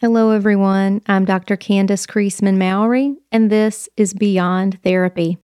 Hello, 0.00 0.30
everyone. 0.30 1.02
I'm 1.08 1.24
Dr. 1.24 1.56
Candace 1.56 2.06
Creasman 2.06 2.56
Mowry, 2.56 3.16
and 3.32 3.50
this 3.50 3.88
is 3.96 4.14
Beyond 4.14 4.78
Therapy. 4.84 5.38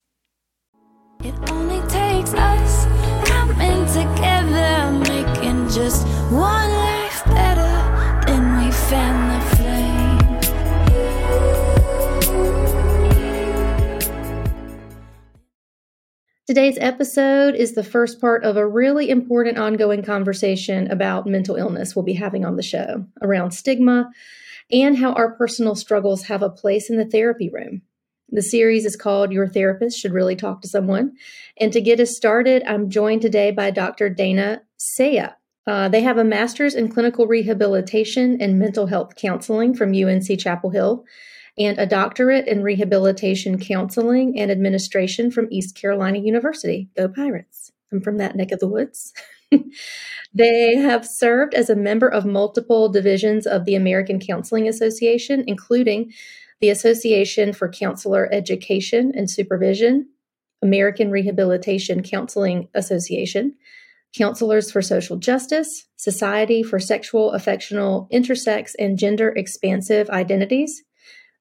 It 1.24 1.34
only 1.50 1.80
takes 1.88 2.32
us 2.34 2.84
coming 3.28 3.84
together, 3.86 4.92
making 5.12 5.70
just 5.70 6.06
one 6.30 6.70
life 6.70 7.24
better. 7.24 7.66
Then 8.28 8.64
we 8.64 8.70
fan 8.70 9.28
the 9.34 9.40
flame. 9.56 10.04
Today's 16.46 16.78
episode 16.78 17.56
is 17.56 17.72
the 17.72 17.82
first 17.82 18.20
part 18.20 18.44
of 18.44 18.56
a 18.56 18.64
really 18.64 19.10
important 19.10 19.58
ongoing 19.58 20.04
conversation 20.04 20.88
about 20.92 21.26
mental 21.26 21.56
illness 21.56 21.96
we'll 21.96 22.04
be 22.04 22.12
having 22.12 22.44
on 22.44 22.54
the 22.54 22.62
show 22.62 23.04
around 23.20 23.50
stigma 23.50 24.12
and 24.74 24.98
how 24.98 25.12
our 25.12 25.30
personal 25.36 25.76
struggles 25.76 26.24
have 26.24 26.42
a 26.42 26.50
place 26.50 26.90
in 26.90 26.96
the 26.96 27.04
therapy 27.04 27.48
room. 27.48 27.82
The 28.30 28.42
series 28.42 28.84
is 28.84 28.96
called 28.96 29.30
Your 29.32 29.46
Therapist 29.46 29.96
Should 29.96 30.12
Really 30.12 30.34
Talk 30.34 30.60
to 30.62 30.68
Someone. 30.68 31.12
And 31.60 31.72
to 31.72 31.80
get 31.80 32.00
us 32.00 32.16
started, 32.16 32.64
I'm 32.66 32.90
joined 32.90 33.22
today 33.22 33.52
by 33.52 33.70
Dr. 33.70 34.08
Dana 34.08 34.62
Cea. 34.76 35.28
Uh, 35.66 35.88
they 35.88 36.02
have 36.02 36.18
a 36.18 36.24
master's 36.24 36.74
in 36.74 36.88
clinical 36.88 37.28
rehabilitation 37.28 38.36
and 38.40 38.58
mental 38.58 38.88
health 38.88 39.14
counseling 39.14 39.74
from 39.74 39.94
UNC 39.94 40.40
Chapel 40.40 40.70
Hill 40.70 41.04
and 41.56 41.78
a 41.78 41.86
doctorate 41.86 42.48
in 42.48 42.64
rehabilitation 42.64 43.60
counseling 43.60 44.36
and 44.36 44.50
administration 44.50 45.30
from 45.30 45.46
East 45.52 45.76
Carolina 45.76 46.18
University. 46.18 46.90
Go 46.96 47.06
Pirates. 47.08 47.70
I'm 47.92 48.00
from 48.00 48.16
that 48.16 48.34
neck 48.34 48.50
of 48.50 48.58
the 48.58 48.66
woods. 48.66 49.12
they 50.34 50.76
have 50.76 51.06
served 51.06 51.54
as 51.54 51.70
a 51.70 51.76
member 51.76 52.08
of 52.08 52.24
multiple 52.24 52.88
divisions 52.88 53.46
of 53.46 53.64
the 53.64 53.74
American 53.74 54.20
Counseling 54.20 54.68
Association, 54.68 55.44
including 55.46 56.12
the 56.60 56.70
Association 56.70 57.52
for 57.52 57.68
Counselor 57.68 58.28
Education 58.32 59.12
and 59.14 59.30
Supervision, 59.30 60.08
American 60.62 61.10
Rehabilitation 61.10 62.02
Counseling 62.02 62.68
Association, 62.74 63.54
Counselors 64.16 64.70
for 64.70 64.80
Social 64.80 65.16
Justice, 65.16 65.86
Society 65.96 66.62
for 66.62 66.78
Sexual, 66.78 67.32
Affectional, 67.32 68.08
Intersex, 68.12 68.72
and 68.78 68.96
Gender 68.96 69.30
Expansive 69.30 70.08
Identities. 70.08 70.84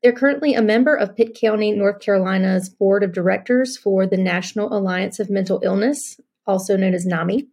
They're 0.02 0.12
currently 0.12 0.54
a 0.54 0.62
member 0.62 0.96
of 0.96 1.16
Pitt 1.16 1.38
County, 1.40 1.72
North 1.72 2.02
Carolina's 2.02 2.68
Board 2.70 3.04
of 3.04 3.14
Directors 3.14 3.78
for 3.78 4.06
the 4.06 4.18
National 4.18 4.76
Alliance 4.76 5.20
of 5.20 5.30
Mental 5.30 5.62
Illness, 5.64 6.20
also 6.46 6.76
known 6.76 6.94
as 6.94 7.06
NAMI. 7.06 7.48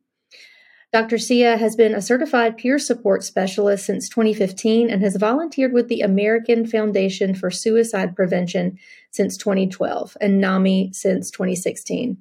Dr. 0.93 1.19
Cea 1.19 1.57
has 1.57 1.77
been 1.77 1.95
a 1.95 2.03
certified 2.03 2.57
peer 2.57 2.77
support 2.77 3.23
specialist 3.23 3.87
since 3.87 4.09
2015 4.09 4.91
and 4.91 5.03
has 5.03 5.15
volunteered 5.15 5.73
with 5.73 5.87
the 5.87 6.01
American 6.01 6.67
Foundation 6.67 7.33
for 7.33 7.49
Suicide 7.49 8.17
Prevention 8.17 8.77
since 9.13 9.37
2012 9.37 10.17
and 10.21 10.41
NAMI 10.41 10.91
since 10.93 11.31
2016. 11.31 12.19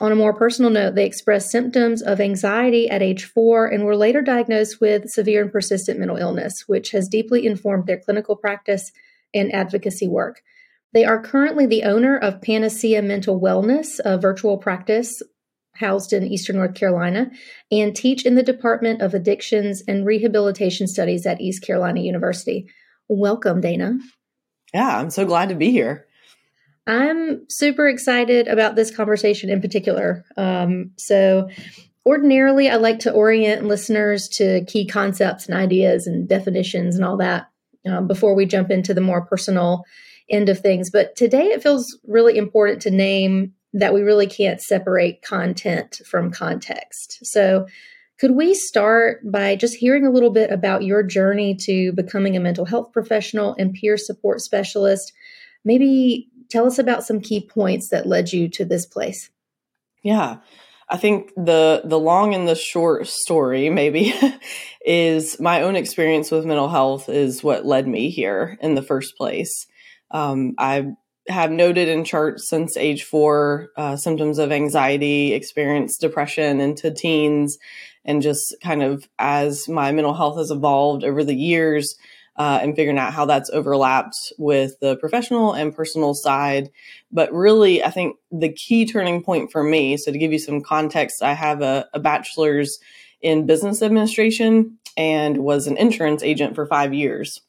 On 0.00 0.10
a 0.10 0.16
more 0.16 0.34
personal 0.34 0.72
note, 0.72 0.96
they 0.96 1.06
expressed 1.06 1.52
symptoms 1.52 2.02
of 2.02 2.20
anxiety 2.20 2.90
at 2.90 3.02
age 3.02 3.26
four 3.26 3.68
and 3.68 3.84
were 3.84 3.94
later 3.94 4.22
diagnosed 4.22 4.80
with 4.80 5.08
severe 5.08 5.42
and 5.42 5.52
persistent 5.52 6.00
mental 6.00 6.16
illness, 6.16 6.64
which 6.66 6.90
has 6.90 7.06
deeply 7.06 7.46
informed 7.46 7.86
their 7.86 8.00
clinical 8.00 8.34
practice 8.34 8.90
and 9.32 9.54
advocacy 9.54 10.08
work. 10.08 10.42
They 10.92 11.04
are 11.04 11.22
currently 11.22 11.66
the 11.66 11.84
owner 11.84 12.18
of 12.18 12.42
Panacea 12.42 13.00
Mental 13.02 13.40
Wellness, 13.40 14.00
a 14.04 14.18
virtual 14.18 14.58
practice 14.58 15.22
housed 15.82 16.12
in 16.12 16.26
Eastern 16.26 16.56
North 16.56 16.74
Carolina, 16.74 17.30
and 17.70 17.94
teach 17.94 18.24
in 18.24 18.36
the 18.36 18.42
Department 18.42 19.02
of 19.02 19.14
Addictions 19.14 19.82
and 19.86 20.06
Rehabilitation 20.06 20.86
Studies 20.86 21.26
at 21.26 21.40
East 21.40 21.62
Carolina 21.62 22.00
University. 22.00 22.70
Welcome, 23.08 23.60
Dana. 23.60 23.98
Yeah, 24.72 24.98
I'm 24.98 25.10
so 25.10 25.26
glad 25.26 25.50
to 25.50 25.54
be 25.54 25.70
here. 25.70 26.06
I'm 26.86 27.48
super 27.48 27.88
excited 27.88 28.48
about 28.48 28.74
this 28.74 28.94
conversation 28.94 29.50
in 29.50 29.60
particular. 29.60 30.24
Um, 30.36 30.92
so, 30.96 31.48
ordinarily, 32.04 32.68
I 32.68 32.76
like 32.76 33.00
to 33.00 33.12
orient 33.12 33.66
listeners 33.66 34.28
to 34.30 34.64
key 34.64 34.86
concepts 34.86 35.46
and 35.46 35.56
ideas 35.56 36.06
and 36.06 36.28
definitions 36.28 36.96
and 36.96 37.04
all 37.04 37.18
that 37.18 37.48
um, 37.88 38.08
before 38.08 38.34
we 38.34 38.46
jump 38.46 38.70
into 38.70 38.94
the 38.94 39.00
more 39.00 39.24
personal 39.24 39.84
end 40.28 40.48
of 40.48 40.58
things. 40.58 40.90
But 40.90 41.14
today, 41.14 41.46
it 41.46 41.62
feels 41.62 41.98
really 42.06 42.36
important 42.36 42.82
to 42.82 42.90
name 42.90 43.52
that 43.72 43.94
we 43.94 44.02
really 44.02 44.26
can't 44.26 44.60
separate 44.60 45.22
content 45.22 46.00
from 46.06 46.30
context. 46.30 47.18
So, 47.24 47.66
could 48.18 48.32
we 48.32 48.54
start 48.54 49.20
by 49.28 49.56
just 49.56 49.74
hearing 49.74 50.06
a 50.06 50.10
little 50.10 50.30
bit 50.30 50.52
about 50.52 50.84
your 50.84 51.02
journey 51.02 51.56
to 51.62 51.92
becoming 51.92 52.36
a 52.36 52.40
mental 52.40 52.64
health 52.64 52.92
professional 52.92 53.56
and 53.58 53.74
peer 53.74 53.96
support 53.96 54.40
specialist? 54.40 55.12
Maybe 55.64 56.28
tell 56.48 56.66
us 56.66 56.78
about 56.78 57.02
some 57.02 57.20
key 57.20 57.44
points 57.44 57.88
that 57.88 58.06
led 58.06 58.32
you 58.32 58.48
to 58.50 58.64
this 58.64 58.86
place. 58.86 59.30
Yeah. 60.04 60.38
I 60.88 60.98
think 60.98 61.32
the 61.36 61.82
the 61.84 61.98
long 61.98 62.34
and 62.34 62.46
the 62.46 62.54
short 62.54 63.06
story 63.06 63.70
maybe 63.70 64.14
is 64.84 65.40
my 65.40 65.62
own 65.62 65.74
experience 65.74 66.30
with 66.30 66.44
mental 66.44 66.68
health 66.68 67.08
is 67.08 67.42
what 67.42 67.64
led 67.64 67.88
me 67.88 68.10
here 68.10 68.58
in 68.60 68.74
the 68.74 68.82
first 68.82 69.16
place. 69.16 69.66
Um, 70.10 70.52
I 70.58 70.92
have 71.28 71.50
noted 71.50 71.88
in 71.88 72.04
charts 72.04 72.48
since 72.48 72.76
age 72.76 73.04
four 73.04 73.68
uh, 73.76 73.96
symptoms 73.96 74.38
of 74.38 74.52
anxiety, 74.52 75.32
experience 75.32 75.96
depression 75.96 76.60
into 76.60 76.90
teens, 76.90 77.58
and 78.04 78.22
just 78.22 78.54
kind 78.62 78.82
of 78.82 79.08
as 79.18 79.68
my 79.68 79.92
mental 79.92 80.14
health 80.14 80.36
has 80.38 80.50
evolved 80.50 81.04
over 81.04 81.22
the 81.22 81.36
years 81.36 81.96
uh, 82.36 82.58
and 82.62 82.74
figuring 82.74 82.98
out 82.98 83.12
how 83.12 83.24
that's 83.26 83.50
overlapped 83.50 84.16
with 84.38 84.78
the 84.80 84.96
professional 84.96 85.52
and 85.52 85.76
personal 85.76 86.14
side. 86.14 86.70
But 87.10 87.32
really, 87.32 87.84
I 87.84 87.90
think 87.90 88.16
the 88.30 88.52
key 88.52 88.86
turning 88.86 89.22
point 89.22 89.52
for 89.52 89.62
me, 89.62 89.96
so 89.96 90.10
to 90.10 90.18
give 90.18 90.32
you 90.32 90.38
some 90.38 90.62
context, 90.62 91.22
I 91.22 91.34
have 91.34 91.62
a, 91.62 91.86
a 91.92 92.00
bachelor's 92.00 92.78
in 93.20 93.46
business 93.46 93.82
administration 93.82 94.78
and 94.96 95.38
was 95.38 95.66
an 95.66 95.76
insurance 95.76 96.22
agent 96.22 96.54
for 96.54 96.66
five 96.66 96.92
years. 96.92 97.40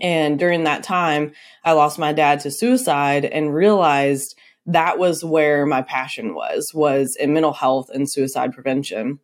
And 0.00 0.38
during 0.38 0.64
that 0.64 0.82
time, 0.82 1.32
I 1.64 1.72
lost 1.72 1.98
my 1.98 2.12
dad 2.12 2.40
to 2.40 2.50
suicide 2.50 3.24
and 3.24 3.54
realized 3.54 4.36
that 4.66 4.98
was 4.98 5.24
where 5.24 5.64
my 5.64 5.82
passion 5.82 6.34
was, 6.34 6.72
was 6.74 7.16
in 7.18 7.32
mental 7.32 7.52
health 7.52 7.88
and 7.92 8.10
suicide 8.10 8.52
prevention. 8.52 9.20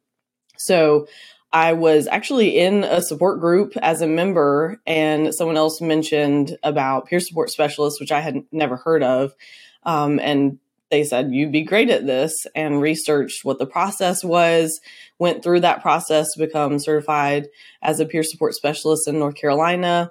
So 0.57 1.09
I 1.53 1.75
was 1.75 2.07
actually 2.07 2.59
in 2.59 2.85
a 2.85 3.03
support 3.03 3.41
group 3.41 3.77
as 3.79 4.01
a 4.01 4.07
member, 4.07 4.81
and 4.87 5.35
someone 5.35 5.57
else 5.57 5.81
mentioned 5.81 6.57
about 6.63 7.07
peer 7.07 7.21
support 7.21 7.51
specialists, 7.51 8.01
which 8.01 8.13
I 8.13 8.21
had 8.21 8.43
never 8.53 8.77
heard 8.77 9.03
of. 9.03 9.35
Um, 9.83 10.19
and 10.21 10.59
they 10.91 11.05
said, 11.05 11.33
You'd 11.33 11.53
be 11.53 11.63
great 11.63 11.91
at 11.91 12.07
this, 12.07 12.47
and 12.55 12.81
researched 12.81 13.45
what 13.45 13.59
the 13.59 13.67
process 13.67 14.25
was, 14.25 14.81
went 15.19 15.43
through 15.43 15.61
that 15.61 15.83
process 15.83 16.33
to 16.33 16.39
become 16.39 16.79
certified 16.79 17.49
as 17.83 18.01
a 18.01 18.07
peer 18.07 18.23
support 18.23 18.55
specialist 18.55 19.09
in 19.09 19.19
North 19.19 19.35
Carolina 19.35 20.11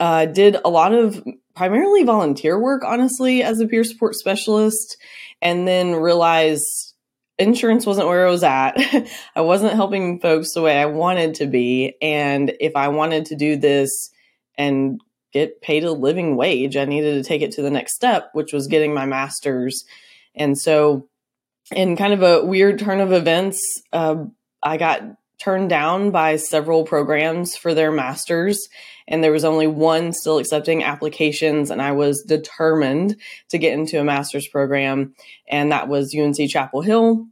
uh, 0.00 0.26
did 0.26 0.56
a 0.64 0.70
lot 0.70 0.92
of 0.92 1.22
primarily 1.54 2.04
volunteer 2.04 2.58
work, 2.58 2.84
honestly, 2.84 3.42
as 3.42 3.60
a 3.60 3.66
peer 3.66 3.84
support 3.84 4.14
specialist, 4.14 4.96
and 5.42 5.66
then 5.66 5.94
realized 5.94 6.94
insurance 7.38 7.86
wasn't 7.86 8.06
where 8.06 8.26
I 8.26 8.30
was 8.30 8.42
at. 8.42 8.76
I 9.36 9.40
wasn't 9.40 9.74
helping 9.74 10.20
folks 10.20 10.52
the 10.52 10.62
way 10.62 10.80
I 10.80 10.86
wanted 10.86 11.34
to 11.36 11.46
be. 11.46 11.96
And 12.02 12.52
if 12.60 12.76
I 12.76 12.88
wanted 12.88 13.26
to 13.26 13.36
do 13.36 13.56
this 13.56 14.10
and 14.56 15.00
get 15.32 15.60
paid 15.60 15.84
a 15.84 15.92
living 15.92 16.36
wage, 16.36 16.76
I 16.76 16.84
needed 16.84 17.22
to 17.22 17.28
take 17.28 17.42
it 17.42 17.52
to 17.52 17.62
the 17.62 17.70
next 17.70 17.94
step, 17.94 18.30
which 18.32 18.52
was 18.52 18.66
getting 18.66 18.94
my 18.94 19.06
master's. 19.06 19.84
And 20.34 20.58
so, 20.58 21.08
in 21.72 21.96
kind 21.96 22.14
of 22.14 22.22
a 22.22 22.44
weird 22.44 22.78
turn 22.78 23.00
of 23.00 23.12
events, 23.12 23.60
uh, 23.92 24.24
I 24.62 24.78
got 24.78 25.02
turned 25.38 25.70
down 25.70 26.10
by 26.10 26.36
several 26.36 26.84
programs 26.84 27.56
for 27.56 27.74
their 27.74 27.92
masters 27.92 28.68
and 29.06 29.24
there 29.24 29.32
was 29.32 29.44
only 29.44 29.66
one 29.66 30.12
still 30.12 30.38
accepting 30.38 30.82
applications 30.82 31.70
and 31.70 31.80
i 31.80 31.92
was 31.92 32.22
determined 32.22 33.16
to 33.48 33.58
get 33.58 33.72
into 33.72 34.00
a 34.00 34.04
master's 34.04 34.48
program 34.48 35.14
and 35.48 35.72
that 35.72 35.88
was 35.88 36.14
unc 36.14 36.36
chapel 36.48 36.80
hill 36.80 37.26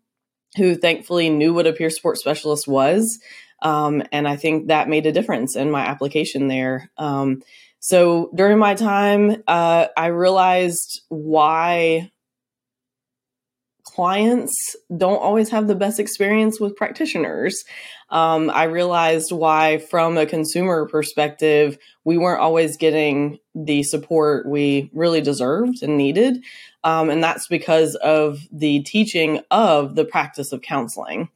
who 0.56 0.74
thankfully 0.74 1.28
knew 1.28 1.52
what 1.52 1.66
a 1.66 1.72
peer 1.72 1.90
support 1.90 2.16
specialist 2.18 2.66
was 2.66 3.18
um, 3.62 4.02
and 4.12 4.28
i 4.28 4.36
think 4.36 4.68
that 4.68 4.88
made 4.88 5.06
a 5.06 5.12
difference 5.12 5.56
in 5.56 5.70
my 5.70 5.80
application 5.80 6.48
there. 6.48 6.90
Um, 6.98 7.42
so 7.80 8.30
during 8.34 8.58
my 8.58 8.74
time 8.74 9.42
uh, 9.46 9.86
i 9.96 10.06
realized 10.06 11.02
why 11.08 12.10
clients 13.96 14.76
don't 14.94 15.22
always 15.22 15.48
have 15.48 15.68
the 15.68 15.74
best 15.74 15.98
experience 15.98 16.60
with 16.60 16.76
practitioners. 16.76 17.64
Um, 18.10 18.50
I 18.50 18.64
realized 18.64 19.32
why, 19.32 19.78
from 19.78 20.18
a 20.18 20.26
consumer 20.26 20.86
perspective, 20.86 21.78
we 22.04 22.18
weren't 22.18 22.42
always 22.42 22.76
getting 22.76 23.38
the 23.54 23.82
support 23.84 24.46
we 24.46 24.90
really 24.92 25.22
deserved 25.22 25.82
and 25.82 25.96
needed. 25.96 26.44
Um, 26.84 27.08
and 27.08 27.24
that's 27.24 27.48
because 27.48 27.94
of 27.96 28.38
the 28.52 28.82
teaching 28.82 29.40
of 29.50 29.94
the 29.94 30.04
practice 30.04 30.52
of 30.52 30.60
counseling. 30.60 31.30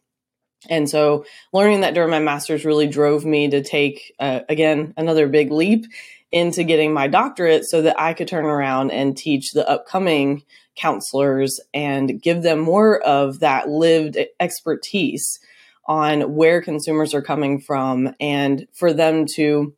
And 0.68 0.86
so 0.88 1.24
learning 1.54 1.80
that 1.80 1.94
during 1.94 2.10
my 2.10 2.18
master's 2.18 2.66
really 2.66 2.86
drove 2.86 3.24
me 3.24 3.48
to 3.48 3.62
take, 3.62 4.12
uh, 4.20 4.40
again, 4.50 4.92
another 4.98 5.28
big 5.28 5.50
leap 5.50 5.86
into 6.32 6.64
getting 6.64 6.92
my 6.92 7.08
doctorate 7.08 7.64
so 7.64 7.82
that 7.82 8.00
I 8.00 8.14
could 8.14 8.28
turn 8.28 8.44
around 8.44 8.92
and 8.92 9.16
teach 9.16 9.52
the 9.52 9.68
upcoming 9.68 10.42
counselors 10.76 11.60
and 11.74 12.22
give 12.22 12.42
them 12.42 12.60
more 12.60 13.00
of 13.00 13.40
that 13.40 13.68
lived 13.68 14.16
expertise 14.38 15.40
on 15.86 16.34
where 16.36 16.62
consumers 16.62 17.14
are 17.14 17.22
coming 17.22 17.60
from 17.60 18.14
and 18.20 18.66
for 18.72 18.92
them 18.92 19.26
to 19.26 19.74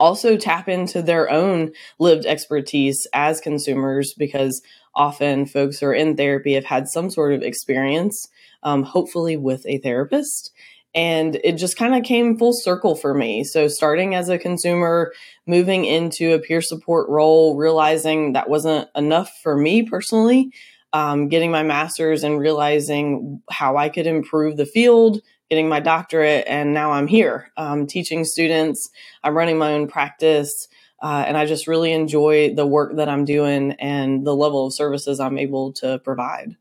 also 0.00 0.36
tap 0.36 0.68
into 0.68 1.02
their 1.02 1.30
own 1.30 1.72
lived 1.98 2.24
expertise 2.26 3.06
as 3.12 3.40
consumers 3.40 4.14
because 4.14 4.62
often 4.94 5.46
folks 5.46 5.78
who 5.78 5.86
are 5.86 5.94
in 5.94 6.16
therapy 6.16 6.54
have 6.54 6.64
had 6.64 6.88
some 6.88 7.10
sort 7.10 7.32
of 7.32 7.42
experience, 7.42 8.28
um, 8.62 8.82
hopefully 8.82 9.36
with 9.36 9.64
a 9.66 9.78
therapist. 9.78 10.52
And 10.94 11.40
it 11.42 11.52
just 11.52 11.76
kind 11.76 11.94
of 11.94 12.02
came 12.02 12.36
full 12.36 12.52
circle 12.52 12.94
for 12.94 13.14
me. 13.14 13.44
So, 13.44 13.66
starting 13.68 14.14
as 14.14 14.28
a 14.28 14.38
consumer, 14.38 15.12
moving 15.46 15.84
into 15.86 16.34
a 16.34 16.38
peer 16.38 16.60
support 16.60 17.08
role, 17.08 17.56
realizing 17.56 18.34
that 18.34 18.50
wasn't 18.50 18.88
enough 18.94 19.32
for 19.42 19.56
me 19.56 19.84
personally, 19.84 20.52
um, 20.92 21.28
getting 21.28 21.50
my 21.50 21.62
master's 21.62 22.24
and 22.24 22.38
realizing 22.38 23.40
how 23.50 23.78
I 23.78 23.88
could 23.88 24.06
improve 24.06 24.58
the 24.58 24.66
field, 24.66 25.20
getting 25.48 25.68
my 25.68 25.80
doctorate, 25.80 26.44
and 26.46 26.74
now 26.74 26.92
I'm 26.92 27.06
here 27.06 27.50
um, 27.56 27.86
teaching 27.86 28.24
students. 28.24 28.90
I'm 29.22 29.36
running 29.36 29.58
my 29.58 29.72
own 29.72 29.88
practice. 29.88 30.68
Uh, 31.02 31.24
and 31.26 31.36
I 31.36 31.46
just 31.46 31.66
really 31.66 31.92
enjoy 31.92 32.54
the 32.54 32.64
work 32.64 32.94
that 32.96 33.08
I'm 33.08 33.24
doing 33.24 33.72
and 33.72 34.24
the 34.24 34.36
level 34.36 34.68
of 34.68 34.74
services 34.74 35.18
I'm 35.18 35.36
able 35.36 35.72
to 35.74 35.98
provide. 35.98 36.56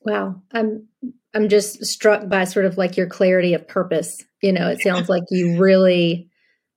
Wow, 0.00 0.42
I'm 0.52 0.88
I'm 1.34 1.48
just 1.48 1.84
struck 1.84 2.28
by 2.28 2.44
sort 2.44 2.66
of 2.66 2.76
like 2.76 2.96
your 2.96 3.06
clarity 3.06 3.54
of 3.54 3.66
purpose. 3.66 4.22
You 4.42 4.52
know, 4.52 4.68
it 4.68 4.80
sounds 4.82 5.08
like 5.08 5.22
you 5.30 5.58
really 5.58 6.28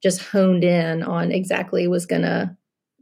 just 0.01 0.21
honed 0.21 0.63
in 0.63 1.03
on 1.03 1.31
exactly 1.31 1.87
was 1.87 2.05
going 2.05 2.21
to 2.21 2.55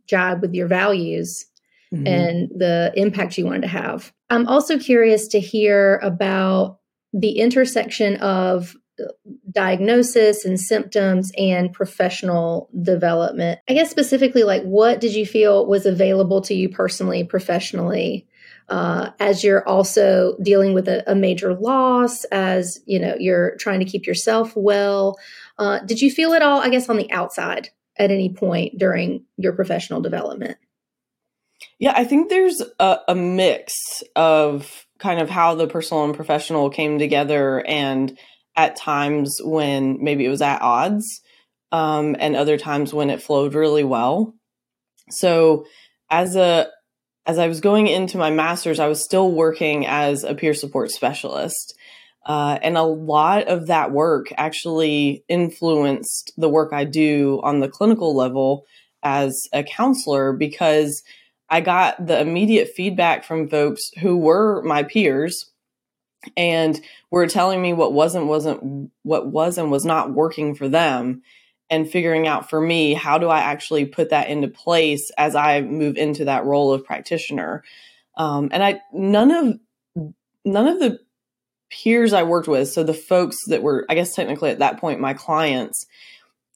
jibe 0.08 0.42
with 0.42 0.54
your 0.54 0.68
values 0.68 1.46
mm-hmm. 1.94 2.08
and 2.08 2.50
the 2.50 2.92
impact 2.96 3.38
you 3.38 3.46
wanted 3.46 3.64
to 3.64 3.68
have. 3.68 4.12
I'm 4.30 4.48
also 4.48 4.80
curious 4.80 5.28
to 5.30 5.40
hear 5.40 5.98
about 5.98 6.80
the 7.14 7.40
intersection 7.40 8.18
of 8.18 8.76
diagnosis 9.52 10.46
and 10.46 10.60
symptoms 10.60 11.32
and 11.38 11.74
professional 11.74 12.70
development. 12.82 13.60
I 13.68 13.74
guess 13.74 13.90
specifically, 13.90 14.44
like 14.44 14.64
what 14.64 15.00
did 15.00 15.14
you 15.14 15.26
feel 15.26 15.66
was 15.66 15.86
available 15.86 16.42
to 16.42 16.54
you 16.54 16.70
personally, 16.70 17.24
professionally, 17.24 18.28
uh, 18.70 19.12
as 19.20 19.44
you're 19.44 19.68
also 19.68 20.38
dealing 20.42 20.74
with 20.74 20.88
a, 20.88 21.10
a, 21.12 21.16
major 21.16 21.54
loss, 21.54 22.24
as 22.26 22.80
you 22.86 23.00
know, 23.00 23.16
you're 23.20 23.56
trying 23.58 23.80
to 23.80 23.86
keep 23.86 24.08
yourself 24.08 24.54
well. 24.56 25.18
Uh, 25.58 25.80
did 25.80 26.02
you 26.02 26.10
feel 26.10 26.34
it 26.34 26.42
all, 26.42 26.60
I 26.62 26.70
guess, 26.70 26.90
on 26.90 26.98
the 26.98 27.12
outside 27.12 27.70
at 27.98 28.12
any 28.12 28.30
point 28.30 28.78
during 28.78 29.26
your 29.38 29.54
professional 29.54 30.02
development? 30.02 30.58
Yeah, 31.80 31.94
I 31.96 32.04
think 32.04 32.30
there's 32.30 32.62
a, 32.80 33.00
a 33.08 33.16
mix 33.16 33.74
of 34.16 34.86
kind 35.00 35.20
of 35.20 35.30
how 35.30 35.56
the 35.56 35.68
personal 35.68 36.06
and 36.06 36.16
professional 36.16 36.70
came 36.70 37.00
together 37.00 37.66
and 37.66 38.18
at 38.56 38.76
times 38.76 39.40
when 39.44 40.02
maybe 40.02 40.26
it 40.26 40.30
was 40.30 40.42
at 40.42 40.62
odds 40.62 41.22
um, 41.72 42.16
and 42.20 42.36
other 42.36 42.58
times 42.58 42.94
when 42.94 43.10
it 43.10 43.22
flowed 43.22 43.54
really 43.54 43.84
well 43.84 44.34
so 45.10 45.66
as 46.10 46.36
a 46.36 46.68
as 47.26 47.38
i 47.38 47.48
was 47.48 47.62
going 47.62 47.88
into 47.88 48.18
my 48.18 48.30
master's 48.30 48.80
i 48.80 48.88
was 48.88 49.04
still 49.04 49.32
working 49.32 49.86
as 49.86 50.24
a 50.24 50.36
peer 50.36 50.54
support 50.54 50.92
specialist. 50.92 51.78
Uh, 52.26 52.58
and 52.62 52.78
a 52.78 52.84
lot 52.84 53.50
of 53.50 53.68
that 53.68 53.92
work 53.92 54.28
actually 54.38 55.26
influenced 55.28 56.32
the 56.38 56.48
work 56.48 56.72
i 56.72 56.86
do 56.86 57.42
on 57.44 57.60
the 57.60 57.68
clinical 57.68 58.16
level 58.16 58.66
as 59.04 59.38
a 59.52 59.62
counselor 59.64 60.32
because 60.32 61.04
i 61.50 61.60
got 61.60 62.06
the 62.06 62.20
immediate 62.20 62.70
feedback 62.70 63.26
from 63.26 63.50
folks 63.50 63.82
who 64.00 64.18
were 64.18 64.62
my 64.64 64.84
peers 64.84 65.52
and 66.38 66.80
were 67.12 67.28
telling 67.28 67.62
me 67.62 67.74
what 67.74 67.94
wasn't 67.94 68.26
wasn't 68.26 68.90
what 69.04 69.28
was 69.28 69.58
and 69.58 69.72
was 69.72 69.86
not 69.86 70.14
working 70.14 70.56
for 70.56 70.70
them 70.70 71.22
and 71.70 71.90
figuring 71.90 72.28
out 72.28 72.50
for 72.50 72.62
me 72.62 72.94
how 72.94 73.18
do 73.18 73.28
i 73.28 73.40
actually 73.40 73.86
put 73.86 74.10
that 74.10 74.30
into 74.30 74.48
place 74.48 75.12
as 75.18 75.36
i 75.36 75.62
move 75.62 75.98
into 75.98 76.26
that 76.26 76.46
role 76.46 76.72
of 76.74 76.86
practitioner 76.86 77.64
um, 78.18 78.50
and 78.52 78.64
i 78.64 78.80
none 78.92 79.32
of 79.32 80.06
none 80.46 80.68
of 80.68 80.80
the 80.80 81.00
peers 81.70 82.14
i 82.14 82.24
worked 82.24 82.48
with 82.48 82.70
so 82.70 82.84
the 82.84 82.94
folks 82.94 83.38
that 83.48 83.64
were 83.64 83.86
i 83.90 83.96
guess 83.96 84.16
technically 84.16 84.50
at 84.50 84.60
that 84.60 84.80
point 84.80 85.00
my 85.00 85.14
clients 85.14 85.86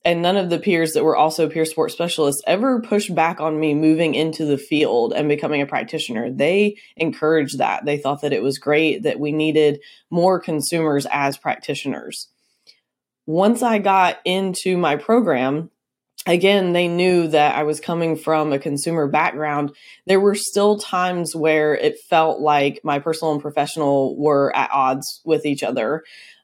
and 0.07 0.21
none 0.21 0.37
of 0.37 0.49
the 0.49 0.57
peers 0.57 0.93
that 0.93 1.03
were 1.03 1.17
also 1.17 1.49
peer 1.49 1.65
support 1.65 1.91
specialists 1.91 2.41
ever 2.47 2.81
pushed 2.81 3.13
back 3.13 3.41
on 3.41 3.59
me 3.59 3.73
moving 3.73 4.15
into 4.15 4.45
the 4.45 4.57
field 4.57 5.11
and 5.11 5.27
becoming 5.27 5.61
a 5.61 5.65
practitioner. 5.65 6.31
They 6.31 6.77
encouraged 6.95 7.57
that. 7.57 7.83
They 7.83 7.97
thought 7.97 8.21
that 8.21 8.31
it 8.31 8.41
was 8.41 8.57
great 8.57 9.03
that 9.03 9.19
we 9.19 9.33
needed 9.33 9.81
more 10.09 10.39
consumers 10.39 11.05
as 11.11 11.37
practitioners. 11.37 12.29
Once 13.27 13.61
I 13.61 13.77
got 13.77 14.17
into 14.25 14.77
my 14.77 14.95
program, 14.95 15.69
again, 16.25 16.73
they 16.73 16.87
knew 16.87 17.27
that 17.27 17.55
I 17.55 17.63
was 17.63 17.79
coming 17.79 18.15
from 18.15 18.53
a 18.53 18.59
consumer 18.59 19.07
background. 19.07 19.73
There 20.05 20.19
were 20.19 20.33
still 20.33 20.79
times 20.79 21.35
where 21.35 21.75
it 21.75 21.99
felt 22.09 22.39
like 22.39 22.79
my 22.83 22.99
personal 22.99 23.33
and 23.33 23.41
professional 23.41 24.17
were 24.17 24.55
at 24.55 24.71
odds 24.71 25.21
with 25.25 25.45
each 25.45 25.61
other. 25.61 26.03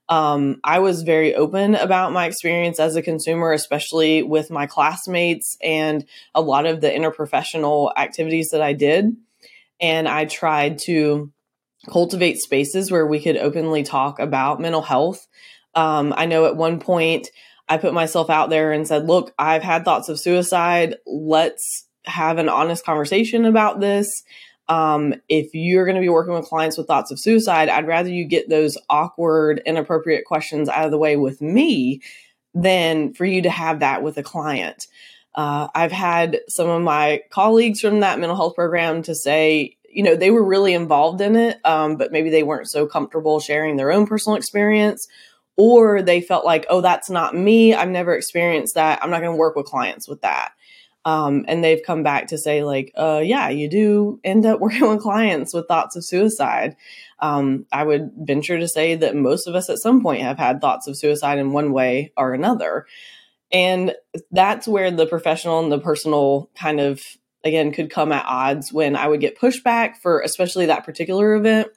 Um, 0.10 0.60
I 0.64 0.80
was 0.80 1.04
very 1.04 1.34
open 1.34 1.76
about 1.76 2.12
my 2.12 2.26
experience 2.26 2.80
as 2.80 2.96
a 2.96 3.02
consumer, 3.02 3.54
especially 3.54 4.22
with 4.22 4.52
my 4.52 4.68
classmates 4.68 5.56
and 5.64 6.06
a 6.36 6.42
lot 6.42 6.66
of 6.66 6.82
the 6.82 6.90
interprofessional 6.90 7.94
activities 7.96 8.50
that 8.52 8.62
I 8.62 8.74
did. 8.74 9.16
And 9.80 10.08
I 10.08 10.26
tried 10.26 10.80
to 10.86 11.32
cultivate 11.90 12.38
spaces 12.38 12.92
where 12.92 13.08
we 13.08 13.22
could 13.22 13.38
openly 13.38 13.84
talk 13.84 14.20
about 14.20 14.60
mental 14.60 14.82
health. 14.82 15.26
Um, 15.76 16.14
I 16.16 16.26
know 16.26 16.46
at 16.46 16.56
one 16.56 16.80
point 16.80 17.30
I 17.68 17.78
put 17.78 17.94
myself 17.94 18.30
out 18.30 18.50
there 18.50 18.72
and 18.72 18.88
said, 18.88 19.08
Look, 19.08 19.34
I've 19.38 19.64
had 19.64 19.86
thoughts 19.86 20.10
of 20.10 20.20
suicide. 20.20 20.96
Let's 21.06 21.88
have 22.06 22.38
an 22.38 22.50
honest 22.50 22.86
conversation 22.86 23.46
about 23.46 23.80
this. 23.80 24.08
Um, 24.70 25.16
if 25.28 25.54
you're 25.54 25.86
going 25.86 25.96
to 25.96 26.02
be 26.02 26.10
working 26.10 26.34
with 26.34 26.46
clients 26.46 26.78
with 26.78 26.88
thoughts 26.88 27.12
of 27.12 27.20
suicide, 27.20 27.70
I'd 27.70 27.88
rather 27.88 28.10
you 28.10 28.26
get 28.26 28.50
those 28.50 28.78
awkward, 28.90 29.62
inappropriate 29.66 30.26
questions 30.26 30.70
out 30.70 30.86
of 30.86 30.92
the 30.92 30.98
way 30.98 31.18
with 31.18 31.42
me 31.42 32.02
than 32.54 33.14
for 33.14 33.26
you 33.26 33.42
to 33.42 33.50
have 33.50 33.80
that 33.80 34.04
with 34.04 34.18
a 34.18 34.24
client. 34.24 34.88
Uh, 35.36 35.68
I've 35.74 35.92
had 35.92 36.42
some 36.48 36.70
of 36.70 36.82
my 36.82 37.22
colleagues 37.30 37.82
from 37.82 38.02
that 38.02 38.20
mental 38.20 38.36
health 38.36 38.56
program 38.56 39.02
to 39.04 39.16
say, 39.16 39.78
you 39.90 40.04
know, 40.04 40.16
they 40.16 40.32
were 40.32 40.44
really 40.44 40.74
involved 40.74 41.22
in 41.22 41.36
it, 41.36 41.60
um, 41.66 41.98
but 41.98 42.12
maybe 42.12 42.30
they 42.30 42.44
weren't 42.44 42.70
so 42.70 42.86
comfortable 42.86 43.40
sharing 43.40 43.76
their 43.76 43.92
own 43.92 44.08
personal 44.08 44.38
experience, 44.38 45.08
or 45.56 46.02
they 46.02 46.22
felt 46.22 46.46
like, 46.46 46.66
oh, 46.70 46.82
that's 46.82 47.10
not 47.10 47.36
me. 47.36 47.74
I've 47.74 47.90
never 47.90 48.16
experienced 48.16 48.76
that. 48.76 49.04
I'm 49.04 49.10
not 49.10 49.22
going 49.22 49.34
to 49.34 49.38
work 49.38 49.56
with 49.56 49.66
clients 49.66 50.08
with 50.08 50.22
that. 50.22 50.54
Um, 51.06 51.44
and 51.48 51.64
they've 51.64 51.82
come 51.86 52.02
back 52.02 52.28
to 52.28 52.38
say, 52.38 52.64
like, 52.64 52.92
uh, 52.96 53.22
yeah, 53.24 53.50
you 53.50 53.70
do 53.70 54.20
end 54.24 54.46
up 54.46 54.60
working 54.62 54.88
with 54.88 55.02
clients 55.02 55.54
with 55.54 55.68
thoughts 55.68 55.96
of 55.96 56.06
suicide. 56.06 56.76
Um, 57.20 57.66
I 57.72 57.84
would 57.84 58.12
venture 58.18 58.60
to 58.60 58.68
say 58.68 58.96
that 58.96 59.16
most 59.16 59.48
of 59.48 59.56
us 59.56 59.70
at 59.70 59.80
some 59.80 60.02
point 60.02 60.22
have 60.22 60.38
had 60.38 60.62
thoughts 60.62 60.88
of 60.88 60.98
suicide 60.98 61.40
in 61.40 61.52
one 61.52 61.72
way 61.72 62.12
or 62.18 62.34
another. 62.34 62.86
And 63.52 63.94
that's 64.32 64.68
where 64.68 64.90
the 64.90 65.06
professional 65.06 65.60
and 65.60 65.72
the 65.72 65.80
personal 65.80 66.50
kind 66.56 66.80
of, 66.80 67.02
again, 67.44 67.72
could 67.72 67.92
come 67.92 68.12
at 68.12 68.26
odds 68.26 68.74
when 68.74 68.96
I 68.96 69.08
would 69.08 69.20
get 69.20 69.38
pushback 69.38 69.98
for 70.02 70.22
especially 70.22 70.66
that 70.68 70.86
particular 70.86 71.36
event 71.36 71.68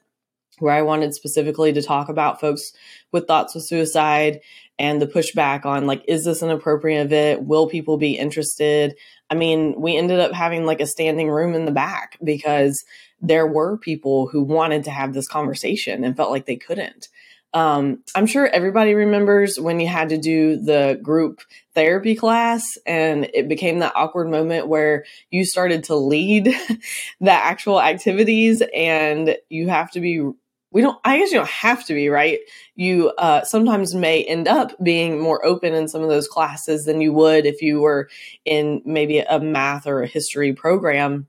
where 0.59 0.73
I 0.73 0.81
wanted 0.81 1.13
specifically 1.13 1.73
to 1.73 1.81
talk 1.81 2.09
about 2.09 2.39
folks 2.39 2.73
with 3.11 3.27
thoughts 3.27 3.55
of 3.55 3.63
suicide 3.63 4.41
and 4.79 5.01
the 5.01 5.07
pushback 5.07 5.65
on 5.65 5.87
like, 5.87 6.03
is 6.07 6.25
this 6.25 6.41
an 6.41 6.51
appropriate 6.51 7.01
event? 7.01 7.43
Will 7.43 7.67
people 7.67 7.97
be 7.97 8.17
interested? 8.17 8.95
I 9.29 9.35
mean, 9.35 9.79
we 9.79 9.97
ended 9.97 10.19
up 10.19 10.33
having 10.33 10.65
like 10.65 10.81
a 10.81 10.87
standing 10.87 11.29
room 11.29 11.53
in 11.53 11.65
the 11.65 11.71
back 11.71 12.17
because 12.23 12.83
there 13.21 13.47
were 13.47 13.77
people 13.77 14.27
who 14.27 14.43
wanted 14.43 14.83
to 14.85 14.91
have 14.91 15.13
this 15.13 15.27
conversation 15.27 16.03
and 16.03 16.15
felt 16.15 16.31
like 16.31 16.45
they 16.45 16.55
couldn't. 16.55 17.09
Um, 17.53 18.03
I'm 18.13 18.27
sure 18.27 18.45
everybody 18.47 18.93
remembers 18.93 19.59
when 19.59 19.79
you 19.79 19.87
had 19.87 20.09
to 20.09 20.17
do 20.17 20.57
the 20.57 20.99
group 21.01 21.41
therapy 21.73 22.13
class 22.13 22.77
and 22.85 23.29
it 23.33 23.47
became 23.47 23.79
that 23.79 23.93
awkward 23.95 24.29
moment 24.29 24.67
where 24.67 25.05
you 25.31 25.45
started 25.45 25.85
to 25.85 25.95
lead 25.95 26.53
the 27.21 27.31
actual 27.31 27.81
activities 27.81 28.61
and 28.75 29.37
you 29.49 29.69
have 29.69 29.89
to 29.91 30.01
be 30.01 30.29
we 30.71 30.81
don't 30.81 30.97
i 31.05 31.17
guess 31.17 31.31
you 31.31 31.37
don't 31.37 31.49
have 31.49 31.85
to 31.85 31.93
be 31.93 32.09
right? 32.09 32.39
You 32.75 33.11
uh, 33.17 33.43
sometimes 33.43 33.93
may 33.95 34.23
end 34.23 34.47
up 34.47 34.71
being 34.83 35.19
more 35.19 35.43
open 35.45 35.73
in 35.73 35.87
some 35.87 36.01
of 36.01 36.09
those 36.09 36.27
classes 36.27 36.85
than 36.85 37.01
you 37.01 37.13
would 37.13 37.45
if 37.45 37.61
you 37.61 37.79
were 37.81 38.09
in 38.45 38.81
maybe 38.85 39.19
a 39.19 39.39
math 39.39 39.87
or 39.87 40.01
a 40.01 40.07
history 40.07 40.53
program. 40.53 41.27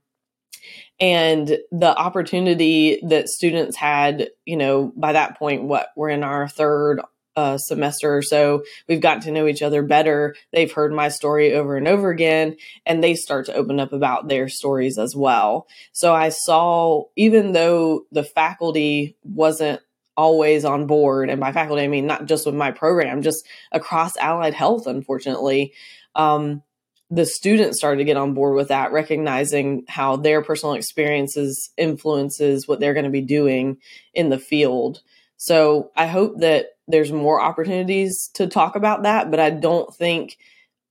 And 1.00 1.58
the 1.70 1.96
opportunity 1.96 3.00
that 3.06 3.28
students 3.28 3.76
had, 3.76 4.30
you 4.44 4.56
know, 4.56 4.92
by 4.96 5.12
that 5.12 5.38
point, 5.38 5.64
what 5.64 5.90
we're 5.96 6.08
in 6.08 6.24
our 6.24 6.48
third 6.48 7.00
uh, 7.38 7.56
semester 7.56 8.16
or 8.16 8.20
so, 8.20 8.64
we've 8.88 9.00
gotten 9.00 9.22
to 9.22 9.30
know 9.30 9.46
each 9.46 9.62
other 9.62 9.80
better. 9.84 10.34
They've 10.52 10.72
heard 10.72 10.92
my 10.92 11.08
story 11.08 11.54
over 11.54 11.76
and 11.76 11.86
over 11.86 12.10
again, 12.10 12.56
and 12.84 13.02
they 13.02 13.14
start 13.14 13.46
to 13.46 13.54
open 13.54 13.78
up 13.78 13.92
about 13.92 14.26
their 14.26 14.48
stories 14.48 14.98
as 14.98 15.14
well. 15.14 15.68
So 15.92 16.12
I 16.12 16.30
saw, 16.30 17.04
even 17.14 17.52
though 17.52 18.06
the 18.10 18.24
faculty 18.24 19.16
wasn't 19.22 19.80
always 20.16 20.64
on 20.64 20.88
board, 20.88 21.30
and 21.30 21.38
by 21.38 21.52
faculty, 21.52 21.84
I 21.84 21.86
mean 21.86 22.08
not 22.08 22.26
just 22.26 22.44
with 22.44 22.56
my 22.56 22.72
program, 22.72 23.22
just 23.22 23.46
across 23.70 24.16
allied 24.16 24.54
health, 24.54 24.88
unfortunately. 24.88 25.74
Um, 26.16 26.64
the 27.08 27.24
students 27.24 27.78
started 27.78 27.98
to 27.98 28.04
get 28.04 28.16
on 28.16 28.34
board 28.34 28.56
with 28.56 28.68
that, 28.68 28.90
recognizing 28.90 29.84
how 29.86 30.16
their 30.16 30.42
personal 30.42 30.74
experiences 30.74 31.70
influences 31.76 32.66
what 32.66 32.80
they're 32.80 32.94
going 32.94 33.04
to 33.04 33.10
be 33.10 33.22
doing 33.22 33.78
in 34.12 34.28
the 34.28 34.40
field. 34.40 35.02
So 35.38 35.92
I 35.96 36.06
hope 36.06 36.40
that 36.40 36.66
there's 36.88 37.12
more 37.12 37.40
opportunities 37.40 38.28
to 38.34 38.46
talk 38.48 38.76
about 38.76 39.04
that, 39.04 39.30
but 39.30 39.40
I 39.40 39.50
don't 39.50 39.94
think 39.94 40.36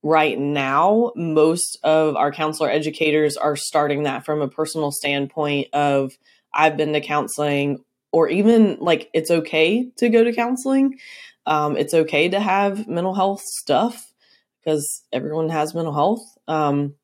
right 0.02 0.38
now 0.38 1.12
most 1.16 1.78
of 1.82 2.16
our 2.16 2.32
counselor 2.32 2.70
educators 2.70 3.36
are 3.36 3.56
starting 3.56 4.04
that 4.04 4.24
from 4.24 4.40
a 4.40 4.48
personal 4.48 4.90
standpoint 4.90 5.68
of 5.72 6.12
I've 6.52 6.76
been 6.76 6.94
to 6.94 7.00
counseling 7.00 7.84
or 8.10 8.28
even 8.28 8.78
like 8.80 9.10
it's 9.12 9.30
okay 9.30 9.90
to 9.98 10.08
go 10.08 10.24
to 10.24 10.32
counseling. 10.32 10.98
Um, 11.44 11.76
it's 11.76 11.94
okay 11.94 12.30
to 12.30 12.40
have 12.40 12.88
mental 12.88 13.14
health 13.14 13.42
stuff 13.42 14.12
because 14.60 15.02
everyone 15.12 15.50
has 15.50 15.74
mental 15.74 15.92
health. 15.92 16.22
Um, 16.46 16.94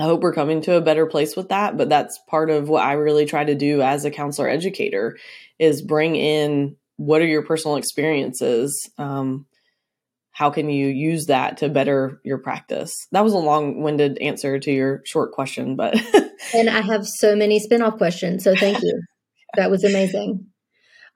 I 0.00 0.04
hope 0.04 0.20
we're 0.20 0.32
coming 0.32 0.62
to 0.62 0.76
a 0.76 0.80
better 0.80 1.06
place 1.06 1.36
with 1.36 1.48
that, 1.50 1.76
but 1.76 1.88
that's 1.88 2.18
part 2.28 2.50
of 2.50 2.68
what 2.68 2.84
I 2.84 2.94
really 2.94 3.26
try 3.26 3.44
to 3.44 3.54
do 3.54 3.82
as 3.82 4.04
a 4.04 4.10
counselor 4.10 4.48
educator 4.48 5.16
is 5.58 5.82
bring 5.82 6.16
in 6.16 6.76
what 6.98 7.22
are 7.22 7.26
your 7.26 7.42
personal 7.42 7.76
experiences? 7.76 8.90
Um, 8.98 9.46
how 10.32 10.50
can 10.50 10.68
you 10.68 10.88
use 10.88 11.26
that 11.26 11.58
to 11.58 11.68
better 11.68 12.20
your 12.24 12.38
practice? 12.38 12.94
That 13.12 13.24
was 13.24 13.32
a 13.32 13.38
long-winded 13.38 14.18
answer 14.18 14.58
to 14.58 14.70
your 14.70 15.02
short 15.04 15.32
question, 15.32 15.74
but 15.74 15.96
and 16.54 16.68
I 16.68 16.80
have 16.80 17.06
so 17.06 17.34
many 17.34 17.58
spin-off 17.58 17.96
questions, 17.96 18.44
so 18.44 18.54
thank 18.54 18.82
you. 18.82 19.00
that 19.56 19.70
was 19.70 19.84
amazing. 19.84 20.46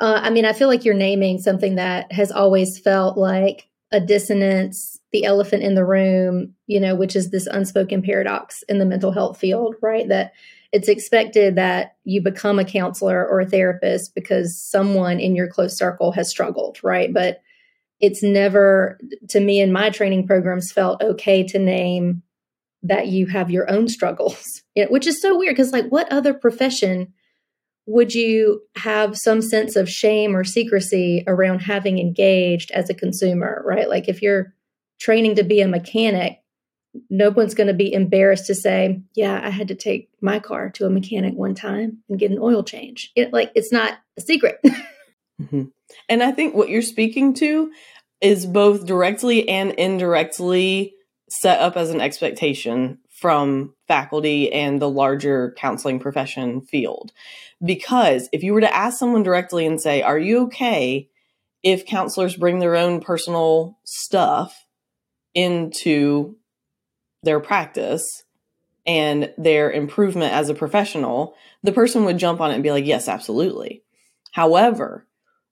Uh, 0.00 0.20
I 0.22 0.30
mean, 0.30 0.44
I 0.44 0.52
feel 0.52 0.68
like 0.68 0.84
you're 0.84 0.94
naming 0.94 1.38
something 1.38 1.76
that 1.76 2.10
has 2.10 2.32
always 2.32 2.78
felt 2.78 3.18
like 3.18 3.68
a 3.92 4.00
dissonance, 4.00 4.98
the 5.12 5.24
elephant 5.24 5.62
in 5.62 5.74
the 5.74 5.84
room, 5.84 6.54
you 6.66 6.80
know, 6.80 6.94
which 6.94 7.14
is 7.14 7.30
this 7.30 7.46
unspoken 7.46 8.02
paradox 8.02 8.62
in 8.68 8.78
the 8.78 8.86
mental 8.86 9.12
health 9.12 9.38
field, 9.38 9.76
right? 9.82 10.08
That 10.08 10.32
it's 10.72 10.88
expected 10.88 11.56
that 11.56 11.96
you 12.04 12.22
become 12.22 12.58
a 12.58 12.64
counselor 12.64 13.26
or 13.26 13.40
a 13.40 13.46
therapist 13.46 14.14
because 14.14 14.58
someone 14.58 15.20
in 15.20 15.36
your 15.36 15.48
close 15.48 15.76
circle 15.76 16.12
has 16.12 16.30
struggled, 16.30 16.78
right? 16.82 17.12
But 17.12 17.42
it's 18.00 18.22
never, 18.22 18.98
to 19.28 19.38
me, 19.38 19.60
in 19.60 19.72
my 19.72 19.90
training 19.90 20.26
programs, 20.26 20.72
felt 20.72 21.02
okay 21.02 21.44
to 21.44 21.58
name 21.58 22.22
that 22.82 23.08
you 23.08 23.26
have 23.26 23.50
your 23.50 23.70
own 23.70 23.86
struggles, 23.86 24.62
you 24.74 24.84
know, 24.84 24.90
which 24.90 25.06
is 25.06 25.20
so 25.20 25.38
weird 25.38 25.54
because, 25.54 25.72
like, 25.72 25.86
what 25.88 26.10
other 26.10 26.34
profession 26.34 27.12
would 27.86 28.14
you 28.14 28.62
have 28.76 29.16
some 29.18 29.42
sense 29.42 29.76
of 29.76 29.88
shame 29.88 30.36
or 30.36 30.44
secrecy 30.44 31.24
around 31.26 31.60
having 31.60 31.98
engaged 31.98 32.70
as 32.70 32.88
a 32.88 32.94
consumer, 32.94 33.62
right? 33.66 33.88
Like 33.88 34.08
if 34.08 34.22
you're 34.22 34.54
training 35.00 35.34
to 35.36 35.42
be 35.42 35.60
a 35.60 35.68
mechanic, 35.68 36.38
no 37.08 37.30
one's 37.30 37.54
going 37.54 37.68
to 37.68 37.74
be 37.74 37.92
embarrassed 37.92 38.46
to 38.46 38.54
say, 38.54 39.00
"Yeah, 39.14 39.40
I 39.42 39.50
had 39.50 39.68
to 39.68 39.74
take 39.74 40.10
my 40.20 40.38
car 40.38 40.70
to 40.70 40.86
a 40.86 40.90
mechanic 40.90 41.34
one 41.34 41.54
time 41.54 42.02
and 42.08 42.18
get 42.18 42.30
an 42.30 42.38
oil 42.38 42.62
change." 42.62 43.12
It, 43.16 43.32
like 43.32 43.52
it's 43.54 43.72
not 43.72 43.98
a 44.16 44.20
secret. 44.20 44.60
mm-hmm. 45.40 45.64
And 46.08 46.22
I 46.22 46.32
think 46.32 46.54
what 46.54 46.68
you're 46.68 46.82
speaking 46.82 47.34
to 47.34 47.70
is 48.20 48.46
both 48.46 48.86
directly 48.86 49.48
and 49.48 49.72
indirectly 49.72 50.94
set 51.28 51.60
up 51.60 51.76
as 51.76 51.90
an 51.90 52.00
expectation 52.00 52.98
from 53.08 53.74
faculty 53.88 54.52
and 54.52 54.80
the 54.80 54.88
larger 54.88 55.54
counseling 55.56 55.98
profession 55.98 56.60
field. 56.60 57.12
Because 57.64 58.28
if 58.32 58.42
you 58.42 58.52
were 58.52 58.60
to 58.60 58.74
ask 58.74 58.98
someone 58.98 59.22
directly 59.22 59.66
and 59.66 59.80
say, 59.80 60.02
Are 60.02 60.18
you 60.18 60.44
okay 60.44 61.08
if 61.62 61.86
counselors 61.86 62.36
bring 62.36 62.58
their 62.58 62.76
own 62.76 63.00
personal 63.00 63.78
stuff 63.84 64.66
into 65.34 66.36
their 67.22 67.40
practice 67.40 68.24
and 68.86 69.32
their 69.38 69.70
improvement 69.70 70.32
as 70.32 70.48
a 70.48 70.54
professional? 70.54 71.34
The 71.62 71.72
person 71.72 72.04
would 72.04 72.18
jump 72.18 72.40
on 72.40 72.50
it 72.50 72.54
and 72.54 72.62
be 72.62 72.70
like, 72.70 72.86
Yes, 72.86 73.08
absolutely. 73.08 73.82
However, 74.32 75.06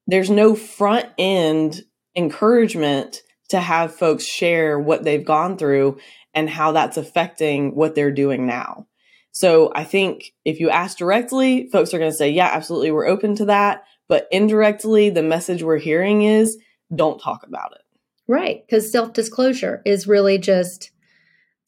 there's 0.07 0.31
no 0.31 0.55
front 0.55 1.07
end 1.19 1.83
encouragement 2.17 3.23
to 3.51 3.61
have 3.61 3.95
folks 3.95 4.25
share 4.25 4.79
what 4.79 5.05
they've 5.05 5.25
gone 5.25 5.57
through 5.57 5.99
and 6.35 6.49
how 6.49 6.73
that's 6.73 6.97
affecting 6.97 7.75
what 7.75 7.95
they're 7.95 8.13
doing 8.13 8.47
now. 8.47 8.87
So 9.33 9.71
I 9.75 9.85
think 9.85 10.33
if 10.45 10.61
you 10.61 10.71
ask 10.71 10.99
directly, 10.99 11.69
folks 11.71 11.95
are 11.95 11.99
going 11.99 12.11
to 12.11 12.17
say, 12.17 12.31
yeah, 12.31 12.51
absolutely, 12.53 12.91
we're 12.91 13.07
open 13.07 13.37
to 13.37 13.45
that. 13.47 13.85
But 14.09 14.27
indirectly, 14.33 15.11
the 15.11 15.23
message 15.23 15.63
we're 15.63 15.79
hearing 15.79 16.23
is 16.23 16.59
don't 16.95 17.21
talk 17.21 17.45
about 17.47 17.73
it. 17.73 17.83
Right. 18.27 18.65
Because 18.67 18.91
self 18.91 19.13
disclosure 19.13 19.83
is 19.85 20.07
really 20.07 20.39
just 20.39 20.91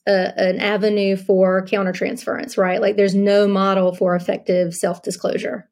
a, 0.06 0.38
an 0.38 0.60
avenue 0.60 1.16
for 1.16 1.64
countertransference, 1.64 2.58
right? 2.58 2.80
Like 2.80 2.96
there's 2.96 3.14
no 3.14 3.46
model 3.46 3.94
for 3.94 4.14
effective 4.14 4.74
self 4.74 5.02
disclosure. 5.02 5.68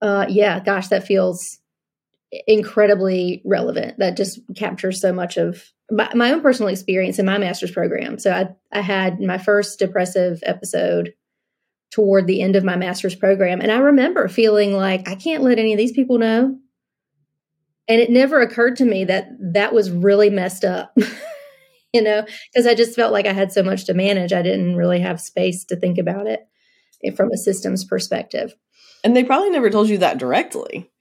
Uh, 0.00 0.26
yeah, 0.28 0.58
gosh, 0.60 0.88
that 0.88 1.06
feels 1.06 1.60
incredibly 2.46 3.42
relevant. 3.44 3.98
That 3.98 4.16
just 4.16 4.40
captures 4.56 5.00
so 5.00 5.12
much 5.12 5.36
of 5.36 5.72
my, 5.90 6.12
my, 6.14 6.32
own 6.32 6.40
personal 6.40 6.70
experience 6.70 7.18
in 7.18 7.26
my 7.26 7.38
master's 7.38 7.70
program. 7.70 8.18
So 8.18 8.32
I, 8.32 8.48
I 8.76 8.80
had 8.80 9.20
my 9.20 9.38
first 9.38 9.78
depressive 9.78 10.42
episode 10.44 11.12
toward 11.90 12.26
the 12.26 12.40
end 12.40 12.56
of 12.56 12.64
my 12.64 12.74
master's 12.74 13.14
program. 13.14 13.60
And 13.60 13.70
I 13.70 13.78
remember 13.78 14.26
feeling 14.26 14.72
like 14.72 15.08
I 15.08 15.14
can't 15.14 15.42
let 15.42 15.58
any 15.58 15.72
of 15.72 15.78
these 15.78 15.92
people 15.92 16.18
know. 16.18 16.58
And 17.86 18.00
it 18.00 18.10
never 18.10 18.40
occurred 18.40 18.76
to 18.76 18.84
me 18.84 19.04
that 19.04 19.28
that 19.52 19.74
was 19.74 19.90
really 19.90 20.30
messed 20.30 20.64
up, 20.64 20.96
you 21.94 22.02
know, 22.02 22.24
because 22.52 22.66
I 22.66 22.74
just 22.74 22.96
felt 22.96 23.12
like 23.12 23.26
I 23.26 23.32
had 23.32 23.52
so 23.52 23.62
much 23.62 23.84
to 23.86 23.94
manage. 23.94 24.32
I 24.32 24.42
didn't 24.42 24.76
really 24.76 25.00
have 25.00 25.20
space 25.20 25.64
to 25.66 25.76
think 25.76 25.98
about 25.98 26.26
it 26.26 26.46
from 27.16 27.30
a 27.32 27.36
systems 27.36 27.84
perspective. 27.84 28.54
And 29.04 29.16
they 29.16 29.24
probably 29.24 29.50
never 29.50 29.70
told 29.70 29.88
you 29.88 29.98
that 29.98 30.18
directly 30.18 30.92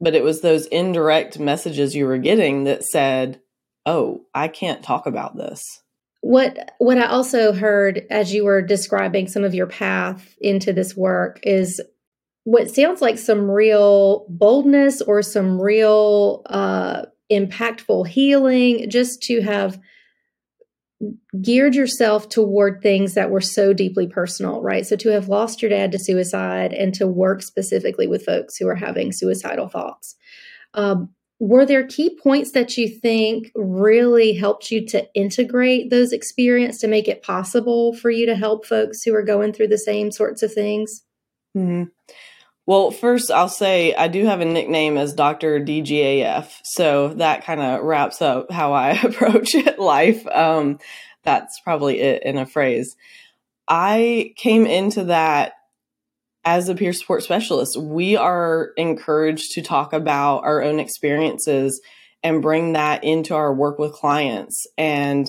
but 0.00 0.14
it 0.14 0.24
was 0.24 0.40
those 0.40 0.66
indirect 0.66 1.38
messages 1.38 1.94
you 1.94 2.06
were 2.06 2.18
getting 2.18 2.64
that 2.64 2.84
said, 2.84 3.40
"Oh, 3.84 4.22
I 4.34 4.48
can't 4.48 4.82
talk 4.82 5.06
about 5.06 5.36
this." 5.36 5.62
What 6.22 6.72
what 6.78 6.98
I 6.98 7.06
also 7.06 7.52
heard 7.52 8.06
as 8.10 8.32
you 8.32 8.44
were 8.44 8.62
describing 8.62 9.28
some 9.28 9.44
of 9.44 9.54
your 9.54 9.66
path 9.66 10.34
into 10.40 10.72
this 10.72 10.96
work 10.96 11.40
is 11.42 11.80
what 12.44 12.70
sounds 12.70 13.02
like 13.02 13.18
some 13.18 13.50
real 13.50 14.26
boldness 14.28 15.02
or 15.02 15.22
some 15.22 15.60
real 15.60 16.42
uh, 16.46 17.06
impactful 17.30 18.08
healing, 18.08 18.88
just 18.88 19.22
to 19.24 19.42
have 19.42 19.78
geared 21.40 21.74
yourself 21.74 22.28
toward 22.28 22.82
things 22.82 23.14
that 23.14 23.30
were 23.30 23.40
so 23.40 23.72
deeply 23.72 24.06
personal, 24.06 24.60
right? 24.60 24.86
So 24.86 24.96
to 24.96 25.08
have 25.10 25.28
lost 25.28 25.62
your 25.62 25.70
dad 25.70 25.92
to 25.92 25.98
suicide 25.98 26.72
and 26.72 26.92
to 26.94 27.06
work 27.06 27.42
specifically 27.42 28.06
with 28.06 28.24
folks 28.24 28.56
who 28.56 28.68
are 28.68 28.74
having 28.74 29.12
suicidal 29.12 29.68
thoughts. 29.68 30.16
Um, 30.74 31.10
were 31.38 31.64
there 31.64 31.86
key 31.86 32.18
points 32.22 32.52
that 32.52 32.76
you 32.76 32.86
think 32.86 33.50
really 33.54 34.34
helped 34.34 34.70
you 34.70 34.86
to 34.88 35.06
integrate 35.14 35.88
those 35.88 36.12
experiences 36.12 36.82
to 36.82 36.86
make 36.86 37.08
it 37.08 37.22
possible 37.22 37.94
for 37.94 38.10
you 38.10 38.26
to 38.26 38.36
help 38.36 38.66
folks 38.66 39.02
who 39.02 39.14
are 39.14 39.22
going 39.22 39.54
through 39.54 39.68
the 39.68 39.78
same 39.78 40.12
sorts 40.12 40.42
of 40.42 40.52
things? 40.52 41.02
Mm-hmm. 41.56 41.84
Well, 42.70 42.92
first, 42.92 43.32
I'll 43.32 43.48
say 43.48 43.96
I 43.96 44.06
do 44.06 44.26
have 44.26 44.40
a 44.40 44.44
nickname 44.44 44.96
as 44.96 45.12
Dr. 45.12 45.58
DGAF. 45.58 46.52
So 46.62 47.08
that 47.14 47.44
kind 47.44 47.60
of 47.60 47.82
wraps 47.82 48.22
up 48.22 48.52
how 48.52 48.74
I 48.74 48.90
approach 49.02 49.56
life. 49.76 50.24
Um, 50.28 50.78
that's 51.24 51.58
probably 51.64 51.98
it 51.98 52.22
in 52.22 52.38
a 52.38 52.46
phrase. 52.46 52.94
I 53.66 54.34
came 54.36 54.66
into 54.66 55.06
that 55.06 55.54
as 56.44 56.68
a 56.68 56.76
peer 56.76 56.92
support 56.92 57.24
specialist. 57.24 57.76
We 57.76 58.14
are 58.14 58.70
encouraged 58.76 59.50
to 59.54 59.62
talk 59.62 59.92
about 59.92 60.44
our 60.44 60.62
own 60.62 60.78
experiences 60.78 61.80
and 62.22 62.40
bring 62.40 62.74
that 62.74 63.02
into 63.02 63.34
our 63.34 63.52
work 63.52 63.80
with 63.80 63.94
clients. 63.94 64.64
And 64.78 65.28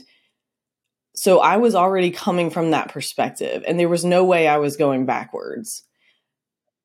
so 1.15 1.39
I 1.39 1.57
was 1.57 1.74
already 1.74 2.12
coming 2.12 2.51
from 2.51 2.69
that 2.69 2.89
perspective, 2.89 3.63
and 3.67 3.79
there 3.79 3.89
was 3.89 4.05
no 4.05 4.25
way 4.25 4.48
I 4.48 4.57
was 4.57 4.77
going 4.77 5.07
backwards 5.07 5.86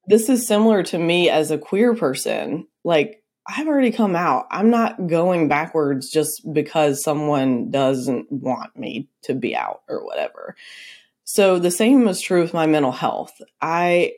this 0.07 0.29
is 0.29 0.47
similar 0.47 0.83
to 0.85 0.99
me 0.99 1.29
as 1.31 1.51
a 1.51 1.59
queer 1.59 1.95
person. 1.95 2.67
Like, 2.85 3.23
I've 3.47 3.69
already 3.69 3.93
come 3.93 4.17
out. 4.17 4.47
I'm 4.51 4.71
not 4.71 5.07
going 5.07 5.49
backwards 5.49 6.11
just 6.11 6.53
because 6.53 7.03
someone 7.03 7.71
doesn't 7.71 8.31
want 8.31 8.77
me 8.77 9.09
to 9.23 9.35
be 9.35 9.55
out 9.55 9.83
or 9.89 10.05
whatever. 10.05 10.57
So 11.25 11.59
the 11.59 11.71
same 11.71 12.05
was 12.05 12.21
true 12.21 12.43
with 12.43 12.55
my 12.55 12.67
mental 12.67 12.93
health. 12.93 13.33
I 13.61 14.13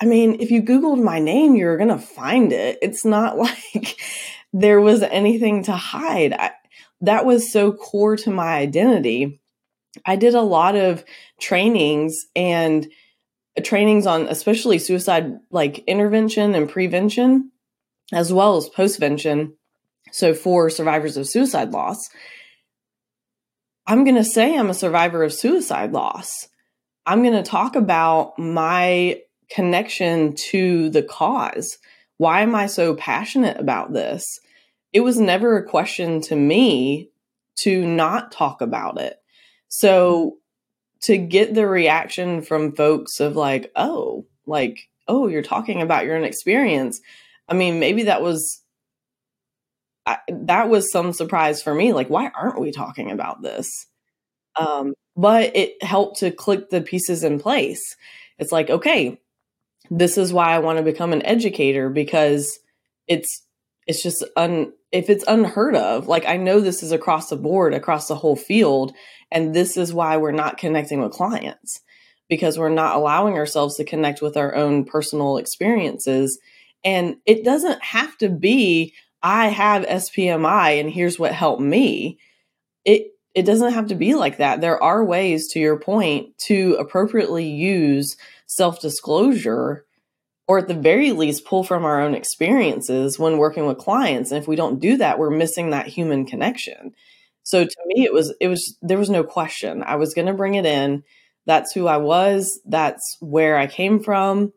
I 0.00 0.04
mean, 0.04 0.40
if 0.40 0.50
you 0.50 0.62
googled 0.62 1.02
my 1.02 1.18
name, 1.18 1.54
you're 1.54 1.78
going 1.78 1.88
to 1.88 1.98
find 1.98 2.52
it. 2.52 2.78
It's 2.82 3.04
not 3.04 3.38
like 3.38 3.98
there 4.52 4.80
was 4.80 5.02
anything 5.02 5.64
to 5.64 5.72
hide. 5.72 6.32
I, 6.32 6.52
that 7.00 7.24
was 7.24 7.52
so 7.52 7.72
core 7.72 8.16
to 8.18 8.30
my 8.30 8.56
identity. 8.56 9.40
I 10.04 10.16
did 10.16 10.34
a 10.34 10.42
lot 10.42 10.76
of 10.76 11.04
trainings 11.40 12.26
and 12.34 12.86
trainings 13.62 14.06
on 14.06 14.28
especially 14.28 14.78
suicide 14.78 15.38
like 15.50 15.84
intervention 15.86 16.54
and 16.54 16.68
prevention 16.68 17.50
as 18.12 18.32
well 18.32 18.56
as 18.56 18.68
postvention. 18.68 19.54
So 20.12 20.34
for 20.34 20.70
survivors 20.70 21.16
of 21.16 21.26
suicide 21.26 21.72
loss 21.72 22.08
i'm 23.86 24.04
going 24.04 24.16
to 24.16 24.24
say 24.24 24.56
i'm 24.56 24.70
a 24.70 24.74
survivor 24.74 25.22
of 25.22 25.32
suicide 25.32 25.92
loss. 25.92 26.48
I'm 27.08 27.22
going 27.22 27.40
to 27.40 27.48
talk 27.48 27.76
about 27.76 28.36
my 28.36 29.20
connection 29.48 30.34
to 30.50 30.90
the 30.90 31.04
cause. 31.04 31.78
Why 32.18 32.40
am 32.40 32.54
i 32.54 32.66
so 32.66 32.94
passionate 32.96 33.58
about 33.60 33.92
this? 33.92 34.24
It 34.92 35.00
was 35.00 35.18
never 35.18 35.56
a 35.56 35.68
question 35.68 36.20
to 36.22 36.36
me 36.36 37.10
to 37.58 37.86
not 37.86 38.32
talk 38.32 38.60
about 38.60 39.00
it. 39.00 39.18
So 39.68 40.38
to 41.06 41.16
get 41.16 41.54
the 41.54 41.66
reaction 41.66 42.42
from 42.42 42.74
folks 42.74 43.20
of 43.20 43.36
like, 43.36 43.70
oh, 43.76 44.26
like, 44.46 44.88
oh, 45.08 45.28
you're 45.28 45.42
talking 45.42 45.80
about 45.80 46.04
your 46.04 46.16
own 46.16 46.24
experience. 46.24 47.00
I 47.48 47.54
mean, 47.54 47.78
maybe 47.78 48.04
that 48.04 48.22
was 48.22 48.62
I, 50.04 50.18
that 50.28 50.68
was 50.68 50.90
some 50.90 51.12
surprise 51.12 51.62
for 51.62 51.74
me. 51.74 51.92
Like, 51.92 52.08
why 52.08 52.30
aren't 52.34 52.60
we 52.60 52.70
talking 52.72 53.10
about 53.10 53.42
this? 53.42 53.68
Um, 54.54 54.94
but 55.16 55.54
it 55.56 55.82
helped 55.82 56.20
to 56.20 56.30
click 56.30 56.70
the 56.70 56.80
pieces 56.80 57.24
in 57.24 57.40
place. 57.40 57.82
It's 58.38 58.52
like, 58.52 58.70
okay, 58.70 59.20
this 59.90 60.18
is 60.18 60.32
why 60.32 60.50
I 60.50 60.58
want 60.58 60.78
to 60.78 60.84
become 60.84 61.12
an 61.12 61.24
educator 61.24 61.88
because 61.88 62.58
it's 63.06 63.45
it's 63.86 64.02
just 64.02 64.24
un 64.36 64.72
if 64.92 65.10
it's 65.10 65.24
unheard 65.26 65.76
of. 65.76 66.08
Like 66.08 66.26
I 66.26 66.36
know 66.36 66.60
this 66.60 66.82
is 66.82 66.92
across 66.92 67.28
the 67.28 67.36
board, 67.36 67.74
across 67.74 68.08
the 68.08 68.16
whole 68.16 68.36
field, 68.36 68.92
and 69.30 69.54
this 69.54 69.76
is 69.76 69.92
why 69.92 70.16
we're 70.16 70.32
not 70.32 70.58
connecting 70.58 71.00
with 71.00 71.12
clients 71.12 71.80
because 72.28 72.58
we're 72.58 72.68
not 72.68 72.96
allowing 72.96 73.34
ourselves 73.34 73.76
to 73.76 73.84
connect 73.84 74.20
with 74.20 74.36
our 74.36 74.54
own 74.54 74.84
personal 74.84 75.36
experiences. 75.36 76.38
And 76.84 77.16
it 77.24 77.44
doesn't 77.44 77.82
have 77.82 78.16
to 78.18 78.28
be, 78.28 78.94
I 79.22 79.48
have 79.48 79.86
SPMI 79.86 80.80
and 80.80 80.90
here's 80.90 81.18
what 81.18 81.32
helped 81.32 81.62
me. 81.62 82.18
It, 82.84 83.12
it 83.34 83.44
doesn't 83.44 83.74
have 83.74 83.88
to 83.88 83.94
be 83.94 84.14
like 84.14 84.38
that. 84.38 84.60
There 84.60 84.82
are 84.82 85.04
ways, 85.04 85.48
to 85.52 85.60
your 85.60 85.78
point, 85.78 86.36
to 86.46 86.76
appropriately 86.80 87.48
use 87.48 88.16
self 88.46 88.80
disclosure 88.80 89.85
or 90.48 90.58
at 90.58 90.68
the 90.68 90.74
very 90.74 91.12
least 91.12 91.44
pull 91.44 91.64
from 91.64 91.84
our 91.84 92.00
own 92.00 92.14
experiences 92.14 93.18
when 93.18 93.38
working 93.38 93.66
with 93.66 93.78
clients. 93.78 94.30
And 94.30 94.40
if 94.40 94.46
we 94.46 94.56
don't 94.56 94.80
do 94.80 94.96
that, 94.98 95.18
we're 95.18 95.30
missing 95.30 95.70
that 95.70 95.88
human 95.88 96.24
connection. 96.24 96.92
So 97.42 97.64
to 97.64 97.76
me, 97.86 98.04
it 98.04 98.12
was, 98.12 98.34
it 98.40 98.48
was, 98.48 98.76
there 98.82 98.98
was 98.98 99.10
no 99.10 99.24
question. 99.24 99.82
I 99.84 99.96
was 99.96 100.14
going 100.14 100.26
to 100.26 100.34
bring 100.34 100.54
it 100.54 100.66
in. 100.66 101.02
That's 101.46 101.72
who 101.72 101.86
I 101.86 101.96
was. 101.96 102.60
That's 102.64 103.16
where 103.20 103.56
I 103.56 103.66
came 103.66 104.00
from. 104.00 104.52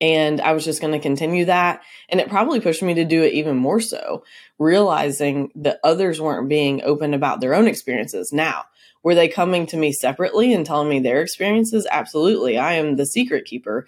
And 0.00 0.40
I 0.40 0.52
was 0.52 0.64
just 0.64 0.80
going 0.80 0.92
to 0.92 1.00
continue 1.00 1.46
that. 1.46 1.82
And 2.08 2.20
it 2.20 2.28
probably 2.28 2.60
pushed 2.60 2.82
me 2.82 2.94
to 2.94 3.04
do 3.04 3.22
it 3.22 3.32
even 3.34 3.56
more 3.56 3.80
so, 3.80 4.24
realizing 4.58 5.50
that 5.56 5.80
others 5.82 6.20
weren't 6.20 6.48
being 6.48 6.82
open 6.82 7.14
about 7.14 7.40
their 7.40 7.54
own 7.54 7.66
experiences. 7.66 8.30
Now, 8.32 8.64
were 9.02 9.14
they 9.14 9.28
coming 9.28 9.66
to 9.66 9.76
me 9.76 9.92
separately 9.92 10.52
and 10.52 10.66
telling 10.66 10.88
me 10.88 11.00
their 11.00 11.22
experiences? 11.22 11.86
Absolutely. 11.90 12.58
I 12.58 12.74
am 12.74 12.96
the 12.96 13.06
secret 13.06 13.44
keeper 13.44 13.86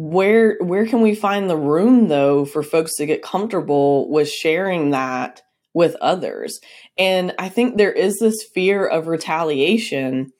where 0.00 0.56
where 0.60 0.86
can 0.86 1.00
we 1.00 1.12
find 1.12 1.50
the 1.50 1.56
room 1.56 2.06
though 2.06 2.44
for 2.44 2.62
folks 2.62 2.94
to 2.94 3.06
get 3.06 3.20
comfortable 3.20 4.08
with 4.08 4.28
sharing 4.28 4.90
that 4.90 5.42
with 5.74 5.96
others. 6.00 6.60
And 6.96 7.34
I 7.38 7.48
think 7.48 7.76
there 7.76 7.92
is 7.92 8.18
this 8.18 8.42
fear 8.42 8.86
of 8.86 9.06
retaliation. 9.06 10.32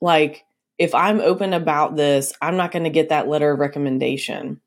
Like, 0.00 0.44
if 0.78 0.94
I'm 0.94 1.20
open 1.20 1.52
about 1.52 1.96
this, 1.96 2.32
I'm 2.40 2.56
not 2.56 2.72
going 2.72 2.84
to 2.84 2.90
get 2.90 3.10
that 3.10 3.28
letter 3.28 3.50
of 3.52 3.58
recommendation. 3.58 4.60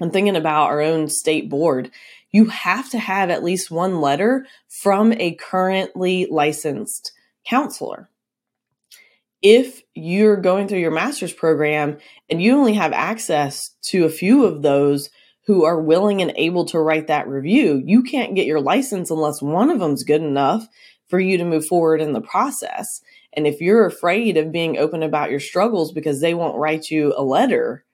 I'm 0.00 0.10
thinking 0.10 0.36
about 0.36 0.70
our 0.70 0.80
own 0.80 1.08
state 1.08 1.48
board. 1.48 1.90
You 2.32 2.46
have 2.46 2.90
to 2.90 2.98
have 2.98 3.30
at 3.30 3.44
least 3.44 3.70
one 3.70 4.00
letter 4.00 4.46
from 4.68 5.12
a 5.12 5.36
currently 5.36 6.26
licensed 6.30 7.12
counselor. 7.46 8.10
If 9.44 9.82
you're 9.94 10.38
going 10.38 10.66
through 10.66 10.80
your 10.80 10.90
master's 10.90 11.32
program 11.32 11.98
and 12.28 12.42
you 12.42 12.56
only 12.56 12.74
have 12.74 12.92
access 12.92 13.60
to 13.90 14.04
a 14.04 14.10
few 14.10 14.44
of 14.44 14.62
those, 14.62 15.10
who 15.46 15.64
are 15.64 15.80
willing 15.80 16.22
and 16.22 16.32
able 16.36 16.64
to 16.66 16.80
write 16.80 17.06
that 17.08 17.28
review. 17.28 17.82
You 17.84 18.02
can't 18.02 18.34
get 18.34 18.46
your 18.46 18.60
license 18.60 19.10
unless 19.10 19.42
one 19.42 19.70
of 19.70 19.78
them's 19.78 20.04
good 20.04 20.22
enough 20.22 20.66
for 21.08 21.20
you 21.20 21.36
to 21.38 21.44
move 21.44 21.66
forward 21.66 22.00
in 22.00 22.12
the 22.12 22.20
process. 22.20 23.00
And 23.34 23.46
if 23.46 23.60
you're 23.60 23.84
afraid 23.84 24.36
of 24.36 24.52
being 24.52 24.78
open 24.78 25.02
about 25.02 25.30
your 25.30 25.40
struggles 25.40 25.92
because 25.92 26.20
they 26.20 26.34
won't 26.34 26.56
write 26.56 26.88
you 26.90 27.12
a 27.16 27.22
letter, 27.22 27.84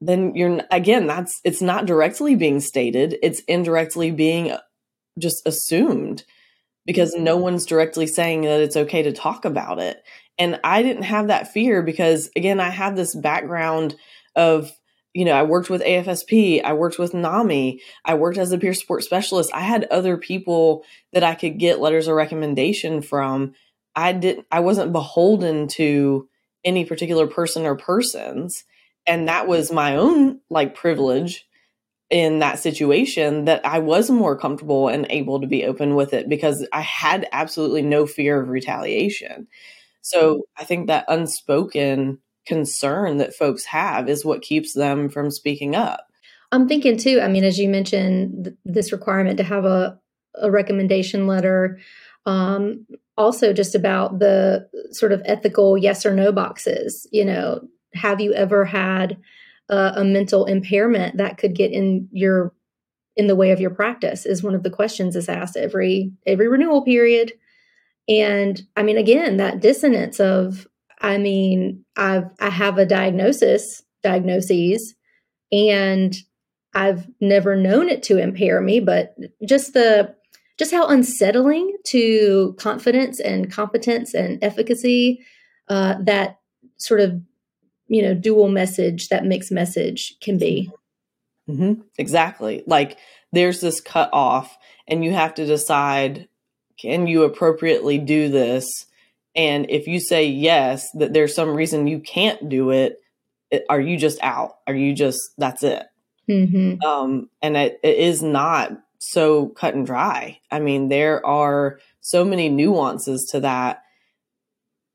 then 0.00 0.34
you're 0.34 0.60
again, 0.70 1.06
that's 1.06 1.40
it's 1.44 1.62
not 1.62 1.86
directly 1.86 2.34
being 2.34 2.60
stated, 2.60 3.16
it's 3.22 3.40
indirectly 3.40 4.10
being 4.10 4.50
uh, 4.50 4.60
just 5.18 5.46
assumed 5.46 6.24
because 6.86 7.14
no 7.14 7.36
one's 7.36 7.66
directly 7.66 8.06
saying 8.06 8.42
that 8.42 8.60
it's 8.60 8.76
okay 8.76 9.02
to 9.02 9.12
talk 9.12 9.44
about 9.44 9.78
it. 9.78 10.02
And 10.38 10.60
I 10.64 10.82
didn't 10.82 11.04
have 11.04 11.28
that 11.28 11.52
fear 11.52 11.82
because 11.82 12.30
again, 12.36 12.60
I 12.60 12.70
have 12.70 12.96
this 12.96 13.14
background 13.14 13.96
of 14.34 14.72
you 15.14 15.24
know, 15.24 15.32
I 15.32 15.44
worked 15.44 15.70
with 15.70 15.80
AFSP, 15.80 16.64
I 16.64 16.72
worked 16.72 16.98
with 16.98 17.14
NAMI, 17.14 17.80
I 18.04 18.14
worked 18.14 18.36
as 18.36 18.50
a 18.50 18.58
peer 18.58 18.74
support 18.74 19.04
specialist. 19.04 19.48
I 19.54 19.60
had 19.60 19.84
other 19.84 20.16
people 20.16 20.84
that 21.12 21.22
I 21.22 21.36
could 21.36 21.56
get 21.56 21.78
letters 21.78 22.08
of 22.08 22.16
recommendation 22.16 23.00
from. 23.00 23.54
I 23.94 24.12
didn't 24.12 24.46
I 24.50 24.60
wasn't 24.60 24.92
beholden 24.92 25.68
to 25.68 26.28
any 26.64 26.84
particular 26.84 27.28
person 27.28 27.64
or 27.64 27.76
persons. 27.76 28.64
And 29.06 29.28
that 29.28 29.46
was 29.46 29.70
my 29.70 29.96
own 29.96 30.40
like 30.50 30.74
privilege 30.74 31.46
in 32.10 32.38
that 32.40 32.58
situation 32.58 33.46
that 33.46 33.64
I 33.64 33.78
was 33.78 34.10
more 34.10 34.38
comfortable 34.38 34.88
and 34.88 35.06
able 35.10 35.40
to 35.40 35.46
be 35.46 35.64
open 35.64 35.94
with 35.94 36.12
it 36.12 36.28
because 36.28 36.66
I 36.72 36.80
had 36.80 37.26
absolutely 37.32 37.82
no 37.82 38.06
fear 38.06 38.40
of 38.40 38.50
retaliation. 38.50 39.48
So 40.02 40.42
I 40.58 40.64
think 40.64 40.86
that 40.86 41.06
unspoken 41.08 42.18
concern 42.46 43.16
that 43.18 43.34
folks 43.34 43.64
have 43.64 44.08
is 44.08 44.24
what 44.24 44.42
keeps 44.42 44.74
them 44.74 45.08
from 45.08 45.30
speaking 45.30 45.74
up. 45.74 46.06
I'm 46.52 46.68
thinking 46.68 46.98
too, 46.98 47.20
I 47.20 47.28
mean, 47.28 47.42
as 47.42 47.58
you 47.58 47.68
mentioned, 47.68 48.44
th- 48.44 48.56
this 48.64 48.92
requirement 48.92 49.38
to 49.38 49.44
have 49.44 49.64
a, 49.64 49.98
a 50.40 50.50
recommendation 50.50 51.26
letter, 51.26 51.80
um, 52.26 52.86
also 53.16 53.52
just 53.52 53.74
about 53.74 54.18
the 54.18 54.68
sort 54.92 55.12
of 55.12 55.22
ethical 55.24 55.78
yes 55.78 56.04
or 56.04 56.14
no 56.14 56.32
boxes. 56.32 57.06
You 57.10 57.24
know, 57.24 57.66
have 57.94 58.20
you 58.20 58.32
ever 58.34 58.64
had 58.64 59.16
a, 59.68 59.92
a 59.96 60.04
mental 60.04 60.46
impairment 60.46 61.16
that 61.16 61.38
could 61.38 61.54
get 61.54 61.72
in 61.72 62.08
your 62.12 62.52
in 63.16 63.28
the 63.28 63.36
way 63.36 63.52
of 63.52 63.60
your 63.60 63.70
practice 63.70 64.26
is 64.26 64.42
one 64.42 64.54
of 64.56 64.64
the 64.64 64.70
questions 64.70 65.14
is 65.14 65.28
asked 65.28 65.56
every 65.56 66.12
every 66.26 66.48
renewal 66.48 66.82
period. 66.82 67.32
And 68.06 68.60
i 68.76 68.82
mean 68.82 68.98
again 68.98 69.38
that 69.38 69.60
dissonance 69.60 70.20
of 70.20 70.66
I 71.04 71.18
mean, 71.18 71.84
I've 71.96 72.30
I 72.40 72.48
have 72.48 72.78
a 72.78 72.86
diagnosis, 72.86 73.82
diagnoses, 74.02 74.94
and 75.52 76.16
I've 76.74 77.06
never 77.20 77.56
known 77.56 77.90
it 77.90 78.02
to 78.04 78.16
impair 78.16 78.60
me, 78.62 78.80
but 78.80 79.14
just 79.46 79.74
the 79.74 80.14
just 80.58 80.72
how 80.72 80.86
unsettling 80.86 81.76
to 81.88 82.54
confidence 82.58 83.20
and 83.20 83.52
competence 83.52 84.14
and 84.14 84.42
efficacy 84.42 85.20
uh, 85.68 85.96
that 86.04 86.38
sort 86.78 87.00
of 87.00 87.20
you 87.86 88.02
know 88.02 88.14
dual 88.14 88.48
message 88.48 89.08
that 89.08 89.24
mixed 89.24 89.52
message 89.52 90.14
can 90.20 90.38
be 90.38 90.70
mm-hmm. 91.48 91.80
exactly 91.98 92.62
like 92.66 92.98
there's 93.32 93.60
this 93.60 93.80
cut 93.80 94.08
off 94.12 94.56
and 94.86 95.04
you 95.04 95.12
have 95.12 95.34
to 95.34 95.46
decide 95.46 96.28
can 96.78 97.06
you 97.06 97.22
appropriately 97.22 97.98
do 97.98 98.28
this 98.28 98.86
and 99.34 99.66
if 99.68 99.86
you 99.86 100.00
say 100.00 100.26
yes, 100.26 100.90
that 100.92 101.12
there's 101.12 101.34
some 101.34 101.54
reason 101.54 101.86
you 101.86 102.00
can't 102.00 102.48
do 102.48 102.70
it, 102.70 103.00
are 103.68 103.80
you 103.80 103.96
just 103.96 104.18
out? 104.22 104.58
Are 104.66 104.74
you 104.74 104.94
just, 104.94 105.18
that's 105.38 105.62
it? 105.62 105.84
Mm-hmm. 106.28 106.82
Um, 106.86 107.28
and 107.42 107.56
it, 107.56 107.80
it 107.82 107.98
is 107.98 108.22
not 108.22 108.72
so 108.98 109.48
cut 109.48 109.74
and 109.74 109.84
dry. 109.84 110.40
I 110.50 110.60
mean, 110.60 110.88
there 110.88 111.24
are 111.26 111.78
so 112.00 112.24
many 112.24 112.48
nuances 112.48 113.28
to 113.32 113.40
that. 113.40 113.82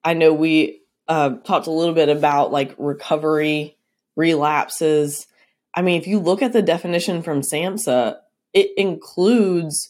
I 0.03 0.13
know 0.13 0.33
we 0.33 0.81
uh, 1.09 1.31
talked 1.43 1.67
a 1.67 1.71
little 1.71 1.93
bit 1.93 2.07
about 2.07 2.53
like 2.53 2.73
recovery, 2.77 3.77
relapses. 4.15 5.27
I 5.75 5.81
mean, 5.81 5.99
if 5.99 6.07
you 6.07 6.19
look 6.19 6.41
at 6.41 6.53
the 6.53 6.61
definition 6.61 7.21
from 7.21 7.41
SAMHSA, 7.41 8.17
it 8.53 8.71
includes 8.77 9.89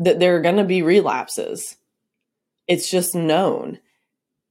that 0.00 0.18
there 0.18 0.36
are 0.36 0.42
going 0.42 0.56
to 0.56 0.64
be 0.64 0.82
relapses 0.82 1.76
it's 2.68 2.90
just 2.90 3.14
known. 3.14 3.78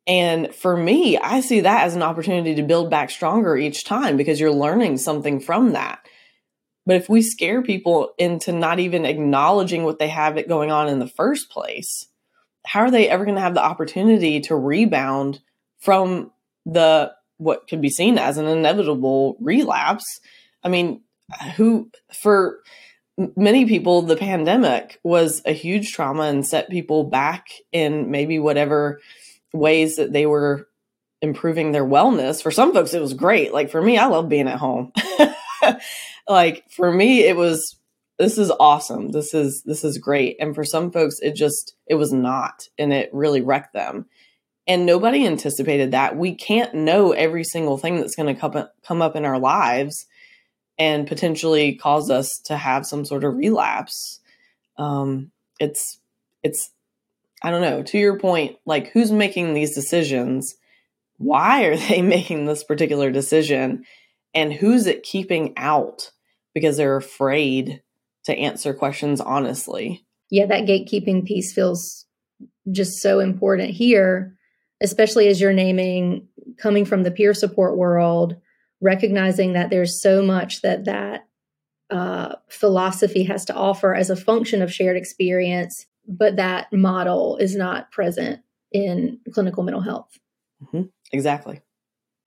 And 0.07 0.53
for 0.53 0.75
me, 0.75 1.17
I 1.17 1.41
see 1.41 1.61
that 1.61 1.85
as 1.85 1.95
an 1.95 2.03
opportunity 2.03 2.55
to 2.55 2.63
build 2.63 2.89
back 2.89 3.09
stronger 3.09 3.55
each 3.55 3.85
time 3.85 4.17
because 4.17 4.39
you're 4.39 4.51
learning 4.51 4.97
something 4.97 5.39
from 5.39 5.73
that. 5.73 6.05
But 6.85 6.95
if 6.95 7.07
we 7.07 7.21
scare 7.21 7.61
people 7.61 8.13
into 8.17 8.51
not 8.51 8.79
even 8.79 9.05
acknowledging 9.05 9.83
what 9.83 9.99
they 9.99 10.09
have 10.09 10.37
it 10.37 10.47
going 10.47 10.71
on 10.71 10.87
in 10.87 10.99
the 10.99 11.07
first 11.07 11.49
place, 11.49 12.07
how 12.65 12.81
are 12.81 12.91
they 12.91 13.07
ever 13.07 13.25
going 13.25 13.35
to 13.35 13.41
have 13.41 13.53
the 13.53 13.63
opportunity 13.63 14.39
to 14.41 14.55
rebound 14.55 15.41
from 15.81 16.31
the 16.65 17.13
what 17.37 17.67
could 17.67 17.81
be 17.81 17.89
seen 17.89 18.17
as 18.17 18.37
an 18.37 18.47
inevitable 18.47 19.35
relapse? 19.39 20.19
I 20.63 20.69
mean, 20.69 21.01
who 21.55 21.89
for 22.13 22.59
many 23.35 23.65
people 23.65 24.01
the 24.01 24.15
pandemic 24.15 24.99
was 25.03 25.41
a 25.45 25.51
huge 25.51 25.91
trauma 25.91 26.23
and 26.23 26.45
set 26.45 26.69
people 26.69 27.03
back 27.03 27.47
in 27.71 28.09
maybe 28.11 28.39
whatever 28.39 28.99
ways 29.53 29.97
that 29.97 30.13
they 30.13 30.25
were 30.25 30.67
improving 31.21 31.71
their 31.71 31.85
wellness. 31.85 32.41
For 32.41 32.51
some 32.51 32.73
folks 32.73 32.93
it 32.93 33.01
was 33.01 33.13
great. 33.13 33.53
Like 33.53 33.69
for 33.69 33.81
me, 33.81 33.97
I 33.97 34.05
love 34.07 34.29
being 34.29 34.47
at 34.47 34.59
home. 34.59 34.91
like 36.27 36.63
for 36.69 36.91
me 36.91 37.23
it 37.23 37.35
was 37.35 37.77
this 38.17 38.37
is 38.37 38.51
awesome. 38.59 39.09
This 39.09 39.33
is 39.33 39.63
this 39.65 39.83
is 39.83 39.97
great. 39.97 40.37
And 40.39 40.55
for 40.55 40.63
some 40.63 40.91
folks 40.91 41.19
it 41.19 41.35
just 41.35 41.75
it 41.87 41.95
was 41.95 42.11
not 42.11 42.67
and 42.77 42.91
it 42.93 43.09
really 43.13 43.41
wrecked 43.41 43.73
them. 43.73 44.07
And 44.67 44.85
nobody 44.85 45.25
anticipated 45.25 45.91
that. 45.91 46.15
We 46.15 46.35
can't 46.35 46.73
know 46.73 47.11
every 47.11 47.43
single 47.43 47.77
thing 47.77 47.97
that's 47.97 48.15
going 48.15 48.33
to 48.33 48.39
come 48.39 48.67
come 48.83 49.01
up 49.01 49.15
in 49.15 49.25
our 49.25 49.39
lives 49.39 50.05
and 50.77 51.07
potentially 51.07 51.75
cause 51.75 52.09
us 52.09 52.39
to 52.45 52.57
have 52.57 52.85
some 52.85 53.05
sort 53.05 53.23
of 53.23 53.35
relapse. 53.35 54.19
Um 54.77 55.31
it's 55.59 55.99
it's 56.43 56.71
I 57.43 57.49
don't 57.49 57.61
know, 57.61 57.81
to 57.83 57.97
your 57.97 58.19
point, 58.19 58.57
like 58.65 58.91
who's 58.91 59.11
making 59.11 59.53
these 59.53 59.73
decisions? 59.73 60.55
Why 61.17 61.63
are 61.63 61.77
they 61.77 62.01
making 62.03 62.45
this 62.45 62.63
particular 62.63 63.11
decision? 63.11 63.83
And 64.33 64.53
who's 64.53 64.85
it 64.85 65.03
keeping 65.03 65.53
out 65.57 66.11
because 66.53 66.77
they're 66.77 66.97
afraid 66.97 67.81
to 68.25 68.35
answer 68.35 68.73
questions 68.73 69.19
honestly. 69.21 70.05
Yeah, 70.29 70.45
that 70.45 70.65
gatekeeping 70.65 71.25
piece 71.25 71.53
feels 71.53 72.05
just 72.71 73.01
so 73.01 73.19
important 73.19 73.71
here, 73.71 74.37
especially 74.81 75.27
as 75.27 75.39
you're 75.39 75.53
naming 75.53 76.27
coming 76.57 76.85
from 76.85 77.03
the 77.03 77.11
peer 77.11 77.33
support 77.33 77.77
world, 77.77 78.35
recognizing 78.81 79.53
that 79.53 79.69
there's 79.69 80.01
so 80.01 80.21
much 80.21 80.61
that 80.61 80.85
that 80.85 81.27
uh, 81.89 82.35
philosophy 82.49 83.23
has 83.23 83.45
to 83.45 83.53
offer 83.53 83.93
as 83.93 84.09
a 84.09 84.15
function 84.15 84.61
of 84.61 84.73
shared 84.73 84.97
experience, 84.97 85.85
but 86.07 86.37
that 86.37 86.71
model 86.71 87.37
is 87.37 87.55
not 87.55 87.91
present 87.91 88.39
in 88.71 89.19
clinical 89.33 89.63
mental 89.63 89.81
health. 89.81 90.17
Mm-hmm. 90.63 90.83
Exactly. 91.11 91.61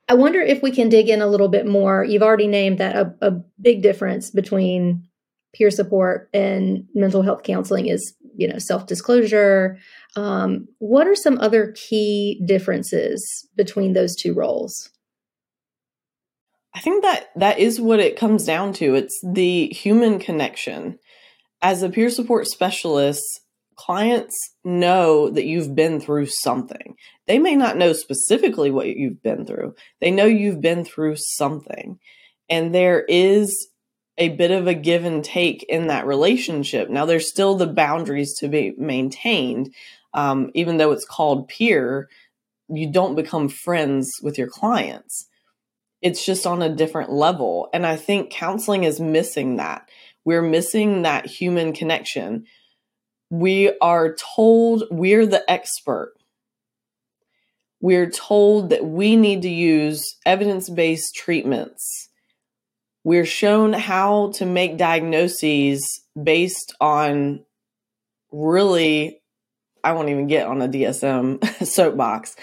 I 0.09 0.15
wonder 0.15 0.41
if 0.41 0.63
we 0.63 0.71
can 0.71 0.91
dig 0.91 1.09
in 1.09 1.23
a 1.23 1.27
little 1.27 1.49
bit 1.49 1.67
more. 1.67 2.05
You've 2.05 2.23
already 2.23 2.47
named 2.47 2.79
that 2.79 2.95
a, 2.95 3.15
a 3.23 3.31
big 3.61 3.83
difference 3.83 4.31
between 4.31 5.09
peer 5.55 5.71
support 5.71 6.29
and 6.35 6.87
mental 6.95 7.23
health 7.23 7.43
counseling 7.43 7.87
is, 7.87 8.15
you 8.37 8.47
know, 8.47 8.59
self 8.59 8.87
disclosure. 8.87 9.79
Um, 10.17 10.69
what 10.79 11.07
are 11.07 11.17
some 11.17 11.39
other 11.41 11.73
key 11.73 12.41
differences 12.47 13.49
between 13.57 13.93
those 13.93 14.15
two 14.15 14.33
roles? 14.33 14.91
I 16.75 16.81
think 16.81 17.03
that 17.03 17.29
that 17.37 17.59
is 17.59 17.81
what 17.81 18.01
it 18.01 18.19
comes 18.19 18.45
down 18.45 18.73
to. 18.75 18.95
It's 18.95 19.19
the 19.25 19.69
human 19.69 20.19
connection. 20.19 20.99
As 21.63 21.83
a 21.83 21.89
peer 21.89 22.11
support 22.11 22.47
specialist, 22.47 23.23
clients 23.77 24.35
know 24.65 25.31
that 25.31 25.47
you've 25.47 25.75
been 25.75 26.01
through 26.01 26.27
something. 26.27 26.97
They 27.27 27.39
may 27.39 27.57
not 27.57 27.77
know 27.77 27.93
specifically 27.93 28.71
what 28.71 28.89
you've 28.89 29.23
been 29.23 29.47
through, 29.47 29.75
they 30.01 30.11
know 30.11 30.27
you've 30.27 30.61
been 30.61 30.85
through 30.85 31.17
something. 31.17 31.99
And 32.49 32.75
there 32.75 33.05
is 33.09 33.69
a 34.19 34.29
bit 34.31 34.51
of 34.51 34.67
a 34.67 34.75
give 34.75 35.05
and 35.05 35.25
take 35.25 35.65
in 35.65 35.89
that 35.89 36.07
relationship. 36.07 36.89
Now, 36.89 37.05
there's 37.05 37.29
still 37.29 37.57
the 37.57 37.67
boundaries 37.67 38.37
to 38.39 38.49
be 38.49 38.75
maintained. 38.77 39.75
Um, 40.15 40.51
even 40.55 40.77
though 40.77 40.93
it's 40.93 41.05
called 41.05 41.49
peer, 41.49 42.09
you 42.69 42.91
don't 42.91 43.15
become 43.15 43.49
friends 43.49 44.11
with 44.23 44.39
your 44.39 44.49
clients. 44.49 45.27
It's 46.01 46.25
just 46.25 46.47
on 46.47 46.63
a 46.63 46.75
different 46.75 47.11
level. 47.11 47.69
And 47.73 47.87
I 47.87 47.97
think 47.97 48.31
counseling 48.31 48.85
is 48.85 49.01
missing 49.01 49.57
that. 49.57 49.89
We're 50.25 50.43
missing 50.43 51.03
that 51.03 51.27
human 51.27 51.73
connection 51.73 52.47
we 53.31 53.77
are 53.81 54.15
told 54.15 54.85
we're 54.91 55.27
the 55.27 55.49
expert. 55.51 56.15
We're 57.81 58.11
told 58.11 58.71
that 58.71 58.85
we 58.85 59.17
need 59.17 59.43
to 59.43 59.51
use 59.51 60.17
evidence 60.25 60.71
based 60.71 61.15
treatments. 61.15 62.09
We're 63.03 63.27
shown 63.27 63.73
how 63.73 64.31
to 64.37 64.47
make 64.47 64.79
diagnoses 64.79 66.01
based 66.21 66.75
on 66.81 67.45
really, 68.33 69.21
I 69.85 69.93
won't 69.93 70.09
even 70.09 70.27
get 70.27 70.47
on 70.47 70.63
a 70.63 70.69
DSM 70.69 71.67
soapbox, 71.67 72.37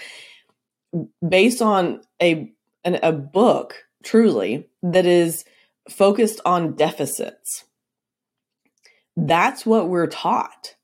based 1.28 1.62
on 1.62 2.02
a, 2.22 2.52
an, 2.84 3.00
a 3.02 3.12
book, 3.12 3.84
truly, 4.04 4.70
that 4.84 5.06
is 5.06 5.44
focused 5.90 6.40
on 6.46 6.76
deficits. 6.76 7.66
That's 9.18 9.66
what 9.66 9.90
we're 9.90 10.08
taught. 10.08 10.76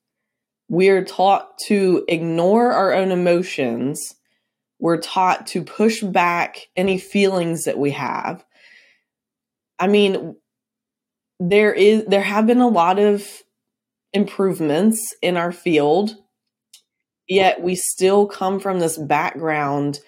We're 0.70 1.06
taught 1.06 1.58
to 1.68 2.04
ignore 2.08 2.74
our 2.74 2.94
own 2.94 3.12
emotions. 3.12 4.16
We're 4.80 5.00
taught 5.00 5.48
to 5.48 5.64
push 5.64 6.02
back 6.02 6.68
any 6.76 6.98
feelings 6.98 7.64
that 7.64 7.78
we 7.78 7.92
have. 7.92 8.44
I 9.80 9.88
mean, 9.88 10.36
there 11.40 11.74
is 11.74 12.06
there 12.06 12.22
have 12.22 12.48
been 12.48 12.62
a 12.62 12.68
lot 12.68 13.00
of 13.00 13.44
improvements 14.14 15.16
in 15.22 15.38
our 15.38 15.52
field, 15.52 16.16
yet 17.28 17.62
we 17.62 17.76
still 17.76 18.28
come 18.28 18.60
from 18.60 18.80
this 18.80 18.98
background 18.98 20.00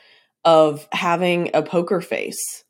of 0.46 0.88
having 0.92 1.52
a 1.54 1.62
poker 1.62 2.02
face, 2.02 2.64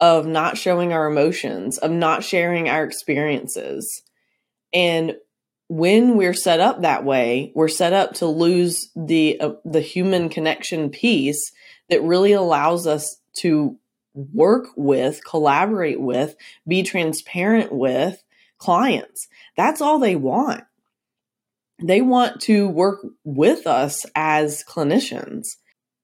of 0.00 0.26
not 0.26 0.58
showing 0.58 0.92
our 0.92 1.06
emotions, 1.06 1.78
of 1.78 1.90
not 1.90 2.24
sharing 2.24 2.68
our 2.68 2.84
experiences. 2.84 4.02
And 4.72 5.16
when 5.68 6.16
we're 6.16 6.34
set 6.34 6.60
up 6.60 6.82
that 6.82 7.04
way, 7.04 7.52
we're 7.54 7.68
set 7.68 7.92
up 7.92 8.14
to 8.14 8.26
lose 8.26 8.90
the 8.94 9.40
uh, 9.40 9.52
the 9.64 9.80
human 9.80 10.28
connection 10.28 10.90
piece 10.90 11.52
that 11.88 12.02
really 12.02 12.32
allows 12.32 12.86
us 12.86 13.20
to 13.38 13.78
work 14.14 14.66
with, 14.76 15.24
collaborate 15.24 16.00
with, 16.00 16.36
be 16.66 16.82
transparent 16.82 17.72
with 17.72 18.22
clients. 18.58 19.26
That's 19.56 19.80
all 19.80 19.98
they 19.98 20.16
want. 20.16 20.64
They 21.82 22.00
want 22.00 22.40
to 22.42 22.68
work 22.68 23.00
with 23.24 23.66
us 23.66 24.06
as 24.14 24.64
clinicians. 24.64 25.56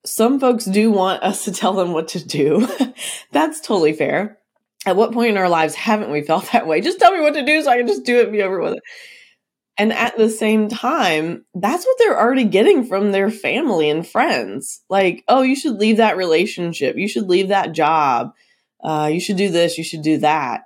Some 0.04 0.40
folks 0.40 0.64
do 0.64 0.90
want 0.90 1.22
us 1.22 1.44
to 1.44 1.52
tell 1.52 1.74
them 1.74 1.92
what 1.92 2.08
to 2.08 2.24
do. 2.24 2.68
That's 3.32 3.60
totally 3.60 3.92
fair. 3.92 4.38
At 4.86 4.96
what 4.96 5.12
point 5.12 5.30
in 5.30 5.36
our 5.36 5.48
lives 5.48 5.74
haven't 5.74 6.10
we 6.10 6.22
felt 6.22 6.50
that 6.52 6.66
way? 6.66 6.80
Just 6.80 6.98
tell 6.98 7.12
me 7.12 7.20
what 7.20 7.34
to 7.34 7.44
do 7.44 7.62
so 7.62 7.70
I 7.70 7.76
can 7.76 7.86
just 7.86 8.04
do 8.04 8.18
it 8.18 8.24
and 8.24 8.32
be 8.32 8.42
over 8.42 8.60
with 8.60 8.74
it. 8.74 8.82
And 9.76 9.92
at 9.92 10.16
the 10.16 10.28
same 10.28 10.68
time, 10.68 11.44
that's 11.54 11.86
what 11.86 11.96
they're 11.98 12.18
already 12.18 12.44
getting 12.44 12.84
from 12.84 13.12
their 13.12 13.30
family 13.30 13.88
and 13.88 14.06
friends. 14.06 14.82
Like, 14.90 15.24
oh, 15.28 15.42
you 15.42 15.56
should 15.56 15.76
leave 15.78 15.98
that 15.98 16.16
relationship. 16.16 16.96
You 16.96 17.08
should 17.08 17.28
leave 17.28 17.48
that 17.48 17.72
job. 17.72 18.32
Uh, 18.82 19.08
you 19.12 19.20
should 19.20 19.36
do 19.36 19.50
this. 19.50 19.78
You 19.78 19.84
should 19.84 20.02
do 20.02 20.18
that. 20.18 20.62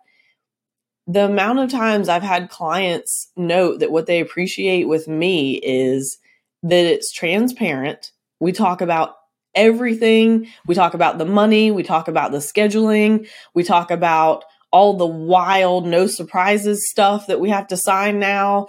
The 1.07 1.27
amount 1.27 1.59
of 1.59 1.71
times 1.71 2.09
I've 2.09 2.23
had 2.23 2.49
clients 2.49 3.31
note 3.37 3.81
that 3.81 3.93
what 3.93 4.07
they 4.07 4.21
appreciate 4.21 4.89
with 4.89 5.07
me 5.07 5.55
is 5.57 6.19
that 6.63 6.85
it's 6.85 7.13
transparent. 7.13 8.11
We 8.41 8.53
talk 8.53 8.81
about 8.81 9.17
everything. 9.55 10.49
We 10.67 10.75
talk 10.75 10.95
about 10.95 11.19
the 11.19 11.27
money. 11.27 11.71
We 11.71 11.83
talk 11.83 12.09
about 12.09 12.33
the 12.33 12.39
scheduling. 12.39 13.29
We 13.55 13.65
talk 13.65 13.91
about 13.91 14.45
all 14.73 14.97
the 14.97 15.07
wild, 15.07 15.87
no 15.87 16.07
surprises 16.09 16.91
stuff 16.91 17.29
that 17.29 17.39
we 17.39 17.51
have 17.51 17.69
to 17.69 17.77
sign 17.77 18.19
now. 18.19 18.67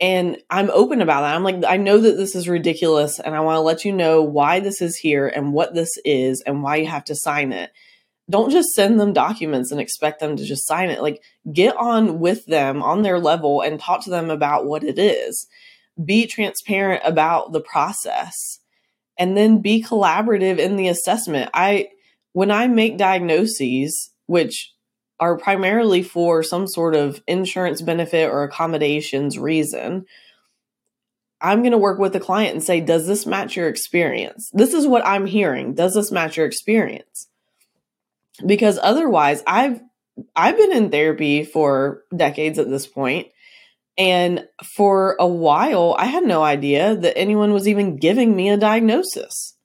And 0.00 0.38
I'm 0.50 0.70
open 0.70 1.00
about 1.00 1.20
that. 1.20 1.34
I'm 1.34 1.44
like, 1.44 1.62
I 1.66 1.76
know 1.76 1.98
that 1.98 2.16
this 2.16 2.34
is 2.34 2.48
ridiculous, 2.48 3.18
and 3.20 3.34
I 3.34 3.40
want 3.40 3.56
to 3.56 3.60
let 3.60 3.84
you 3.84 3.92
know 3.92 4.22
why 4.22 4.60
this 4.60 4.82
is 4.82 4.96
here 4.96 5.28
and 5.28 5.52
what 5.52 5.72
this 5.72 5.90
is 6.04 6.42
and 6.42 6.62
why 6.62 6.76
you 6.76 6.86
have 6.86 7.04
to 7.04 7.14
sign 7.14 7.52
it. 7.52 7.70
Don't 8.28 8.50
just 8.50 8.70
send 8.70 8.98
them 8.98 9.12
documents 9.12 9.70
and 9.70 9.80
expect 9.80 10.20
them 10.20 10.36
to 10.36 10.44
just 10.44 10.66
sign 10.66 10.90
it. 10.90 11.00
Like, 11.00 11.22
get 11.52 11.76
on 11.76 12.18
with 12.18 12.46
them 12.46 12.82
on 12.82 13.02
their 13.02 13.20
level 13.20 13.60
and 13.60 13.78
talk 13.78 14.02
to 14.04 14.10
them 14.10 14.30
about 14.30 14.66
what 14.66 14.82
it 14.82 14.98
is. 14.98 15.46
Be 16.02 16.26
transparent 16.26 17.02
about 17.04 17.52
the 17.52 17.60
process 17.60 18.60
and 19.18 19.36
then 19.36 19.62
be 19.62 19.82
collaborative 19.82 20.58
in 20.58 20.76
the 20.76 20.88
assessment. 20.88 21.50
I, 21.54 21.88
when 22.32 22.50
I 22.50 22.66
make 22.66 22.98
diagnoses, 22.98 24.10
which 24.26 24.72
are 25.18 25.38
primarily 25.38 26.02
for 26.02 26.42
some 26.42 26.66
sort 26.66 26.94
of 26.94 27.22
insurance 27.26 27.80
benefit 27.80 28.30
or 28.30 28.42
accommodations 28.42 29.38
reason. 29.38 30.04
I'm 31.40 31.60
going 31.60 31.72
to 31.72 31.78
work 31.78 31.98
with 31.98 32.12
the 32.12 32.20
client 32.20 32.54
and 32.54 32.62
say, 32.62 32.80
does 32.80 33.06
this 33.06 33.26
match 33.26 33.56
your 33.56 33.68
experience? 33.68 34.50
This 34.52 34.74
is 34.74 34.86
what 34.86 35.06
I'm 35.06 35.26
hearing. 35.26 35.74
Does 35.74 35.94
this 35.94 36.10
match 36.10 36.36
your 36.36 36.46
experience? 36.46 37.28
Because 38.44 38.78
otherwise, 38.82 39.42
I've 39.46 39.80
I've 40.34 40.56
been 40.56 40.72
in 40.72 40.90
therapy 40.90 41.44
for 41.44 42.02
decades 42.14 42.58
at 42.58 42.68
this 42.68 42.86
point, 42.86 43.28
and 43.98 44.46
for 44.62 45.16
a 45.18 45.26
while, 45.26 45.94
I 45.98 46.06
had 46.06 46.24
no 46.24 46.42
idea 46.42 46.96
that 46.96 47.16
anyone 47.16 47.52
was 47.52 47.66
even 47.66 47.96
giving 47.96 48.36
me 48.36 48.50
a 48.50 48.56
diagnosis. 48.56 49.56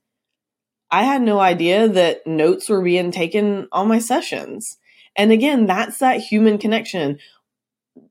I 0.89 1.03
had 1.03 1.21
no 1.21 1.39
idea 1.39 1.87
that 1.87 2.27
notes 2.27 2.69
were 2.69 2.81
being 2.81 3.11
taken 3.11 3.67
on 3.71 3.87
my 3.87 3.99
sessions. 3.99 4.77
And 5.15 5.31
again, 5.31 5.65
that's 5.65 5.99
that 5.99 6.19
human 6.19 6.57
connection. 6.57 7.19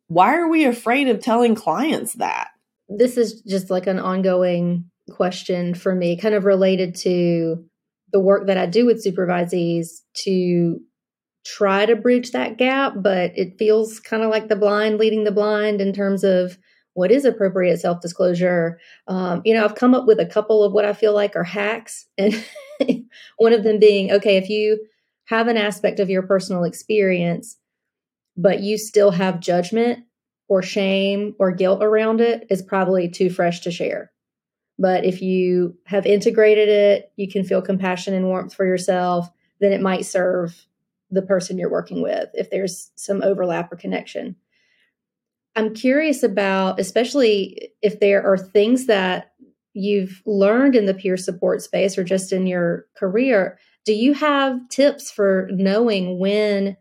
Why 0.09 0.35
are 0.37 0.49
we 0.49 0.65
afraid 0.65 1.09
of 1.09 1.21
telling 1.21 1.55
clients 1.55 2.15
that? 2.15 2.49
This 2.89 3.17
is 3.17 3.43
just 3.43 3.71
like 3.71 3.87
an 3.87 3.99
ongoing 3.99 4.91
question 5.11 5.75
for 5.75 5.95
me, 5.95 6.17
kind 6.17 6.35
of 6.35 6.45
related 6.45 6.95
to 6.97 7.65
the 8.13 8.21
work 8.21 8.47
that 8.47 8.57
I 8.57 8.67
do 8.67 8.87
with 8.87 9.05
supervisees 9.05 10.01
to 10.25 10.81
try 11.45 11.87
to 11.87 11.97
bridge 11.97 12.33
that 12.33 12.59
gap, 12.59 12.95
but 12.97 13.33
it 13.37 13.59
feels 13.59 13.99
kind 14.01 14.23
of 14.23 14.31
like 14.31 14.49
the 14.49 14.57
blind 14.57 14.99
leading 14.99 15.25
the 15.25 15.33
blind 15.33 15.81
in 15.81 15.93
terms 15.93 16.25
of 16.25 16.59
what 16.95 17.11
is 17.11 17.25
appropriate 17.25 17.81
self 17.81 18.01
disclosure. 18.01 18.79
Um, 19.07 19.43
you 19.45 19.55
know, 19.55 19.65
I've 19.65 19.75
come 19.75 19.95
up 19.95 20.07
with 20.07 20.21
a 20.21 20.27
couple 20.27 20.63
of 20.63 20.73
what 20.73 20.85
I 20.85 20.93
feel 20.93 21.15
like 21.15 21.37
are 21.37 21.45
hacks, 21.45 22.07
and 22.19 22.45
one 23.39 23.53
of 23.53 23.65
them 23.65 23.79
being 23.79 24.13
okay, 24.13 24.37
if 24.37 24.49
you 24.49 24.87
have 25.27 25.49
an 25.49 25.57
aspect 25.57 26.01
of 26.01 26.11
your 26.11 26.23
personal 26.23 26.65
experience, 26.65 27.57
but 28.37 28.61
you 28.61 28.77
still 28.77 29.13
have 29.13 29.41
judgment 29.41 30.01
or 30.49 30.63
shame 30.63 31.35
or 31.39 31.53
guilt 31.53 31.83
around 31.83 32.21
it, 32.21 32.47
is 32.51 32.63
probably 32.63 33.09
too 33.09 33.31
fresh 33.31 33.61
to 33.61 33.71
share. 33.71 34.11
But 34.81 35.05
if 35.05 35.21
you 35.21 35.77
have 35.85 36.07
integrated 36.07 36.71
it, 36.71 37.13
you 37.17 37.29
can 37.31 37.45
feel 37.45 37.61
compassion 37.61 38.15
and 38.15 38.25
warmth 38.25 38.55
for 38.55 38.65
yourself, 38.65 39.31
then 39.61 39.73
it 39.73 39.83
might 39.83 40.07
serve 40.07 40.67
the 41.11 41.21
person 41.21 41.59
you're 41.59 41.71
working 41.71 42.01
with 42.01 42.31
if 42.33 42.49
there's 42.49 42.91
some 42.97 43.23
overlap 43.23 43.71
or 43.71 43.77
connection. 43.77 44.37
I'm 45.55 45.75
curious 45.75 46.23
about, 46.23 46.81
especially 46.81 47.73
if 47.83 48.01
there 48.01 48.25
are 48.25 48.39
things 48.39 48.87
that 48.87 49.33
you've 49.75 50.23
learned 50.25 50.75
in 50.75 50.87
the 50.87 50.95
peer 50.95 51.19
support 51.19 51.61
space 51.61 51.99
or 51.99 52.05
just 52.05 52.33
in 52.33 52.47
your 52.47 52.87
career, 52.97 53.59
do 53.85 53.93
you 53.93 54.15
have 54.15 54.67
tips 54.71 55.11
for 55.11 55.51
knowing 55.53 56.19
when 56.19 56.79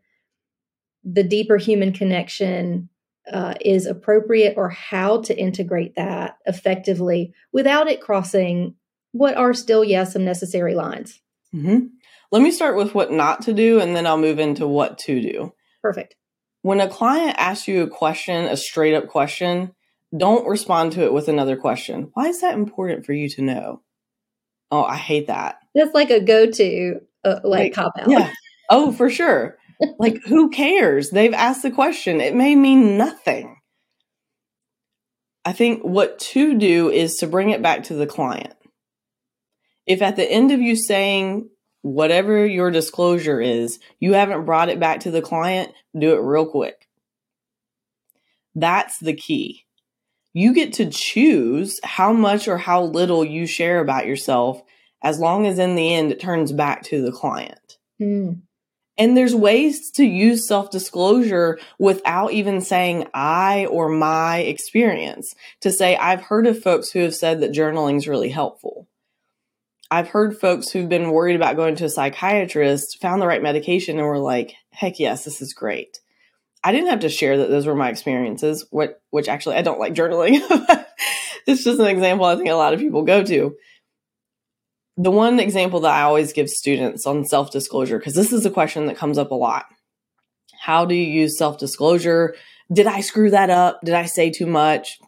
the 1.04 1.24
deeper 1.24 1.58
human 1.58 1.92
connection 1.92 2.88
uh, 3.32 3.56
is 3.62 3.86
appropriate 3.86 4.56
or 4.58 4.70
how 4.70 5.22
to 5.22 5.38
integrate 5.38 5.96
that 5.96 6.38
effectively 6.46 7.34
without 7.52 7.88
it 7.88 8.02
crossing 8.02 8.76
what 9.12 9.36
are 9.36 9.54
still, 9.54 9.84
yes, 9.84 10.14
some 10.14 10.24
necessary 10.24 10.76
lines? 10.76 11.20
Mm-hmm. 11.54 11.88
Let 12.32 12.42
me 12.42 12.52
start 12.52 12.78
with 12.78 12.94
what 12.94 13.12
not 13.12 13.44
to 13.44 13.54
do 13.54 13.80
and 13.80 13.96
then 13.96 14.06
I'll 14.06 14.18
move 14.18 14.40
into 14.40 14.68
what 14.68 15.00
to 15.00 15.20
do. 15.20 15.54
Perfect. 15.82 16.16
When 16.62 16.80
a 16.80 16.90
client 16.90 17.36
asks 17.38 17.68
you 17.68 17.84
a 17.84 17.90
question, 17.90 18.46
a 18.46 18.58
straight 18.58 18.94
up 18.94 19.08
question, 19.08 19.72
don't 20.16 20.48
respond 20.48 20.92
to 20.94 21.04
it 21.04 21.14
with 21.14 21.28
another 21.28 21.56
question. 21.56 22.12
Why 22.14 22.28
is 22.28 22.42
that 22.42 22.54
important 22.54 23.06
for 23.06 23.14
you 23.14 23.30
to 23.30 23.42
know? 23.42 23.82
Oh, 24.72 24.84
I 24.84 24.98
hate 24.98 25.28
that. 25.28 25.60
That's 25.74 25.94
like 25.94 26.10
a 26.10 26.20
go 26.20 26.50
to, 26.52 27.00
uh, 27.24 27.40
like, 27.44 27.60
like 27.60 27.74
cop 27.74 27.94
out. 27.98 28.10
Yeah. 28.10 28.32
Oh, 28.70 28.92
for 28.92 29.10
sure. 29.10 29.58
Like, 30.00 30.22
who 30.26 30.50
cares? 30.50 31.10
They've 31.10 31.34
asked 31.34 31.64
the 31.64 31.72
question. 31.72 32.22
It 32.22 32.36
may 32.36 32.56
mean 32.56 32.98
nothing. 32.98 33.58
I 35.46 35.54
think 35.54 35.84
what 35.84 36.20
to 36.20 36.58
do 36.58 36.90
is 36.90 37.16
to 37.18 37.28
bring 37.28 37.50
it 37.50 37.62
back 37.62 37.84
to 37.86 37.94
the 37.94 38.08
client. 38.08 38.54
If 39.86 40.02
at 40.02 40.16
the 40.16 40.30
end 40.30 40.52
of 40.52 40.62
you 40.62 40.76
saying 40.76 41.50
whatever 41.82 42.46
your 42.46 42.72
disclosure 42.72 43.42
is, 43.42 43.80
you 44.00 44.14
haven't 44.14 44.46
brought 44.46 44.70
it 44.70 44.80
back 44.80 45.02
to 45.02 45.12
the 45.12 45.22
client, 45.22 45.72
do 45.98 46.14
it 46.14 46.22
real 46.22 46.46
quick. 46.46 46.88
That's 48.54 49.00
the 49.00 49.14
key 49.14 49.66
you 50.34 50.54
get 50.54 50.74
to 50.74 50.90
choose 50.90 51.80
how 51.84 52.14
much 52.14 52.48
or 52.48 52.58
how 52.58 52.84
little 52.84 53.26
you 53.26 53.48
share 53.48 53.80
about 53.80 54.06
yourself 54.06 54.62
as 55.02 55.20
long 55.20 55.46
as 55.46 55.60
in 55.60 55.76
the 55.76 55.94
end 55.94 56.12
it 56.12 56.20
turns 56.20 56.52
back 56.52 56.84
to 56.84 57.02
the 57.02 57.12
client. 57.12 57.78
Mm. 58.02 58.42
And 59.00 59.16
there's 59.16 59.34
ways 59.34 59.90
to 59.92 60.04
use 60.04 60.46
self 60.46 60.70
disclosure 60.70 61.58
without 61.80 62.34
even 62.34 62.60
saying 62.60 63.08
I 63.14 63.66
or 63.68 63.88
my 63.88 64.40
experience. 64.40 65.34
To 65.62 65.72
say, 65.72 65.96
I've 65.96 66.22
heard 66.22 66.46
of 66.46 66.62
folks 66.62 66.92
who 66.92 67.00
have 67.00 67.16
said 67.16 67.40
that 67.40 67.54
journaling 67.54 67.96
is 67.96 68.10
really 68.10 68.30
helpful. 68.30 68.88
I've 69.90 70.10
heard 70.10 70.38
folks 70.38 70.70
who've 70.70 70.90
been 70.90 71.12
worried 71.12 71.38
about 71.38 71.56
going 71.56 71.76
to 71.78 71.86
a 71.86 71.90
psychiatrist, 71.90 73.02
found 73.02 73.22
the 73.22 73.28
right 73.28 73.42
medication, 73.42 73.98
and 73.98 74.06
were 74.06 74.20
like, 74.20 74.54
heck 74.72 75.00
yes, 75.00 75.24
this 75.24 75.42
is 75.42 75.54
great. 75.54 76.00
I 76.64 76.74
didn't 76.74 76.90
have 76.90 77.00
to 77.00 77.10
share 77.10 77.38
that 77.38 77.50
those 77.50 77.66
were 77.66 77.76
my 77.76 77.90
experiences, 77.90 78.66
what, 78.70 79.02
which 79.10 79.30
actually 79.30 79.56
I 79.56 79.62
don't 79.62 79.80
like 79.80 79.94
journaling. 79.94 80.42
it's 81.48 81.64
just 81.64 81.80
an 81.80 81.88
example 81.88 82.26
I 82.26 82.36
think 82.36 82.50
a 82.50 82.54
lot 82.54 82.74
of 82.74 82.82
people 82.82 83.04
go 83.04 83.24
to. 83.24 83.56
The 85.00 85.12
one 85.12 85.40
example 85.40 85.80
that 85.80 85.94
I 85.94 86.02
always 86.02 86.34
give 86.34 86.50
students 86.50 87.08
on 87.08 87.24
self 87.24 87.52
disclosure, 87.52 87.98
because 87.98 88.16
this 88.16 88.34
is 88.34 88.46
a 88.46 88.52
question 88.52 88.88
that 88.88 88.98
comes 88.98 89.18
up 89.18 89.32
a 89.32 89.36
lot. 89.36 89.66
How 90.60 90.84
do 90.84 90.94
you 90.94 91.06
use 91.06 91.38
self 91.38 91.58
disclosure? 91.58 92.36
Did 92.72 92.86
I 92.86 93.00
screw 93.00 93.32
that 93.32 93.50
up? 93.50 93.80
Did 93.82 93.96
I 93.96 94.06
say 94.06 94.30
too 94.30 94.46
much? 94.46 95.00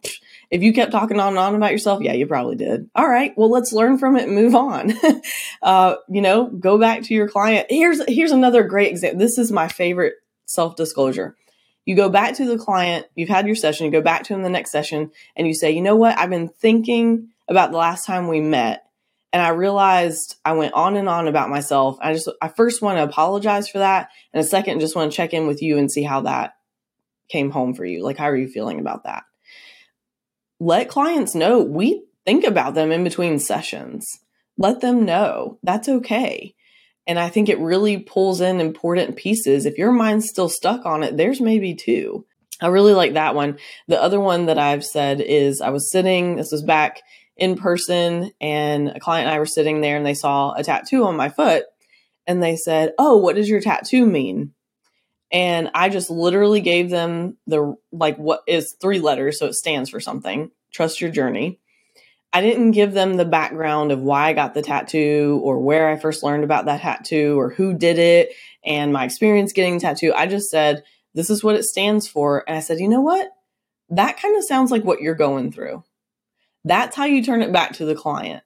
If 0.50 0.62
you 0.62 0.72
kept 0.72 0.92
talking 0.92 1.20
on 1.20 1.28
and 1.28 1.38
on 1.38 1.54
about 1.54 1.72
yourself, 1.72 2.02
yeah, 2.02 2.14
you 2.14 2.26
probably 2.26 2.56
did. 2.56 2.88
All 2.94 3.06
right, 3.06 3.34
well, 3.36 3.50
let's 3.50 3.74
learn 3.74 3.98
from 3.98 4.16
it 4.16 4.24
and 4.24 4.34
move 4.34 4.54
on. 4.54 4.94
uh, 5.62 5.96
you 6.08 6.22
know, 6.22 6.46
go 6.46 6.78
back 6.78 7.02
to 7.02 7.14
your 7.14 7.28
client. 7.28 7.66
Here's 7.68 8.00
here's 8.08 8.32
another 8.32 8.62
great 8.62 8.90
example. 8.90 9.18
This 9.18 9.36
is 9.36 9.52
my 9.52 9.68
favorite 9.68 10.14
self 10.46 10.74
disclosure. 10.74 11.36
You 11.84 11.96
go 11.96 12.08
back 12.08 12.36
to 12.36 12.46
the 12.46 12.56
client, 12.56 13.04
you've 13.14 13.28
had 13.28 13.46
your 13.46 13.56
session, 13.56 13.84
you 13.84 13.92
go 13.92 14.00
back 14.00 14.22
to 14.24 14.34
him 14.34 14.42
the 14.42 14.48
next 14.48 14.72
session, 14.72 15.10
and 15.36 15.46
you 15.46 15.52
say, 15.52 15.70
you 15.72 15.82
know 15.82 15.96
what? 15.96 16.16
I've 16.16 16.30
been 16.30 16.48
thinking 16.48 17.28
about 17.46 17.72
the 17.72 17.76
last 17.76 18.06
time 18.06 18.28
we 18.28 18.40
met, 18.40 18.86
and 19.32 19.40
I 19.42 19.48
realized 19.48 20.36
I 20.44 20.52
went 20.52 20.74
on 20.74 20.96
and 20.96 21.08
on 21.08 21.26
about 21.26 21.48
myself. 21.48 21.96
I 22.00 22.12
just, 22.12 22.28
I 22.42 22.48
first 22.48 22.82
want 22.82 22.98
to 22.98 23.02
apologize 23.02 23.68
for 23.68 23.78
that. 23.78 24.10
And 24.32 24.42
a 24.42 24.46
second, 24.46 24.80
just 24.80 24.94
want 24.94 25.10
to 25.10 25.16
check 25.16 25.32
in 25.32 25.46
with 25.46 25.62
you 25.62 25.78
and 25.78 25.90
see 25.90 26.02
how 26.02 26.22
that 26.22 26.54
came 27.30 27.50
home 27.50 27.74
for 27.74 27.84
you. 27.84 28.02
Like, 28.02 28.18
how 28.18 28.26
are 28.26 28.36
you 28.36 28.48
feeling 28.48 28.78
about 28.78 29.04
that? 29.04 29.24
Let 30.60 30.90
clients 30.90 31.34
know 31.34 31.62
we 31.62 32.04
think 32.26 32.44
about 32.44 32.74
them 32.74 32.92
in 32.92 33.04
between 33.04 33.38
sessions. 33.38 34.06
Let 34.58 34.80
them 34.80 35.04
know 35.06 35.58
that's 35.62 35.88
okay. 35.88 36.54
And 37.06 37.18
I 37.18 37.30
think 37.30 37.48
it 37.48 37.58
really 37.58 37.98
pulls 37.98 38.40
in 38.40 38.60
important 38.60 39.16
pieces. 39.16 39.66
If 39.66 39.78
your 39.78 39.92
mind's 39.92 40.28
still 40.28 40.48
stuck 40.48 40.84
on 40.84 41.02
it, 41.02 41.16
there's 41.16 41.40
maybe 41.40 41.74
two. 41.74 42.26
I 42.60 42.68
really 42.68 42.92
like 42.92 43.14
that 43.14 43.34
one. 43.34 43.58
The 43.88 44.00
other 44.00 44.20
one 44.20 44.46
that 44.46 44.58
I've 44.58 44.84
said 44.84 45.20
is 45.20 45.60
I 45.60 45.70
was 45.70 45.90
sitting, 45.90 46.36
this 46.36 46.52
was 46.52 46.62
back 46.62 47.02
in 47.36 47.56
person, 47.56 48.30
and 48.40 48.88
a 48.88 49.00
client 49.00 49.26
and 49.26 49.34
I 49.34 49.38
were 49.38 49.46
sitting 49.46 49.80
there 49.80 49.96
and 49.96 50.06
they 50.06 50.14
saw 50.14 50.52
a 50.52 50.62
tattoo 50.62 51.04
on 51.04 51.16
my 51.16 51.28
foot 51.28 51.64
and 52.26 52.42
they 52.42 52.56
said, 52.56 52.92
Oh, 52.98 53.16
what 53.16 53.36
does 53.36 53.48
your 53.48 53.60
tattoo 53.60 54.06
mean? 54.06 54.52
And 55.30 55.70
I 55.74 55.88
just 55.88 56.10
literally 56.10 56.60
gave 56.60 56.90
them 56.90 57.38
the 57.46 57.74
like 57.90 58.16
what 58.18 58.42
is 58.46 58.76
three 58.80 59.00
letters, 59.00 59.38
so 59.38 59.46
it 59.46 59.54
stands 59.54 59.88
for 59.88 60.00
something. 60.00 60.50
Trust 60.72 61.00
your 61.00 61.10
journey. 61.10 61.58
I 62.34 62.40
didn't 62.40 62.70
give 62.70 62.92
them 62.92 63.16
the 63.16 63.26
background 63.26 63.92
of 63.92 64.00
why 64.00 64.28
I 64.28 64.32
got 64.32 64.54
the 64.54 64.62
tattoo 64.62 65.40
or 65.42 65.58
where 65.58 65.88
I 65.88 65.98
first 65.98 66.22
learned 66.22 66.44
about 66.44 66.64
that 66.64 66.80
tattoo 66.80 67.38
or 67.38 67.50
who 67.50 67.74
did 67.74 67.98
it 67.98 68.30
and 68.64 68.92
my 68.92 69.04
experience 69.04 69.52
getting 69.52 69.74
the 69.74 69.80
tattoo. 69.80 70.14
I 70.14 70.26
just 70.26 70.50
said, 70.50 70.82
this 71.14 71.28
is 71.28 71.44
what 71.44 71.56
it 71.56 71.64
stands 71.64 72.08
for. 72.08 72.42
And 72.48 72.56
I 72.56 72.60
said, 72.60 72.78
you 72.78 72.88
know 72.88 73.02
what? 73.02 73.28
That 73.90 74.18
kind 74.18 74.36
of 74.38 74.44
sounds 74.44 74.70
like 74.70 74.82
what 74.82 75.02
you're 75.02 75.14
going 75.14 75.52
through. 75.52 75.84
That's 76.64 76.96
how 76.96 77.04
you 77.04 77.24
turn 77.24 77.42
it 77.42 77.52
back 77.52 77.74
to 77.74 77.84
the 77.84 77.94
client. 77.94 78.42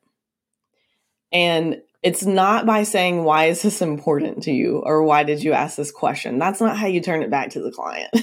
And 1.33 1.83
it's 2.03 2.25
not 2.25 2.67
by 2.67 2.85
saying, 2.85 3.25
why 3.25 3.47
is 3.47 3.63
this 3.63 3.83
important 3.83 4.45
to 4.45 4.53
you? 4.53 4.79
Or 4.79 5.03
why 5.03 5.25
did 5.25 5.43
you 5.43 5.53
ask 5.53 5.77
this 5.77 5.91
question? 5.91 6.39
That's 6.39 6.61
not 6.61 6.77
how 6.77 6.87
you 6.87 7.01
turn 7.01 7.23
it 7.23 7.31
back 7.31 7.51
to 7.51 7.61
the 7.61 7.73
client. 7.73 8.11
the 8.13 8.19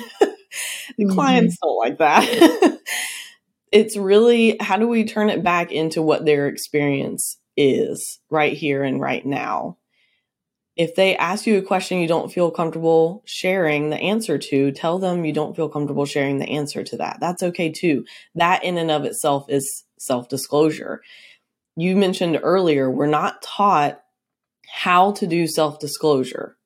mm-hmm. 1.00 1.14
clients 1.14 1.58
don't 1.62 1.78
like 1.78 1.98
that. 1.98 2.80
it's 3.72 3.98
really 3.98 4.58
how 4.60 4.78
do 4.78 4.88
we 4.88 5.06
turn 5.06 5.30
it 5.30 5.44
back 5.44 5.72
into 5.72 6.02
what 6.02 6.26
their 6.26 6.48
experience 6.48 7.38
is 7.58 8.20
right 8.30 8.54
here 8.54 8.84
and 8.84 9.02
right 9.02 9.26
now. 9.26 9.78
If 10.76 10.96
they 10.96 11.16
ask 11.16 11.46
you 11.46 11.58
a 11.58 11.62
question 11.62 12.00
you 12.00 12.08
don't 12.08 12.32
feel 12.32 12.50
comfortable 12.50 13.22
sharing 13.26 13.90
the 13.90 13.98
answer 13.98 14.38
to, 14.38 14.72
tell 14.72 14.98
them 14.98 15.24
you 15.24 15.32
don't 15.32 15.56
feel 15.56 15.70
comfortable 15.70 16.06
sharing 16.06 16.40
the 16.40 16.50
answer 16.50 16.84
to 16.84 16.98
that. 16.98 17.18
That's 17.20 17.44
okay 17.44 17.72
too. 17.72 18.06
That 18.36 18.64
in 18.64 18.78
and 18.78 18.90
of 18.90 19.06
itself 19.06 19.46
is 19.50 19.84
self 20.00 20.30
disclosure. 20.30 21.02
You 21.76 21.96
mentioned 21.96 22.40
earlier, 22.42 22.90
we're 22.90 23.08
not 23.08 23.42
taught 23.42 24.02
how 24.68 25.12
to 25.14 25.28
do 25.28 25.48
self 25.48 25.80
disclosure. 25.80 26.58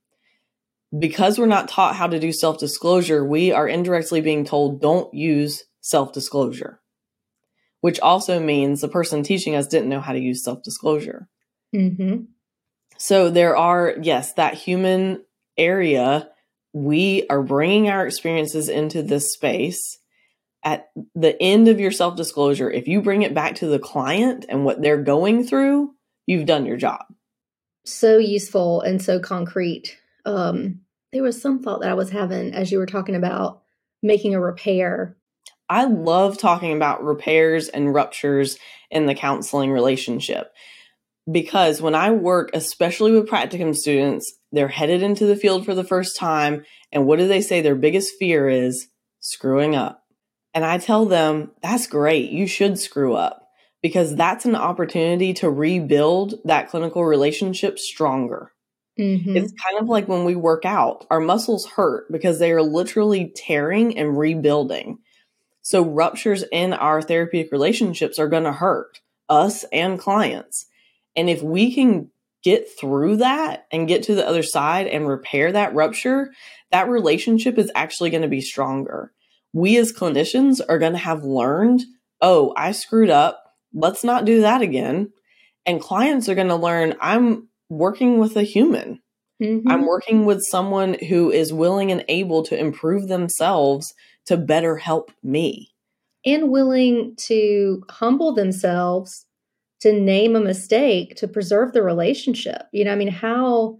Because 0.97 1.37
we're 1.37 1.47
not 1.47 1.67
taught 1.67 1.97
how 1.97 2.07
to 2.07 2.19
do 2.19 2.31
self 2.31 2.59
disclosure, 2.59 3.25
we 3.25 3.51
are 3.51 3.67
indirectly 3.67 4.21
being 4.21 4.45
told 4.45 4.81
don't 4.81 5.13
use 5.13 5.65
self 5.81 6.13
disclosure 6.13 6.79
which 7.81 7.99
also 7.99 8.39
means 8.39 8.81
the 8.81 8.87
person 8.87 9.23
teaching 9.23 9.55
us 9.55 9.67
didn't 9.67 9.89
know 9.89 10.01
how 10.01 10.13
to 10.13 10.19
use 10.19 10.43
self 10.43 10.63
disclosure. 10.63 11.27
Mm-hmm. 11.75 12.23
So 12.97 13.29
there 13.29 13.55
are, 13.55 13.95
yes, 14.01 14.33
that 14.33 14.55
human 14.55 15.23
area. 15.57 16.29
We 16.73 17.25
are 17.29 17.41
bringing 17.41 17.89
our 17.89 18.05
experiences 18.05 18.69
into 18.69 19.01
this 19.01 19.33
space. 19.33 19.97
At 20.63 20.89
the 21.15 21.41
end 21.41 21.67
of 21.67 21.79
your 21.79 21.91
self 21.91 22.17
disclosure, 22.17 22.69
if 22.69 22.87
you 22.87 23.01
bring 23.01 23.21
it 23.21 23.33
back 23.33 23.55
to 23.55 23.67
the 23.67 23.79
client 23.79 24.45
and 24.49 24.65
what 24.65 24.81
they're 24.81 25.01
going 25.01 25.45
through, 25.45 25.93
you've 26.25 26.45
done 26.45 26.65
your 26.65 26.77
job. 26.77 27.05
So 27.85 28.17
useful 28.17 28.81
and 28.81 29.01
so 29.01 29.19
concrete. 29.19 29.97
Um, 30.25 30.81
there 31.13 31.23
was 31.23 31.41
some 31.41 31.63
thought 31.63 31.81
that 31.81 31.91
I 31.91 31.93
was 31.93 32.09
having 32.09 32.53
as 32.53 32.71
you 32.71 32.79
were 32.79 32.85
talking 32.85 33.15
about 33.15 33.61
making 34.03 34.35
a 34.35 34.41
repair. 34.41 35.15
I 35.69 35.85
love 35.85 36.37
talking 36.37 36.75
about 36.75 37.03
repairs 37.03 37.69
and 37.69 37.93
ruptures 37.93 38.57
in 38.91 39.05
the 39.05 39.15
counseling 39.15 39.71
relationship 39.71 40.53
because 41.29 41.81
when 41.81 41.95
I 41.95 42.11
work, 42.11 42.51
especially 42.53 43.11
with 43.11 43.29
practicum 43.29 43.75
students, 43.75 44.33
they're 44.51 44.67
headed 44.67 45.03
into 45.03 45.25
the 45.25 45.35
field 45.35 45.65
for 45.65 45.75
the 45.75 45.83
first 45.83 46.17
time. 46.17 46.63
And 46.91 47.05
what 47.05 47.19
do 47.19 47.27
they 47.27 47.41
say 47.41 47.61
their 47.61 47.75
biggest 47.75 48.13
fear 48.17 48.47
is? 48.49 48.87
Screwing 49.19 49.75
up. 49.75 50.03
And 50.53 50.63
I 50.63 50.77
tell 50.77 51.05
them, 51.05 51.51
that's 51.61 51.87
great. 51.87 52.31
You 52.31 52.47
should 52.47 52.79
screw 52.79 53.13
up 53.13 53.47
because 53.81 54.15
that's 54.15 54.45
an 54.45 54.55
opportunity 54.55 55.33
to 55.35 55.49
rebuild 55.49 56.35
that 56.45 56.69
clinical 56.69 57.03
relationship 57.05 57.77
stronger. 57.77 58.51
Mm-hmm. 58.99 59.37
It's 59.37 59.53
kind 59.63 59.79
of 59.79 59.87
like 59.87 60.07
when 60.07 60.23
we 60.23 60.35
work 60.35 60.65
out, 60.65 61.05
our 61.11 61.19
muscles 61.19 61.67
hurt 61.67 62.11
because 62.11 62.39
they 62.39 62.51
are 62.51 62.63
literally 62.63 63.31
tearing 63.35 63.97
and 63.97 64.17
rebuilding. 64.17 64.97
So, 65.61 65.83
ruptures 65.83 66.43
in 66.51 66.73
our 66.73 67.01
therapeutic 67.01 67.51
relationships 67.51 68.17
are 68.17 68.29
going 68.29 68.45
to 68.45 68.53
hurt 68.53 69.01
us 69.29 69.65
and 69.71 69.99
clients. 69.99 70.65
And 71.17 71.29
if 71.29 71.41
we 71.41 71.75
can 71.75 72.11
get 72.43 72.69
through 72.79 73.17
that 73.17 73.67
and 73.71 73.87
get 73.87 74.03
to 74.03 74.15
the 74.15 74.25
other 74.25 74.43
side 74.43 74.87
and 74.87 75.05
repair 75.07 75.51
that 75.51 75.73
rupture, 75.73 76.31
that 76.71 76.87
relationship 76.87 77.57
is 77.57 77.71
actually 77.75 78.11
going 78.11 78.21
to 78.21 78.29
be 78.29 78.39
stronger. 78.39 79.11
We 79.51 79.75
as 79.77 79.91
clinicians 79.91 80.61
are 80.69 80.79
going 80.79 80.93
to 80.93 80.97
have 80.99 81.23
learned, 81.25 81.83
oh, 82.21 82.53
I 82.55 82.71
screwed 82.71 83.09
up. 83.09 83.55
Let's 83.73 84.03
not 84.03 84.23
do 84.23 84.41
that 84.41 84.61
again. 84.61 85.11
And 85.65 85.81
clients 85.81 86.29
are 86.29 86.35
going 86.35 86.47
to 86.47 86.55
learn, 86.55 86.95
I'm 87.01 87.49
working 87.69 88.19
with 88.19 88.37
a 88.37 88.43
human. 88.43 89.01
Mm-hmm. 89.41 89.69
I'm 89.69 89.85
working 89.85 90.25
with 90.25 90.43
someone 90.49 90.95
who 91.09 91.31
is 91.31 91.51
willing 91.51 91.91
and 91.91 92.05
able 92.07 92.43
to 92.43 92.57
improve 92.57 93.07
themselves 93.07 93.93
to 94.27 94.37
better 94.37 94.77
help 94.77 95.11
me. 95.21 95.73
and 96.25 96.49
willing 96.49 97.15
to 97.15 97.83
humble 97.89 98.33
themselves 98.33 99.25
to 99.81 99.93
name 99.93 100.35
a 100.35 100.39
mistake 100.39 101.15
to 101.17 101.27
preserve 101.27 101.73
the 101.73 101.83
relationship. 101.83 102.63
You 102.71 102.85
know, 102.85 102.91
I 102.91 102.95
mean, 102.95 103.09
how 103.09 103.79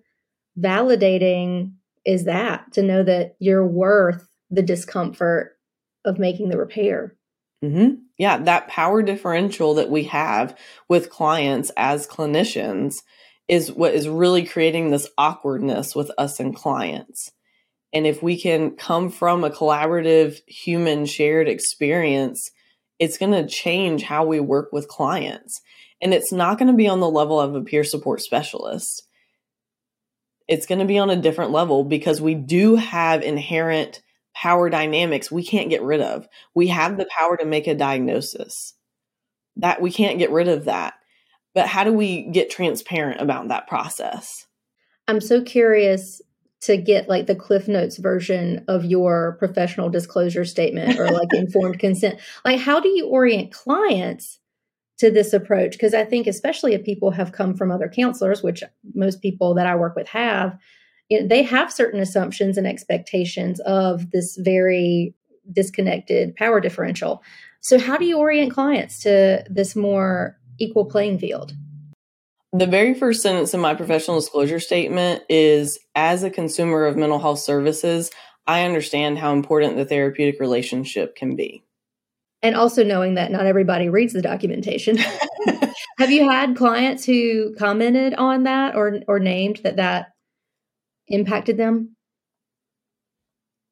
validating 0.59 1.73
is 2.05 2.25
that 2.25 2.71
to 2.73 2.83
know 2.83 3.03
that 3.03 3.35
you're 3.39 3.67
worth 3.67 4.27
the 4.49 4.61
discomfort 4.61 5.57
of 6.05 6.19
making 6.19 6.49
the 6.49 6.57
repair? 6.57 7.15
hmm 7.61 7.95
Yeah, 8.17 8.37
that 8.37 8.67
power 8.67 9.01
differential 9.01 9.73
that 9.75 9.89
we 9.89 10.03
have 10.03 10.57
with 10.87 11.09
clients 11.09 11.71
as 11.75 12.07
clinicians 12.07 12.97
is 13.47 13.71
what 13.71 13.93
is 13.93 14.07
really 14.07 14.45
creating 14.45 14.91
this 14.91 15.09
awkwardness 15.17 15.95
with 15.95 16.11
us 16.17 16.39
and 16.39 16.55
clients. 16.55 17.31
And 17.93 18.05
if 18.05 18.21
we 18.21 18.39
can 18.39 18.71
come 18.71 19.09
from 19.09 19.43
a 19.43 19.49
collaborative 19.49 20.39
human 20.47 21.05
shared 21.05 21.47
experience, 21.47 22.51
it's 22.99 23.17
going 23.17 23.31
to 23.31 23.47
change 23.47 24.03
how 24.03 24.25
we 24.25 24.39
work 24.39 24.71
with 24.71 24.87
clients. 24.87 25.61
And 26.01 26.13
it's 26.13 26.31
not 26.31 26.57
going 26.57 26.67
to 26.67 26.77
be 26.77 26.87
on 26.87 26.99
the 26.99 27.09
level 27.09 27.39
of 27.39 27.55
a 27.55 27.61
peer 27.61 27.83
support 27.83 28.21
specialist. 28.21 29.03
It's 30.47 30.65
going 30.65 30.79
to 30.79 30.85
be 30.85 30.99
on 30.99 31.09
a 31.09 31.21
different 31.21 31.51
level 31.51 31.83
because 31.83 32.21
we 32.21 32.35
do 32.35 32.75
have 32.75 33.21
inherent 33.21 34.01
power 34.33 34.69
dynamics 34.69 35.31
we 35.31 35.43
can't 35.43 35.69
get 35.69 35.81
rid 35.81 35.99
of. 35.99 36.27
We 36.53 36.67
have 36.67 36.97
the 36.97 37.07
power 37.09 37.37
to 37.37 37.45
make 37.45 37.67
a 37.67 37.75
diagnosis. 37.75 38.73
That 39.55 39.81
we 39.81 39.91
can't 39.91 40.19
get 40.19 40.31
rid 40.31 40.47
of 40.47 40.65
that. 40.65 40.93
But 41.55 41.65
how 41.67 41.83
do 41.83 41.91
we 41.91 42.29
get 42.29 42.51
transparent 42.51 43.19
about 43.19 43.47
that 43.47 43.67
process? 43.67 44.45
I'm 45.07 45.19
so 45.21 45.41
curious 45.41 46.21
to 46.61 46.77
get 46.77 47.09
like 47.09 47.25
the 47.25 47.35
Cliff 47.35 47.67
Notes 47.67 47.97
version 47.97 48.63
of 48.67 48.85
your 48.85 49.37
professional 49.39 49.89
disclosure 49.89 50.45
statement 50.45 50.99
or 50.99 51.09
like 51.09 51.29
informed 51.33 51.79
consent. 51.79 52.19
Like, 52.45 52.59
how 52.59 52.79
do 52.79 52.89
you 52.89 53.07
orient 53.07 53.51
clients 53.51 54.39
to 54.99 55.11
this 55.11 55.33
approach? 55.33 55.71
Because 55.71 55.93
I 55.93 56.03
think, 56.03 56.27
especially 56.27 56.73
if 56.73 56.83
people 56.83 57.11
have 57.11 57.31
come 57.31 57.53
from 57.55 57.71
other 57.71 57.89
counselors, 57.89 58.43
which 58.43 58.63
most 58.93 59.21
people 59.21 59.53
that 59.55 59.67
I 59.67 59.75
work 59.75 59.95
with 59.95 60.07
have, 60.07 60.57
you 61.09 61.21
know, 61.21 61.27
they 61.27 61.43
have 61.43 61.71
certain 61.71 61.99
assumptions 61.99 62.57
and 62.57 62.67
expectations 62.67 63.59
of 63.61 64.11
this 64.11 64.37
very 64.37 65.13
disconnected 65.51 66.35
power 66.35 66.59
differential. 66.59 67.23
So, 67.61 67.79
how 67.79 67.97
do 67.97 68.05
you 68.05 68.17
orient 68.17 68.53
clients 68.53 69.01
to 69.03 69.43
this 69.49 69.75
more 69.75 70.37
equal 70.59 70.85
playing 70.85 71.19
field? 71.19 71.53
The 72.53 72.67
very 72.67 72.93
first 72.93 73.21
sentence 73.21 73.53
in 73.53 73.59
my 73.59 73.75
professional 73.75 74.19
disclosure 74.19 74.59
statement 74.59 75.23
is 75.29 75.77
As 75.95 76.23
a 76.23 76.29
consumer 76.29 76.85
of 76.85 76.97
mental 76.97 77.19
health 77.19 77.39
services, 77.39 78.09
I 78.45 78.63
understand 78.63 79.17
how 79.17 79.33
important 79.33 79.75
the 79.75 79.85
therapeutic 79.85 80.39
relationship 80.39 81.15
can 81.15 81.35
be. 81.35 81.63
And 82.43 82.55
also 82.55 82.83
knowing 82.83 83.15
that 83.15 83.31
not 83.31 83.45
everybody 83.45 83.89
reads 83.89 84.13
the 84.13 84.21
documentation. 84.21 84.97
have 85.97 86.11
you 86.11 86.29
had 86.29 86.55
clients 86.55 87.05
who 87.05 87.55
commented 87.55 88.13
on 88.13 88.43
that 88.43 88.75
or 88.75 88.99
or 89.07 89.19
named 89.19 89.61
that 89.63 89.77
that 89.77 90.09
impacted 91.07 91.57
them? 91.57 91.95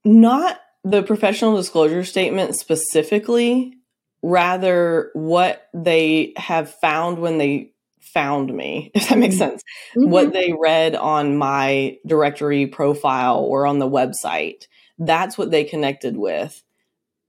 Not 0.03 0.59
the 0.83 1.03
professional 1.03 1.55
disclosure 1.55 2.03
statement 2.03 2.55
specifically, 2.55 3.73
rather 4.21 5.11
what 5.13 5.67
they 5.73 6.33
have 6.37 6.73
found 6.73 7.19
when 7.19 7.37
they 7.37 7.73
found 7.99 8.53
me, 8.53 8.91
if 8.93 9.09
that 9.09 9.17
makes 9.17 9.37
sense. 9.37 9.61
Mhm. 9.95 10.09
What 10.09 10.31
they 10.31 10.53
read 10.57 10.95
on 10.95 11.37
my 11.37 11.97
directory 12.05 12.67
profile 12.67 13.39
or 13.39 13.67
on 13.67 13.79
the 13.79 13.89
website. 13.89 14.67
That's 14.97 15.37
what 15.37 15.51
they 15.51 15.63
connected 15.63 16.15
with. 16.17 16.63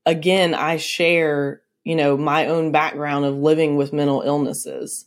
Again, 0.06 0.54
I 0.54 0.76
share, 0.76 1.62
you 1.84 1.96
know, 1.96 2.16
my 2.16 2.46
own 2.46 2.72
background 2.72 3.24
of 3.24 3.36
living 3.36 3.76
with 3.76 3.92
mental 3.92 4.22
illnesses. 4.22 5.06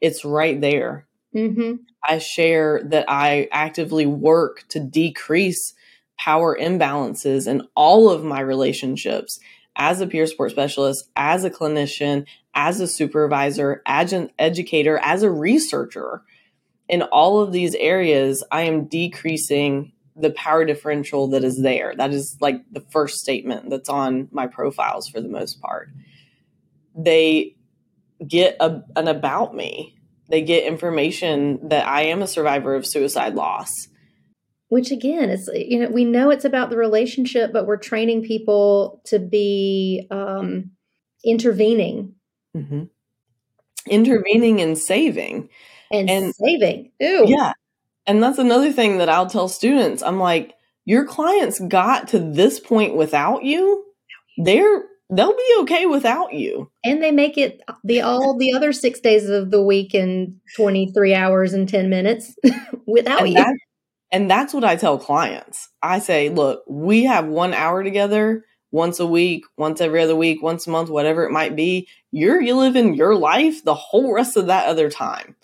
It's 0.00 0.24
right 0.24 0.60
there. 0.60 1.06
Mhm. 1.34 1.78
I 2.04 2.18
share 2.18 2.82
that 2.86 3.04
I 3.08 3.48
actively 3.52 4.06
work 4.06 4.64
to 4.70 4.80
decrease 4.80 5.74
power 6.18 6.58
imbalances 6.58 7.46
in 7.46 7.62
all 7.76 8.10
of 8.10 8.24
my 8.24 8.40
relationships 8.40 9.38
as 9.76 10.00
a 10.00 10.06
peer 10.06 10.26
support 10.26 10.50
specialist, 10.50 11.08
as 11.16 11.44
a 11.44 11.50
clinician, 11.50 12.26
as 12.54 12.80
a 12.80 12.88
supervisor, 12.88 13.82
as 13.86 14.12
an 14.12 14.30
educator, 14.38 14.98
as 14.98 15.22
a 15.22 15.30
researcher. 15.30 16.22
In 16.88 17.02
all 17.02 17.40
of 17.40 17.52
these 17.52 17.76
areas, 17.76 18.42
I 18.50 18.62
am 18.62 18.86
decreasing 18.86 19.92
the 20.16 20.30
power 20.30 20.64
differential 20.64 21.28
that 21.28 21.44
is 21.44 21.60
there. 21.62 21.94
That 21.96 22.12
is 22.12 22.36
like 22.40 22.62
the 22.70 22.84
first 22.90 23.18
statement 23.18 23.70
that's 23.70 23.88
on 23.88 24.28
my 24.32 24.46
profiles 24.46 25.08
for 25.08 25.20
the 25.20 25.28
most 25.28 25.60
part. 25.60 25.88
They 26.96 27.56
get 28.26 28.56
a, 28.60 28.82
an 28.96 29.08
about 29.08 29.54
me 29.54 29.96
they 30.28 30.42
get 30.42 30.64
information 30.64 31.70
that 31.70 31.88
I 31.88 32.02
am 32.02 32.22
a 32.22 32.26
survivor 32.26 32.76
of 32.76 32.86
suicide 32.86 33.34
loss. 33.34 33.70
Which 34.68 34.92
again, 34.92 35.28
it's 35.28 35.48
you 35.52 35.80
know 35.80 35.88
we 35.90 36.04
know 36.04 36.30
it's 36.30 36.44
about 36.44 36.70
the 36.70 36.76
relationship, 36.76 37.52
but 37.52 37.66
we're 37.66 37.76
training 37.76 38.22
people 38.22 39.02
to 39.06 39.18
be 39.18 40.06
um, 40.10 40.70
intervening 41.24 42.14
Mm-hmm. 42.56 42.84
Intervening 43.88 44.60
and 44.60 44.76
saving. 44.78 45.48
and, 45.90 46.10
And- 46.10 46.34
saving. 46.34 46.92
Ooh, 47.02 47.24
Yeah. 47.26 47.52
And 48.06 48.22
that's 48.22 48.38
another 48.38 48.72
thing 48.72 48.98
that 48.98 49.08
I'll 49.08 49.28
tell 49.28 49.48
students. 49.48 50.02
I'm 50.02 50.18
like, 50.18 50.54
your 50.84 51.04
clients 51.06 51.60
got 51.60 52.08
to 52.08 52.18
this 52.18 52.58
point 52.58 52.96
without 52.96 53.44
you. 53.44 53.84
They're 54.38 54.84
they'll 55.12 55.36
be 55.36 55.56
okay 55.60 55.86
without 55.86 56.32
you. 56.32 56.70
and 56.84 57.02
they 57.02 57.10
make 57.10 57.36
it 57.36 57.60
the 57.84 58.00
all 58.00 58.36
the 58.38 58.52
other 58.54 58.72
six 58.72 59.00
days 59.00 59.28
of 59.28 59.50
the 59.50 59.62
week 59.62 59.94
in 59.94 60.40
twenty 60.56 60.90
three 60.92 61.14
hours 61.14 61.52
and 61.52 61.68
ten 61.68 61.90
minutes 61.90 62.34
without 62.86 63.20
And, 63.20 63.28
you. 63.28 63.34
that, 63.34 63.54
and 64.12 64.30
that's 64.30 64.54
what 64.54 64.64
I 64.64 64.76
tell 64.76 64.98
clients. 64.98 65.68
I 65.82 65.98
say, 65.98 66.30
look, 66.30 66.62
we 66.68 67.04
have 67.04 67.26
one 67.26 67.54
hour 67.54 67.84
together 67.84 68.44
once 68.72 69.00
a 69.00 69.06
week, 69.06 69.44
once 69.56 69.80
every 69.80 70.00
other 70.02 70.16
week, 70.16 70.42
once 70.42 70.66
a 70.66 70.70
month, 70.70 70.90
whatever 70.90 71.24
it 71.24 71.32
might 71.32 71.56
be. 71.56 71.88
You're 72.12 72.40
you 72.40 72.56
living 72.56 72.94
your 72.94 73.14
life 73.16 73.64
the 73.64 73.74
whole 73.74 74.12
rest 74.14 74.36
of 74.36 74.46
that 74.46 74.66
other 74.66 74.90
time. 74.90 75.36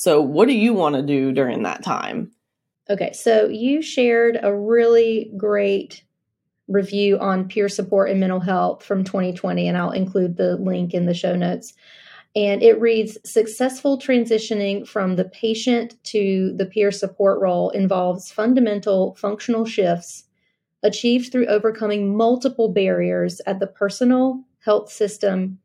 So 0.00 0.22
what 0.22 0.48
do 0.48 0.54
you 0.54 0.72
want 0.72 0.94
to 0.94 1.02
do 1.02 1.30
during 1.30 1.64
that 1.64 1.82
time? 1.82 2.30
Okay, 2.88 3.12
so 3.12 3.48
you 3.48 3.82
shared 3.82 4.38
a 4.42 4.56
really 4.56 5.30
great 5.36 6.04
review 6.68 7.18
on 7.18 7.48
peer 7.48 7.68
support 7.68 8.08
and 8.08 8.18
mental 8.18 8.40
health 8.40 8.82
from 8.82 9.04
2020, 9.04 9.68
and 9.68 9.76
I'll 9.76 9.90
include 9.90 10.38
the 10.38 10.56
link 10.56 10.94
in 10.94 11.04
the 11.04 11.12
show 11.12 11.36
notes. 11.36 11.74
And 12.34 12.62
it 12.62 12.80
reads 12.80 13.18
Successful 13.30 13.98
transitioning 13.98 14.88
from 14.88 15.16
the 15.16 15.26
patient 15.26 16.02
to 16.04 16.54
the 16.56 16.64
peer 16.64 16.90
support 16.90 17.38
role 17.38 17.68
involves 17.68 18.32
fundamental 18.32 19.16
functional 19.16 19.66
shifts 19.66 20.24
achieved 20.82 21.30
through 21.30 21.48
overcoming 21.48 22.16
multiple 22.16 22.70
barriers 22.72 23.42
at 23.46 23.60
the 23.60 23.66
personal, 23.66 24.44
health 24.64 24.90
system, 24.90 25.58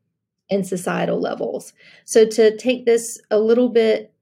and 0.50 0.66
societal 0.66 1.18
levels. 1.18 1.72
So, 2.04 2.26
to 2.26 2.54
take 2.58 2.84
this 2.84 3.18
a 3.30 3.38
little 3.38 3.70
bit 3.70 4.12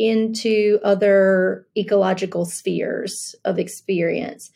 into 0.00 0.80
other 0.82 1.66
ecological 1.76 2.46
spheres 2.46 3.34
of 3.44 3.58
experience, 3.58 4.50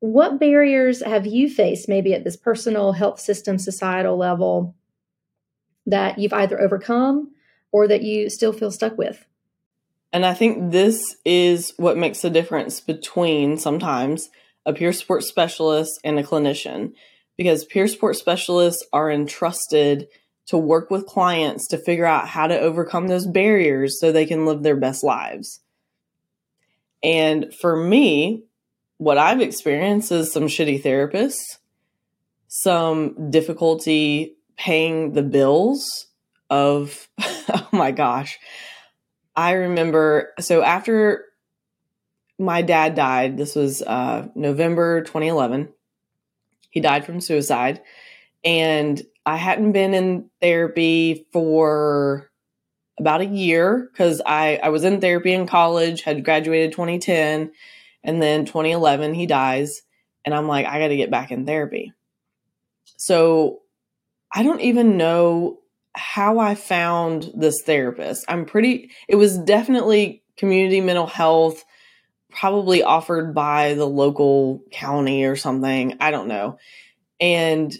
what 0.00 0.40
barriers 0.40 1.02
have 1.02 1.26
you 1.26 1.50
faced, 1.50 1.86
maybe 1.86 2.14
at 2.14 2.24
this 2.24 2.36
personal, 2.36 2.92
health 2.92 3.20
system, 3.20 3.58
societal 3.58 4.16
level, 4.16 4.74
that 5.84 6.18
you've 6.18 6.32
either 6.32 6.58
overcome 6.58 7.32
or 7.72 7.86
that 7.86 8.02
you 8.02 8.30
still 8.30 8.54
feel 8.54 8.70
stuck 8.70 8.96
with? 8.96 9.26
And 10.14 10.24
I 10.24 10.32
think 10.32 10.72
this 10.72 11.16
is 11.26 11.74
what 11.76 11.98
makes 11.98 12.22
the 12.22 12.30
difference 12.30 12.80
between 12.80 13.58
sometimes 13.58 14.30
a 14.64 14.72
peer 14.72 14.94
support 14.94 15.24
specialist 15.24 16.00
and 16.02 16.18
a 16.18 16.22
clinician, 16.22 16.94
because 17.36 17.66
peer 17.66 17.86
support 17.86 18.16
specialists 18.16 18.86
are 18.94 19.10
entrusted 19.10 20.08
to 20.46 20.58
work 20.58 20.90
with 20.90 21.06
clients 21.06 21.68
to 21.68 21.78
figure 21.78 22.04
out 22.04 22.28
how 22.28 22.46
to 22.46 22.58
overcome 22.58 23.08
those 23.08 23.26
barriers 23.26 23.98
so 23.98 24.12
they 24.12 24.26
can 24.26 24.44
live 24.44 24.62
their 24.62 24.76
best 24.76 25.02
lives. 25.02 25.60
And 27.02 27.52
for 27.54 27.76
me, 27.76 28.44
what 28.98 29.18
I've 29.18 29.40
experienced 29.40 30.12
is 30.12 30.32
some 30.32 30.44
shitty 30.44 30.82
therapists, 30.82 31.58
some 32.48 33.30
difficulty 33.30 34.36
paying 34.56 35.12
the 35.12 35.22
bills 35.22 36.06
of, 36.50 37.08
oh 37.18 37.68
my 37.72 37.90
gosh. 37.90 38.38
I 39.36 39.52
remember, 39.52 40.32
so 40.40 40.62
after 40.62 41.24
my 42.38 42.62
dad 42.62 42.94
died, 42.94 43.36
this 43.36 43.54
was 43.54 43.82
uh, 43.82 44.28
November 44.34 45.02
2011, 45.02 45.68
he 46.70 46.80
died 46.80 47.04
from 47.04 47.20
suicide. 47.20 47.80
And 48.44 49.02
I 49.26 49.36
hadn't 49.36 49.72
been 49.72 49.94
in 49.94 50.30
therapy 50.40 51.26
for 51.32 52.30
about 52.98 53.22
a 53.22 53.26
year 53.26 53.88
because 53.92 54.20
I, 54.24 54.60
I 54.62 54.68
was 54.68 54.84
in 54.84 55.00
therapy 55.00 55.32
in 55.32 55.46
college, 55.46 56.02
had 56.02 56.24
graduated 56.24 56.72
2010, 56.72 57.52
and 58.02 58.22
then 58.22 58.44
2011 58.44 59.14
he 59.14 59.26
dies. 59.26 59.82
And 60.24 60.34
I'm 60.34 60.46
like, 60.46 60.66
I 60.66 60.78
got 60.78 60.88
to 60.88 60.96
get 60.96 61.10
back 61.10 61.30
in 61.30 61.46
therapy. 61.46 61.92
So 62.96 63.60
I 64.32 64.42
don't 64.42 64.60
even 64.60 64.96
know 64.96 65.60
how 65.94 66.38
I 66.38 66.54
found 66.54 67.30
this 67.34 67.62
therapist. 67.62 68.24
I'm 68.28 68.46
pretty, 68.46 68.90
it 69.08 69.16
was 69.16 69.38
definitely 69.38 70.22
community 70.36 70.80
mental 70.80 71.06
health, 71.06 71.64
probably 72.30 72.82
offered 72.82 73.34
by 73.34 73.74
the 73.74 73.86
local 73.86 74.62
county 74.72 75.24
or 75.24 75.36
something. 75.36 75.96
I 76.00 76.10
don't 76.10 76.28
know. 76.28 76.58
And 77.20 77.74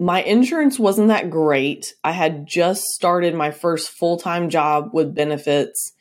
my 0.00 0.22
insurance 0.22 0.78
wasn't 0.78 1.08
that 1.08 1.30
great. 1.30 1.94
I 2.02 2.12
had 2.12 2.46
just 2.46 2.82
started 2.82 3.34
my 3.34 3.50
first 3.50 3.90
full 3.90 4.16
time 4.16 4.50
job 4.50 4.90
with 4.92 5.14
benefits. 5.14 5.92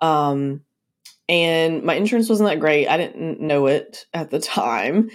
Um, 0.00 0.62
and 1.28 1.82
my 1.82 1.94
insurance 1.94 2.28
wasn't 2.28 2.48
that 2.50 2.60
great. 2.60 2.88
I 2.88 2.96
didn't 2.96 3.40
know 3.40 3.66
it 3.66 4.06
at 4.12 4.30
the 4.30 4.38
time. 4.40 5.10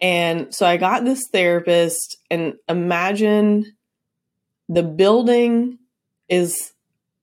And 0.00 0.54
so 0.54 0.66
I 0.66 0.76
got 0.76 1.04
this 1.04 1.26
therapist, 1.32 2.18
and 2.30 2.54
imagine 2.68 3.76
the 4.68 4.82
building 4.82 5.78
is, 6.28 6.72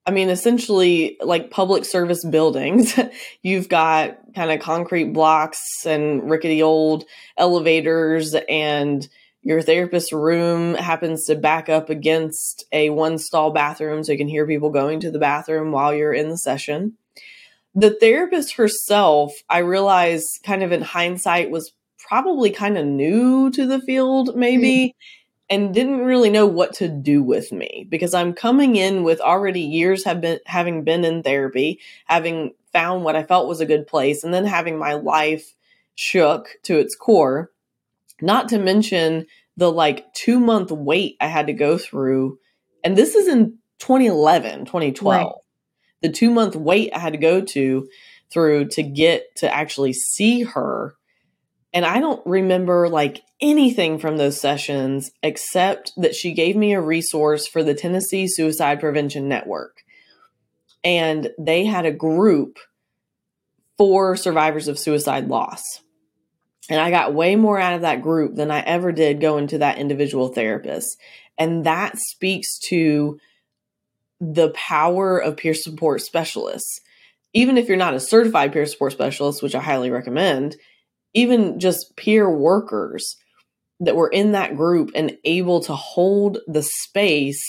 I 0.08 0.12
mean, 0.12 0.30
essentially 0.30 1.18
like 1.22 1.52
public 1.52 1.86
service 1.86 2.26
buildings. 2.26 3.00
You've 3.44 3.70
got 3.70 4.18
kind 4.34 4.52
of 4.52 4.60
concrete 4.60 5.14
blocks 5.14 5.60
and 5.86 6.30
rickety 6.30 6.64
old 6.64 7.06
elevators 7.38 8.36
and 8.50 9.08
your 9.44 9.62
therapist's 9.62 10.14
room 10.14 10.74
happens 10.76 11.26
to 11.26 11.36
back 11.36 11.68
up 11.68 11.90
against 11.90 12.66
a 12.72 12.90
one 12.90 13.18
stall 13.18 13.52
bathroom 13.52 14.04
so 14.04 14.14
you 14.14 14.18
can 14.18 14.30
hear 14.30 14.48
people 14.48 14.70
going 14.70 15.02
to 15.02 15.12
the 15.12 15.20
bathroom 15.20 15.72
while 15.72 15.94
you're 15.94 16.14
in 16.14 16.30
the 16.30 16.38
session. 16.38 16.94
The 17.76 17.92
therapist 18.00 18.54
herself, 18.56 19.34
I 19.50 19.60
realize 19.60 20.40
kind 20.44 20.64
of 20.64 20.72
in 20.72 20.82
hindsight, 20.82 21.52
was 21.52 21.74
probably 22.08 22.52
kind 22.52 22.78
of 22.78 22.86
new 22.86 23.50
to 23.52 23.66
the 23.66 23.82
field, 23.82 24.36
maybe, 24.36 24.68
mm-hmm. 24.70 25.56
and 25.56 25.74
didn't 25.74 26.06
really 26.06 26.30
know 26.30 26.46
what 26.46 26.74
to 26.76 26.88
do 26.88 27.22
with 27.22 27.52
me 27.52 27.86
because 27.90 28.14
I'm 28.14 28.34
coming 28.34 28.76
in 28.76 29.04
with 29.04 29.20
already 29.20 29.62
years 29.62 30.06
have 30.06 30.22
been 30.22 30.40
having 30.46 30.84
been 30.84 31.04
in 31.04 31.24
therapy, 31.24 31.80
having 32.06 32.54
found 32.72 33.04
what 33.04 33.16
I 33.16 33.24
felt 33.24 33.48
was 33.48 33.60
a 33.60 33.66
good 33.66 33.88
place, 33.88 34.24
and 34.24 34.34
then 34.34 34.46
having 34.46 34.78
my 34.78 34.94
life 34.94 35.54
shook 35.96 36.50
to 36.64 36.80
its 36.80 36.96
core 36.96 37.52
not 38.24 38.50
to 38.50 38.58
mention 38.58 39.26
the 39.58 39.72
like 39.72 40.12
two 40.14 40.40
month 40.40 40.72
wait 40.72 41.18
I 41.20 41.28
had 41.28 41.48
to 41.48 41.54
go 41.54 41.78
through. 41.78 42.40
And 42.84 42.98
this 42.98 43.16
is 43.16 43.28
in 43.28 43.58
2011, 43.80 44.66
2012. 44.66 45.26
Right. 45.26 45.34
The 46.02 46.10
two 46.10 46.32
month 46.32 46.56
wait 46.56 46.92
I 46.94 47.00
had 47.00 47.14
to 47.14 47.20
go 47.20 47.42
to 47.42 47.88
through 48.32 48.70
to 48.70 48.84
get 48.84 49.36
to 49.38 49.54
actually 49.54 49.94
see 49.94 50.44
her. 50.44 50.96
And 51.74 51.86
I 51.86 52.00
don't 52.00 52.26
remember 52.26 52.88
like 52.88 53.22
anything 53.42 54.00
from 54.00 54.18
those 54.18 54.40
sessions 54.40 55.12
except 55.22 55.92
that 55.98 56.16
she 56.16 56.34
gave 56.34 56.56
me 56.56 56.74
a 56.74 56.82
resource 56.82 57.46
for 57.46 57.64
the 57.64 57.74
Tennessee 57.74 58.28
Suicide 58.28 58.80
Prevention 58.80 59.28
Network. 59.28 59.84
And 60.84 61.32
they 61.38 61.66
had 61.66 61.86
a 61.86 61.92
group 61.92 62.58
for 63.78 64.16
survivors 64.16 64.68
of 64.68 64.80
suicide 64.80 65.28
loss. 65.28 65.83
And 66.70 66.80
I 66.80 66.90
got 66.92 67.14
way 67.14 67.36
more 67.36 67.60
out 67.60 67.74
of 67.74 67.82
that 67.82 68.02
group 68.02 68.36
than 68.36 68.50
I 68.50 68.62
ever 68.62 68.92
did 68.92 69.20
going 69.20 69.48
to 69.48 69.58
that 69.60 69.78
individual 69.78 70.30
therapist. 70.30 70.98
And 71.38 71.66
that 71.66 71.98
speaks 71.98 72.58
to 72.70 73.20
the 74.22 74.50
power 74.52 75.18
of 75.18 75.38
peer 75.38 75.54
support 75.54 76.02
specialists. 76.02 76.80
Even 77.34 77.58
if 77.58 77.68
you're 77.68 77.78
not 77.78 77.96
a 77.96 78.00
certified 78.00 78.54
peer 78.54 78.66
support 78.66 78.94
specialist, 78.94 79.44
which 79.44 79.56
I 79.56 79.62
highly 79.62 79.90
recommend, 79.90 80.56
even 81.14 81.60
just 81.60 81.96
peer 81.98 82.30
workers 82.30 83.18
that 83.80 83.96
were 83.96 84.10
in 84.10 84.32
that 84.32 84.56
group 84.56 84.92
and 84.96 85.18
able 85.26 85.60
to 85.62 85.74
hold 85.74 86.38
the 86.48 86.64
space 86.64 87.44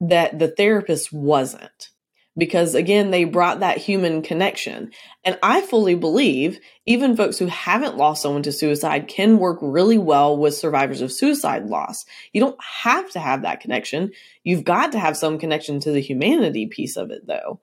that 0.00 0.38
the 0.38 0.48
therapist 0.48 1.12
wasn't 1.12 1.90
because 2.38 2.76
again, 2.76 3.10
they 3.10 3.24
brought 3.24 3.60
that 3.60 3.78
human 3.78 4.22
connection. 4.22 4.92
And 5.24 5.36
I 5.42 5.60
fully 5.60 5.96
believe 5.96 6.60
even 6.86 7.16
folks 7.16 7.36
who 7.36 7.46
haven't 7.46 7.96
lost 7.96 8.22
someone 8.22 8.44
to 8.44 8.52
suicide 8.52 9.08
can 9.08 9.38
work 9.38 9.58
really 9.60 9.98
well 9.98 10.38
with 10.38 10.54
survivors 10.54 11.00
of 11.00 11.12
suicide 11.12 11.66
loss. 11.66 12.04
You 12.32 12.40
don't 12.40 12.58
have 12.62 13.10
to 13.10 13.18
have 13.18 13.42
that 13.42 13.60
connection. 13.60 14.12
You've 14.44 14.62
got 14.62 14.92
to 14.92 15.00
have 15.00 15.16
some 15.16 15.38
connection 15.38 15.80
to 15.80 15.90
the 15.90 16.00
humanity 16.00 16.66
piece 16.68 16.96
of 16.96 17.10
it, 17.10 17.26
though. 17.26 17.60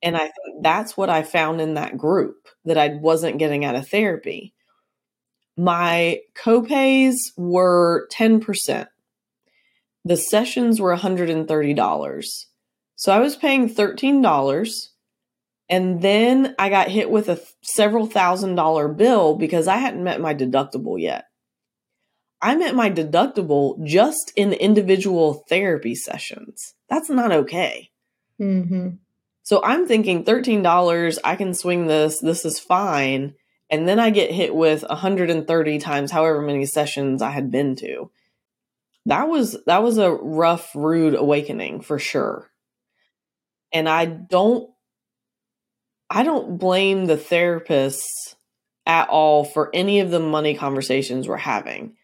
And 0.00 0.16
I 0.16 0.20
think 0.20 0.62
that's 0.62 0.96
what 0.96 1.10
I 1.10 1.22
found 1.22 1.60
in 1.60 1.74
that 1.74 1.98
group 1.98 2.48
that 2.64 2.78
I 2.78 2.88
wasn't 2.88 3.38
getting 3.38 3.64
out 3.64 3.74
of 3.74 3.88
therapy. 3.88 4.54
My 5.56 6.20
copays 6.36 7.16
were 7.36 8.08
10%. 8.12 8.86
The 10.04 10.16
sessions 10.16 10.80
were 10.80 10.94
$130 10.94 12.44
so 12.96 13.12
I 13.12 13.18
was 13.18 13.36
paying 13.36 13.68
$13 13.68 14.88
and 15.68 16.02
then 16.02 16.54
I 16.58 16.68
got 16.68 16.88
hit 16.88 17.10
with 17.10 17.28
a 17.28 17.40
several 17.62 18.06
thousand 18.06 18.54
dollar 18.54 18.88
bill 18.88 19.36
because 19.36 19.66
I 19.66 19.78
hadn't 19.78 20.04
met 20.04 20.20
my 20.20 20.34
deductible 20.34 21.00
yet. 21.00 21.24
I 22.42 22.54
met 22.56 22.74
my 22.74 22.90
deductible 22.90 23.82
just 23.84 24.32
in 24.36 24.52
individual 24.52 25.44
therapy 25.48 25.94
sessions. 25.94 26.74
That's 26.90 27.08
not 27.08 27.32
okay. 27.32 27.90
Mm-hmm. 28.40 28.96
So 29.42 29.62
I'm 29.64 29.86
thinking 29.86 30.24
$13, 30.24 31.18
I 31.24 31.36
can 31.36 31.54
swing 31.54 31.86
this, 31.86 32.20
this 32.20 32.44
is 32.44 32.58
fine. 32.58 33.34
And 33.70 33.88
then 33.88 33.98
I 33.98 34.10
get 34.10 34.30
hit 34.30 34.54
with 34.54 34.82
130 34.86 35.78
times 35.78 36.10
however 36.10 36.42
many 36.42 36.66
sessions 36.66 37.22
I 37.22 37.30
had 37.30 37.50
been 37.50 37.76
to. 37.76 38.10
That 39.06 39.28
was 39.28 39.56
that 39.66 39.82
was 39.82 39.98
a 39.98 40.12
rough, 40.12 40.74
rude 40.74 41.14
awakening 41.14 41.82
for 41.82 41.98
sure 41.98 42.50
and 43.74 43.88
I 43.88 44.06
don't 44.06 44.70
I 46.08 46.22
don't 46.22 46.58
blame 46.58 47.06
the 47.06 47.16
therapists 47.16 48.04
at 48.86 49.08
all 49.08 49.44
for 49.44 49.70
any 49.74 50.00
of 50.00 50.10
the 50.10 50.20
money 50.20 50.54
conversations 50.54 51.26
we're 51.26 51.36
having. 51.36 51.96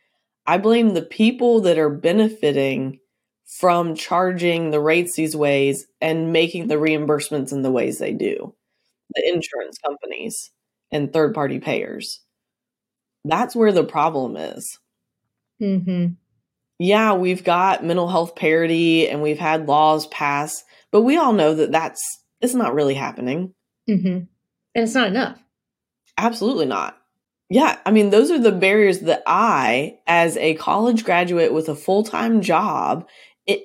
I 0.47 0.59
blame 0.59 0.95
the 0.95 1.03
people 1.03 1.61
that 1.62 1.79
are 1.79 1.91
benefiting 1.91 2.99
from 3.59 3.95
charging 3.95 4.71
the 4.71 4.81
rates 4.81 5.14
these 5.16 5.37
ways 5.37 5.87
and 6.01 6.33
making 6.33 6.68
the 6.68 6.77
reimbursements 6.77 7.53
in 7.53 7.62
the 7.62 7.71
ways 7.71 7.99
they 7.99 8.12
do. 8.12 8.55
The 9.14 9.29
insurance 9.29 9.79
companies 9.79 10.51
and 10.91 11.12
third 11.12 11.35
party 11.35 11.61
payers. 11.61 12.21
that's 13.25 13.55
where 13.55 13.73
the 13.73 13.85
problem 13.85 14.37
is. 14.37 14.79
Mm-hmm. 15.61 16.14
Yeah, 16.79 17.12
we've 17.12 17.45
got 17.45 17.85
mental 17.85 18.09
health 18.09 18.35
parity 18.35 19.09
and 19.09 19.21
we've 19.21 19.39
had 19.39 19.68
laws 19.68 20.07
pass, 20.07 20.64
but 20.93 21.03
we 21.03 21.16
all 21.16 21.32
know 21.32 21.55
that 21.55 21.72
that's 21.72 22.03
it's 22.41 22.55
not 22.55 22.74
really 22.74 22.95
happening. 22.95 23.55
Mm-hmm. 23.88 24.09
And 24.09 24.28
it's 24.74 24.95
not 24.95 25.09
enough. 25.09 25.38
Absolutely 26.16 26.66
not. 26.66 26.97
Yeah, 27.49 27.78
I 27.84 27.91
mean, 27.91 28.11
those 28.11 28.30
are 28.30 28.38
the 28.38 28.53
barriers 28.53 29.01
that 29.01 29.24
I, 29.26 29.99
as 30.07 30.36
a 30.36 30.55
college 30.55 31.05
graduate 31.05 31.53
with 31.53 31.68
a 31.68 31.74
full 31.74 32.05
time 32.05 32.43
job 32.43 33.09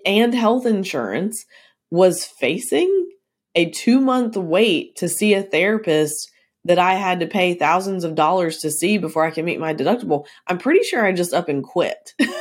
and 0.05 0.33
health 0.33 0.65
insurance, 0.65 1.45
was 1.91 2.25
facing 2.25 3.09
a 3.53 3.69
two 3.69 4.01
month 4.01 4.35
wait 4.35 4.95
to 4.97 5.07
see 5.07 5.33
a 5.33 5.43
therapist 5.43 6.31
that 6.65 6.79
I 6.79 6.95
had 6.95 7.19
to 7.19 7.27
pay 7.27 7.53
thousands 7.53 8.03
of 8.03 8.15
dollars 8.15 8.57
to 8.57 8.71
see 8.71 8.97
before 8.97 9.23
I 9.23 9.29
could 9.29 9.45
meet 9.45 9.59
my 9.59 9.73
deductible. 9.73 10.25
I'm 10.47 10.57
pretty 10.57 10.83
sure 10.83 11.05
I 11.05 11.11
just 11.11 11.33
up 11.33 11.47
and 11.47 11.63
quit 11.63 12.13
because 12.17 12.33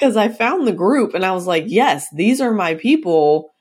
mm-hmm. 0.00 0.18
I 0.18 0.28
found 0.28 0.66
the 0.66 0.72
group 0.72 1.14
and 1.14 1.24
I 1.24 1.32
was 1.32 1.46
like, 1.46 1.64
yes, 1.68 2.06
these 2.12 2.40
are 2.40 2.52
my 2.52 2.74
people. 2.74 3.51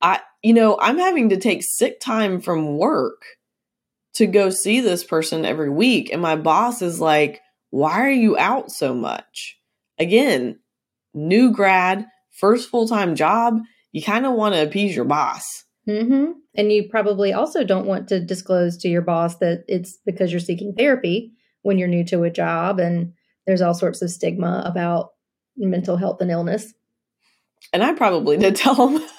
I, 0.00 0.20
you 0.42 0.54
know, 0.54 0.78
I'm 0.80 0.98
having 0.98 1.30
to 1.30 1.36
take 1.36 1.62
sick 1.62 2.00
time 2.00 2.40
from 2.40 2.78
work 2.78 3.22
to 4.14 4.26
go 4.26 4.50
see 4.50 4.80
this 4.80 5.04
person 5.04 5.44
every 5.44 5.70
week. 5.70 6.12
And 6.12 6.22
my 6.22 6.36
boss 6.36 6.82
is 6.82 7.00
like, 7.00 7.40
why 7.70 8.00
are 8.00 8.10
you 8.10 8.36
out 8.38 8.70
so 8.70 8.94
much? 8.94 9.58
Again, 9.98 10.58
new 11.14 11.52
grad, 11.52 12.06
first 12.30 12.70
full 12.70 12.88
time 12.88 13.14
job, 13.14 13.60
you 13.92 14.02
kind 14.02 14.26
of 14.26 14.34
want 14.34 14.54
to 14.54 14.62
appease 14.62 14.94
your 14.94 15.04
boss. 15.04 15.64
Mm-hmm. 15.88 16.32
And 16.54 16.72
you 16.72 16.88
probably 16.88 17.32
also 17.32 17.64
don't 17.64 17.86
want 17.86 18.08
to 18.08 18.20
disclose 18.20 18.76
to 18.78 18.88
your 18.88 19.02
boss 19.02 19.38
that 19.38 19.64
it's 19.68 19.98
because 20.04 20.32
you're 20.32 20.40
seeking 20.40 20.74
therapy 20.74 21.32
when 21.62 21.78
you're 21.78 21.88
new 21.88 22.04
to 22.06 22.24
a 22.24 22.30
job. 22.30 22.78
And 22.78 23.14
there's 23.46 23.62
all 23.62 23.74
sorts 23.74 24.02
of 24.02 24.10
stigma 24.10 24.62
about 24.66 25.10
mental 25.56 25.96
health 25.96 26.20
and 26.20 26.30
illness. 26.30 26.74
And 27.72 27.82
I 27.82 27.94
probably 27.94 28.36
did 28.36 28.56
tell 28.56 28.88
him. 28.88 29.02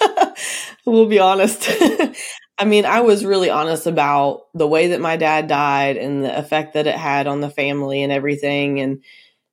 we'll 0.86 1.06
be 1.06 1.18
honest. 1.18 1.68
I 2.58 2.64
mean, 2.66 2.84
I 2.84 3.00
was 3.00 3.24
really 3.24 3.48
honest 3.48 3.86
about 3.86 4.42
the 4.52 4.68
way 4.68 4.88
that 4.88 5.00
my 5.00 5.16
dad 5.16 5.46
died 5.46 5.96
and 5.96 6.22
the 6.22 6.38
effect 6.38 6.74
that 6.74 6.86
it 6.86 6.94
had 6.94 7.26
on 7.26 7.40
the 7.40 7.48
family 7.48 8.02
and 8.02 8.12
everything. 8.12 8.80
And 8.80 9.02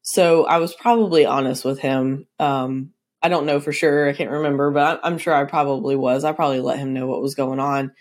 so 0.01 0.45
I 0.45 0.57
was 0.57 0.73
probably 0.73 1.25
honest 1.25 1.63
with 1.63 1.79
him. 1.79 2.27
Um, 2.37 2.91
I 3.21 3.29
don't 3.29 3.45
know 3.45 3.59
for 3.59 3.71
sure. 3.71 4.09
I 4.09 4.13
can't 4.13 4.29
remember, 4.29 4.71
but 4.71 4.99
I'm 5.03 5.17
sure 5.17 5.33
I 5.33 5.45
probably 5.45 5.95
was. 5.95 6.23
I 6.23 6.33
probably 6.33 6.59
let 6.59 6.79
him 6.79 6.93
know 6.93 7.07
what 7.07 7.21
was 7.21 7.35
going 7.35 7.59
on. 7.59 7.93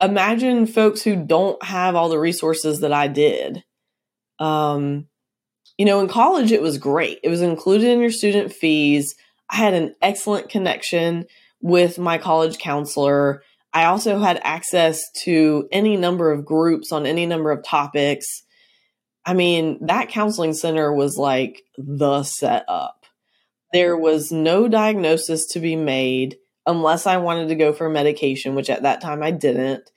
Imagine 0.00 0.66
folks 0.66 1.02
who 1.02 1.16
don't 1.16 1.62
have 1.62 1.94
all 1.94 2.08
the 2.08 2.18
resources 2.18 2.80
that 2.80 2.92
I 2.92 3.06
did. 3.06 3.62
Um, 4.38 5.08
you 5.76 5.84
know, 5.84 6.00
in 6.00 6.08
college, 6.08 6.52
it 6.52 6.62
was 6.62 6.78
great. 6.78 7.20
It 7.22 7.28
was 7.28 7.42
included 7.42 7.88
in 7.88 8.00
your 8.00 8.10
student 8.10 8.52
fees. 8.52 9.14
I 9.50 9.56
had 9.56 9.74
an 9.74 9.94
excellent 10.00 10.48
connection 10.48 11.26
with 11.60 11.98
my 11.98 12.18
college 12.18 12.58
counselor. 12.58 13.42
I 13.72 13.84
also 13.84 14.18
had 14.18 14.40
access 14.42 15.00
to 15.22 15.68
any 15.70 15.96
number 15.96 16.32
of 16.32 16.44
groups 16.44 16.92
on 16.92 17.06
any 17.06 17.26
number 17.26 17.50
of 17.50 17.64
topics. 17.64 18.26
I 19.24 19.34
mean, 19.34 19.86
that 19.86 20.08
counseling 20.08 20.54
center 20.54 20.92
was 20.92 21.16
like 21.16 21.62
the 21.76 22.22
setup 22.24 23.00
there 23.72 23.96
was 23.96 24.32
no 24.32 24.68
diagnosis 24.68 25.46
to 25.48 25.60
be 25.60 25.76
made 25.76 26.36
unless 26.66 27.06
I 27.06 27.18
wanted 27.18 27.48
to 27.48 27.54
go 27.54 27.72
for 27.72 27.88
medication, 27.88 28.54
which 28.54 28.70
at 28.70 28.82
that 28.82 29.00
time 29.00 29.22
I 29.22 29.30
didn't. 29.30 29.90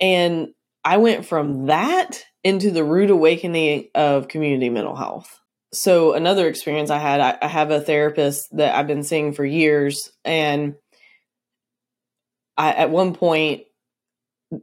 And 0.00 0.48
I 0.84 0.98
went 0.98 1.26
from 1.26 1.66
that 1.66 2.24
into 2.44 2.70
the 2.70 2.84
rude 2.84 3.10
awakening 3.10 3.88
of 3.94 4.28
community 4.28 4.68
mental 4.70 4.94
health. 4.94 5.40
So, 5.72 6.14
another 6.14 6.46
experience 6.48 6.90
I 6.90 6.98
had, 6.98 7.20
I, 7.20 7.38
I 7.42 7.48
have 7.48 7.70
a 7.70 7.80
therapist 7.80 8.48
that 8.56 8.74
I've 8.74 8.86
been 8.86 9.02
seeing 9.02 9.32
for 9.32 9.44
years. 9.44 10.10
And 10.24 10.76
I, 12.56 12.72
at 12.72 12.90
one 12.90 13.14
point, 13.14 13.62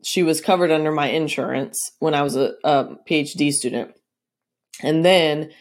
she 0.04 0.24
was 0.24 0.42
covered 0.42 0.72
under 0.72 0.92
my 0.92 1.08
insurance 1.08 1.78
when 2.00 2.14
I 2.14 2.22
was 2.22 2.36
a, 2.36 2.54
a 2.64 2.96
PhD 3.08 3.52
student. 3.52 3.94
And 4.82 5.04
then 5.04 5.52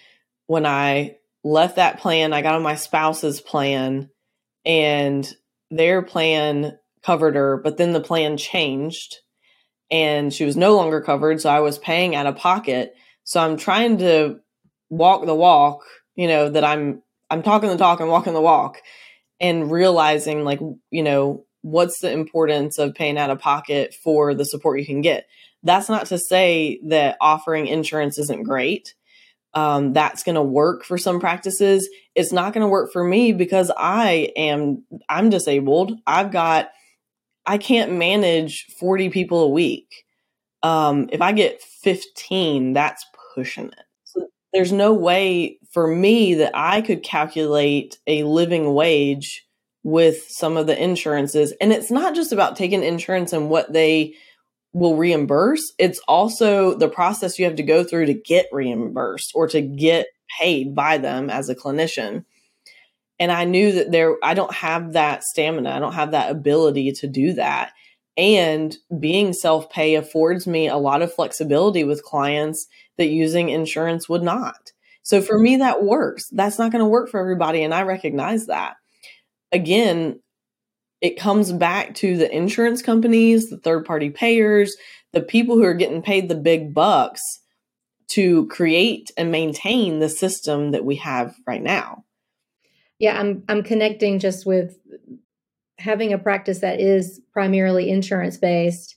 when 0.47 0.65
I 0.65 1.17
left 1.45 1.77
that 1.77 1.99
plan. 1.99 2.33
I 2.33 2.43
got 2.43 2.55
on 2.55 2.63
my 2.63 2.77
spouse's 2.77 3.41
plan, 3.41 4.11
and 4.65 5.29
their 5.71 6.03
plan 6.03 6.79
covered 7.05 7.35
her, 7.35 7.57
but 7.57 7.77
then 7.79 7.93
the 7.93 8.01
plan 8.01 8.37
changed 8.37 9.17
and 9.91 10.33
she 10.33 10.45
was 10.45 10.57
no 10.57 10.77
longer 10.77 11.01
covered. 11.01 11.41
So 11.41 11.51
I 11.51 11.61
was 11.61 11.79
paying 11.79 12.15
out 12.15 12.27
of 12.27 12.37
pocket. 12.37 12.95
So 13.25 13.41
I'm 13.41 13.57
trying 13.57 13.99
to 13.99 14.39
walk 14.89 15.27
the 15.27 15.35
walk, 15.35 15.83
you 16.15 16.29
know, 16.29 16.49
that 16.49 16.65
I'm 16.65 17.03
I'm 17.29 17.43
talking 17.43 17.71
the 17.71 17.77
talk 17.77 18.01
and 18.01 18.09
walking 18.09 18.35
the 18.35 18.41
walk 18.41 18.79
and 19.41 19.71
realizing 19.71 20.45
like, 20.45 20.61
you 20.91 21.03
know, 21.03 21.45
what's 21.63 22.01
the 22.01 22.13
importance 22.13 22.79
of 22.79 22.95
paying 22.95 23.19
out 23.19 23.31
of 23.31 23.39
pocket 23.39 23.95
for 23.95 24.35
the 24.35 24.45
support 24.45 24.79
you 24.79 24.87
can 24.87 25.01
get. 25.01 25.27
That's 25.63 25.89
not 25.89 26.07
to 26.07 26.19
say 26.19 26.81
that 26.85 27.17
offering 27.21 27.67
insurance 27.67 28.19
isn't 28.19 28.45
great 28.45 28.95
um, 29.55 29.93
that's 29.93 30.23
going 30.23 30.35
to 30.35 30.43
work 30.43 30.85
for 30.85 30.97
some 30.97 31.21
practices. 31.21 31.89
It's 32.15 32.33
not 32.33 32.53
going 32.53 32.63
to 32.63 32.69
work 32.69 32.93
for 32.93 33.05
me 33.05 33.33
because 33.33 33.71
I 33.77 34.33
am 34.37 34.85
I'm 35.09 35.31
disabled. 35.31 35.93
I've 36.07 36.31
got 36.31 36.71
I 37.45 37.59
can't 37.59 37.93
manage 37.93 38.67
40 38.79 39.11
people 39.11 39.41
a 39.43 39.49
week. 39.49 40.05
Um, 40.63 41.09
if 41.13 41.21
I 41.21 41.33
get 41.33 41.61
15, 41.61 42.73
that's 42.73 43.05
pushing 43.35 43.67
it. 43.67 43.85
So 44.05 44.29
there's 44.53 44.73
no 44.73 44.93
way 44.95 45.59
for 45.73 45.89
me 45.89 46.35
that 46.35 46.53
I 46.55 46.83
could 46.83 47.03
calculate 47.03 47.99
a 48.07 48.23
living 48.23 48.73
wage 48.73 49.45
with 49.85 50.25
some 50.29 50.57
of 50.57 50.67
the 50.67 50.81
insurances. 50.81 51.53
And 51.61 51.73
it's 51.73 51.91
not 51.91 52.15
just 52.15 52.33
about 52.33 52.57
taking 52.57 52.83
insurance 52.83 53.33
and 53.33 53.51
what 53.51 53.73
they 53.73 54.15
will 54.73 54.97
reimburse, 54.97 55.73
it's 55.79 56.01
also 56.09 56.75
the 56.75 56.89
process 56.89 57.39
you 57.39 57.45
have 57.45 57.57
to 57.57 57.63
go 57.63 57.85
through 57.85 58.07
to 58.07 58.15
get 58.15 58.47
reimbursed 58.53 59.33
or 59.35 59.47
to 59.49 59.61
get 59.61 60.07
paid 60.41 60.75
by 60.75 60.99
them 60.99 61.29
as 61.29 61.49
a 61.49 61.55
clinician. 61.55 62.25
And 63.19 63.31
I 63.31 63.45
knew 63.45 63.73
that 63.73 63.93
there, 63.93 64.17
I 64.23 64.35
don't 64.35 64.53
have 64.53 64.95
that 64.95 65.23
stamina, 65.25 65.71
I 65.71 65.79
don't 65.79 65.93
have 65.93 66.13
that 66.13 66.31
ability 66.31 66.93
to 66.93 67.07
do 67.07 67.35
that. 67.35 67.73
And 68.17 68.77
being 68.99 69.33
self 69.33 69.71
pay 69.71 69.95
affords 69.95 70.47
me 70.47 70.69
a 70.69 70.77
lot 70.77 71.03
of 71.03 71.15
flexibility 71.15 71.85
with 71.85 72.03
clients 72.03 72.67
that 72.99 73.09
using 73.09 73.49
insurance 73.49 74.09
would 74.09 74.23
not. 74.23 74.73
So 75.03 75.21
for 75.21 75.39
me, 75.39 75.57
that 75.57 75.83
works. 75.83 76.29
That's 76.31 76.59
not 76.59 76.73
going 76.73 76.85
to 76.85 76.89
work 76.89 77.11
for 77.11 77.21
everybody. 77.21 77.63
And 77.63 77.75
I 77.75 77.83
recognize 77.83 78.47
that. 78.47 78.77
Again, 79.53 80.21
it 81.01 81.19
comes 81.19 81.53
back 81.53 81.95
to 81.97 82.17
the 82.17 82.35
insurance 82.35 82.81
companies, 82.81 83.51
the 83.51 83.59
third 83.59 83.85
party 83.85 84.09
payers, 84.11 84.77
the 85.13 85.21
people 85.21 85.57
who 85.57 85.65
are 85.65 85.75
getting 85.75 86.03
paid 86.03 86.29
the 86.29 86.35
big 86.35 86.73
bucks 86.73 87.21
to 88.09 88.47
create 88.49 89.11
and 89.17 89.31
maintain 89.31 89.99
the 89.99 90.09
system 90.09 90.71
that 90.71 90.85
we 90.85 90.97
have 90.97 91.35
right 91.47 91.63
now. 91.63 92.05
Yeah, 92.99 93.19
I'm 93.19 93.43
I'm 93.49 93.63
connecting 93.63 94.19
just 94.19 94.47
with 94.47 94.79
having 95.79 96.13
a 96.13 96.19
practice 96.19 96.61
that 96.61 96.81
is 96.81 97.21
primarily 97.33 97.91
insurance 97.91 98.37
based 98.37 98.97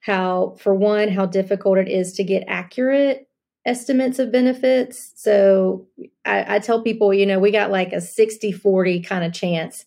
how 0.00 0.56
for 0.58 0.74
one 0.74 1.08
how 1.08 1.26
difficult 1.26 1.78
it 1.78 1.88
is 1.88 2.14
to 2.14 2.24
get 2.24 2.44
accurate 2.46 3.28
estimates 3.66 4.18
of 4.18 4.30
benefits 4.30 5.12
so 5.16 5.86
I, 6.24 6.56
I, 6.56 6.58
tell 6.58 6.82
people 6.82 7.14
you 7.14 7.24
know 7.24 7.38
we 7.38 7.50
got 7.50 7.70
like 7.70 7.94
a 7.94 8.00
60 8.00 8.52
40 8.52 9.00
kind 9.00 9.24
of 9.24 9.32
chance 9.32 9.86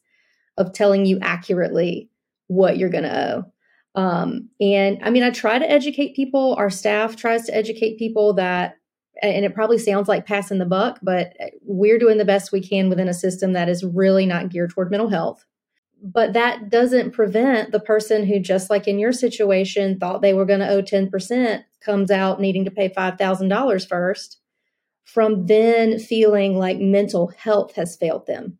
of 0.57 0.73
telling 0.73 1.05
you 1.05 1.19
accurately 1.21 2.09
what 2.47 2.77
you're 2.77 2.89
going 2.89 3.03
to 3.03 3.33
owe. 3.33 4.01
Um, 4.01 4.49
and 4.59 4.99
I 5.03 5.09
mean, 5.09 5.23
I 5.23 5.29
try 5.29 5.59
to 5.59 5.69
educate 5.69 6.15
people. 6.15 6.55
Our 6.55 6.69
staff 6.69 7.15
tries 7.15 7.45
to 7.45 7.55
educate 7.55 7.97
people 7.97 8.33
that, 8.33 8.77
and 9.21 9.45
it 9.45 9.55
probably 9.55 9.79
sounds 9.79 10.07
like 10.07 10.27
passing 10.27 10.59
the 10.59 10.65
buck, 10.65 10.99
but 11.01 11.33
we're 11.63 11.97
doing 11.97 12.17
the 12.17 12.25
best 12.25 12.51
we 12.51 12.61
can 12.61 12.89
within 12.89 13.07
a 13.07 13.13
system 13.13 13.53
that 13.53 13.69
is 13.69 13.83
really 13.83 14.25
not 14.25 14.49
geared 14.49 14.71
toward 14.71 14.91
mental 14.91 15.09
health. 15.09 15.45
But 16.03 16.33
that 16.33 16.69
doesn't 16.69 17.11
prevent 17.11 17.71
the 17.71 17.79
person 17.79 18.23
who, 18.23 18.39
just 18.39 18.69
like 18.69 18.87
in 18.87 18.99
your 18.99 19.11
situation, 19.11 19.97
thought 19.97 20.21
they 20.21 20.35
were 20.35 20.45
going 20.45 20.59
to 20.59 20.69
owe 20.69 20.83
10%, 20.83 21.63
comes 21.87 22.11
out 22.11 22.39
needing 22.39 22.65
to 22.65 22.71
pay 22.71 22.89
$5,000 22.89 23.87
first, 23.87 24.37
from 25.05 25.47
then 25.47 25.97
feeling 25.97 26.59
like 26.59 26.77
mental 26.77 27.31
health 27.35 27.73
has 27.75 27.95
failed 27.95 28.27
them. 28.27 28.59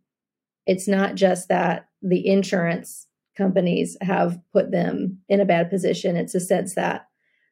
It's 0.66 0.88
not 0.88 1.14
just 1.14 1.50
that 1.50 1.90
the 2.02 2.26
insurance 2.26 3.06
companies 3.38 3.98
have 4.02 4.40
put 4.52 4.72
them 4.72 5.20
in 5.30 5.40
a 5.40 5.46
bad 5.46 5.70
position. 5.70 6.16
It's 6.16 6.34
a 6.34 6.40
sense 6.40 6.74
that 6.76 7.08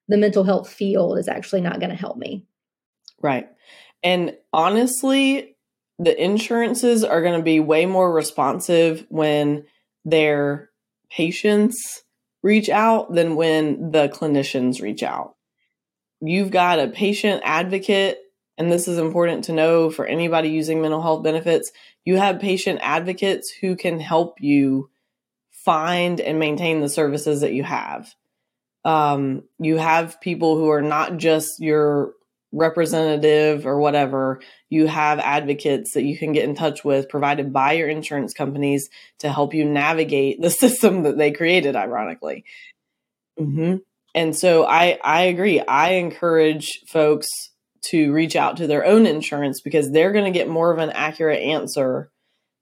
the 0.08 0.18
mental 0.18 0.44
health 0.44 0.70
field 0.70 1.20
is 1.20 1.28
actually 1.28 1.62
not 1.62 1.80
going 1.80 1.92
to 1.92 1.96
help 1.96 2.18
me. 2.18 2.46
Right. 3.22 3.48
And 4.02 4.36
honestly, 4.54 5.56
the 6.00 6.22
insurances 6.22 7.04
are 7.04 7.22
going 7.22 7.38
to 7.38 7.44
be 7.44 7.60
way 7.60 7.86
more 7.86 8.12
responsive 8.12 9.06
when 9.10 9.66
their 10.04 10.70
patients 11.10 12.04
reach 12.44 12.70
out 12.70 13.14
than 13.14 13.36
when 13.36 13.92
the 13.92 14.08
clinicians 14.10 14.82
reach 14.82 15.02
out. 15.04 15.36
You've 16.22 16.52
got 16.52 16.80
a 16.80 16.88
patient 16.88 17.42
advocate, 17.44 18.20
and 18.58 18.72
this 18.72 18.88
is 18.88 18.98
important 18.98 19.46
to 19.46 19.54
know 19.54 19.90
for 19.90 20.06
anybody 20.06 20.50
using 20.50 20.82
mental 20.82 21.02
health 21.02 21.24
benefits. 21.24 21.72
You 22.06 22.18
have 22.18 22.40
patient 22.40 22.80
advocates 22.82 23.52
who 23.52 23.76
can 23.76 24.00
help 24.00 24.42
you 24.42 24.90
find 25.52 26.22
and 26.22 26.40
maintain 26.40 26.82
the 26.82 26.90
services 26.90 27.42
that 27.42 27.54
you 27.54 27.64
have. 27.64 28.14
Um, 28.84 29.44
you 29.58 29.78
have 29.78 30.22
people 30.22 30.56
who 30.58 30.70
are 30.70 30.82
not 30.82 31.18
just 31.18 31.60
your 31.60 32.14
representative 32.56 33.68
or 33.68 33.80
whatever, 33.80 34.42
you 34.70 34.88
have 34.88 35.20
advocates 35.20 35.94
that 35.94 36.04
you 36.04 36.18
can 36.18 36.32
get 36.32 36.46
in 36.46 36.56
touch 36.56 36.84
with 36.84 37.10
provided 37.10 37.52
by 37.52 37.74
your 37.74 37.90
insurance 37.90 38.34
companies 38.34 38.90
to 39.20 39.32
help 39.32 39.54
you 39.54 39.66
navigate 39.66 40.42
the 40.42 40.50
system 40.62 41.04
that 41.04 41.18
they 41.18 41.32
created, 41.32 41.76
ironically. 41.76 42.46
Mm-hmm. 43.40 43.78
And 44.16 44.36
so 44.36 44.66
I, 44.66 44.98
I 45.04 45.24
agree. 45.24 45.60
I 45.60 45.92
encourage 45.96 46.82
folks 46.88 47.28
to 47.90 48.12
reach 48.12 48.36
out 48.36 48.58
to 48.58 48.66
their 48.66 48.84
own 48.86 49.06
insurance 49.06 49.62
because 49.62 49.92
they're 49.92 50.14
going 50.14 50.26
to 50.26 50.38
get 50.38 50.50
more 50.50 50.72
of 50.72 50.80
an 50.80 50.90
accurate 50.90 51.44
answer 51.44 52.10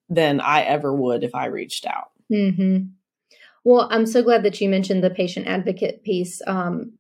than 0.10 0.41
I 0.41 0.64
ever 0.64 0.93
would 0.93 1.24
if 1.24 1.34
I 1.34 1.45
reached 1.45 1.86
out. 1.86 2.10
Mm-hmm. 2.32 2.88
Well, 3.64 3.88
I'm 3.89 4.06
so 4.06 4.22
glad 4.22 4.43
that 4.43 4.60
you 4.60 4.68
mentioned 4.68 5.01
the 5.01 5.10
patient 5.10 5.47
advocate 5.47 6.04
piece. 6.04 6.41
Um, 6.45 6.97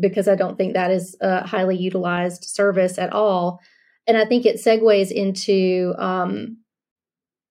because 0.00 0.28
I 0.28 0.34
don't 0.34 0.56
think 0.56 0.74
that 0.74 0.90
is 0.90 1.16
a 1.20 1.46
highly 1.46 1.76
utilized 1.76 2.44
service 2.44 2.98
at 2.98 3.12
all. 3.12 3.60
And 4.06 4.16
I 4.16 4.24
think 4.24 4.44
it 4.44 4.56
segues 4.56 5.10
into 5.10 5.94
um, 5.98 6.58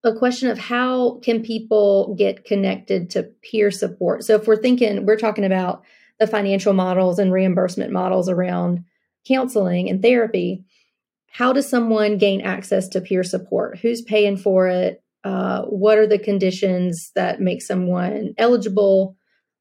a 0.03 0.13
question 0.13 0.49
of 0.49 0.57
how 0.57 1.19
can 1.19 1.43
people 1.43 2.15
get 2.17 2.43
connected 2.43 3.09
to 3.11 3.23
peer 3.43 3.69
support. 3.69 4.23
So 4.23 4.35
if 4.35 4.47
we're 4.47 4.57
thinking, 4.57 5.05
we're 5.05 5.17
talking 5.17 5.45
about 5.45 5.83
the 6.19 6.27
financial 6.27 6.73
models 6.73 7.19
and 7.19 7.31
reimbursement 7.31 7.91
models 7.91 8.29
around 8.29 8.83
counseling 9.27 9.89
and 9.89 10.01
therapy. 10.01 10.63
How 11.29 11.53
does 11.53 11.69
someone 11.69 12.17
gain 12.17 12.41
access 12.41 12.87
to 12.89 13.01
peer 13.01 13.23
support? 13.23 13.79
Who's 13.79 14.01
paying 14.01 14.37
for 14.37 14.67
it? 14.67 15.03
Uh, 15.23 15.63
what 15.63 15.97
are 15.97 16.07
the 16.07 16.19
conditions 16.19 17.11
that 17.15 17.39
make 17.39 17.61
someone 17.61 18.33
eligible? 18.37 19.15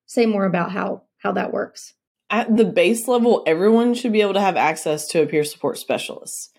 Say 0.07 0.27
more 0.27 0.47
about 0.47 0.73
how 0.73 1.03
how 1.19 1.33
that 1.33 1.53
works 1.53 1.93
at 2.31 2.57
the 2.57 2.65
base 2.65 3.09
level, 3.09 3.43
everyone 3.47 3.95
should 3.95 4.13
be 4.13 4.21
able 4.21 4.35
to 4.35 4.41
have 4.41 4.57
access 4.57 5.09
to 5.09 5.23
a 5.23 5.27
peer 5.27 5.45
support 5.45 5.79
specialist. 5.79 6.57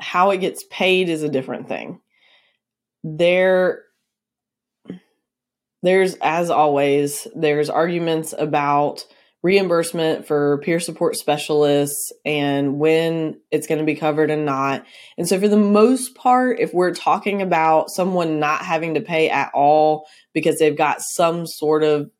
How 0.00 0.30
it 0.30 0.38
gets 0.38 0.64
paid 0.68 1.08
is 1.08 1.22
a 1.22 1.28
different 1.28 1.68
thing. 1.68 2.00
There, 3.08 3.84
there's, 5.84 6.16
as 6.20 6.50
always, 6.50 7.28
there's 7.36 7.70
arguments 7.70 8.34
about 8.36 9.06
reimbursement 9.44 10.26
for 10.26 10.58
peer 10.64 10.80
support 10.80 11.14
specialists 11.14 12.12
and 12.24 12.80
when 12.80 13.38
it's 13.52 13.68
going 13.68 13.78
to 13.78 13.84
be 13.84 13.94
covered 13.94 14.28
and 14.28 14.44
not. 14.44 14.84
And 15.16 15.28
so, 15.28 15.38
for 15.38 15.46
the 15.46 15.56
most 15.56 16.16
part, 16.16 16.58
if 16.58 16.74
we're 16.74 16.94
talking 16.94 17.42
about 17.42 17.90
someone 17.90 18.40
not 18.40 18.62
having 18.62 18.94
to 18.94 19.00
pay 19.00 19.30
at 19.30 19.52
all 19.54 20.08
because 20.32 20.58
they've 20.58 20.76
got 20.76 21.00
some 21.00 21.46
sort 21.46 21.84
of 21.84 22.10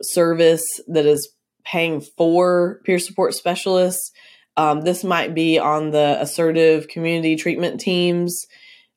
service 0.00 0.64
that 0.88 1.04
is 1.04 1.28
paying 1.64 2.00
for 2.00 2.80
peer 2.84 2.98
support 2.98 3.34
specialists. 3.34 4.10
Um, 4.56 4.82
this 4.82 5.04
might 5.04 5.34
be 5.34 5.58
on 5.58 5.90
the 5.90 6.16
assertive 6.20 6.88
community 6.88 7.36
treatment 7.36 7.80
teams. 7.80 8.46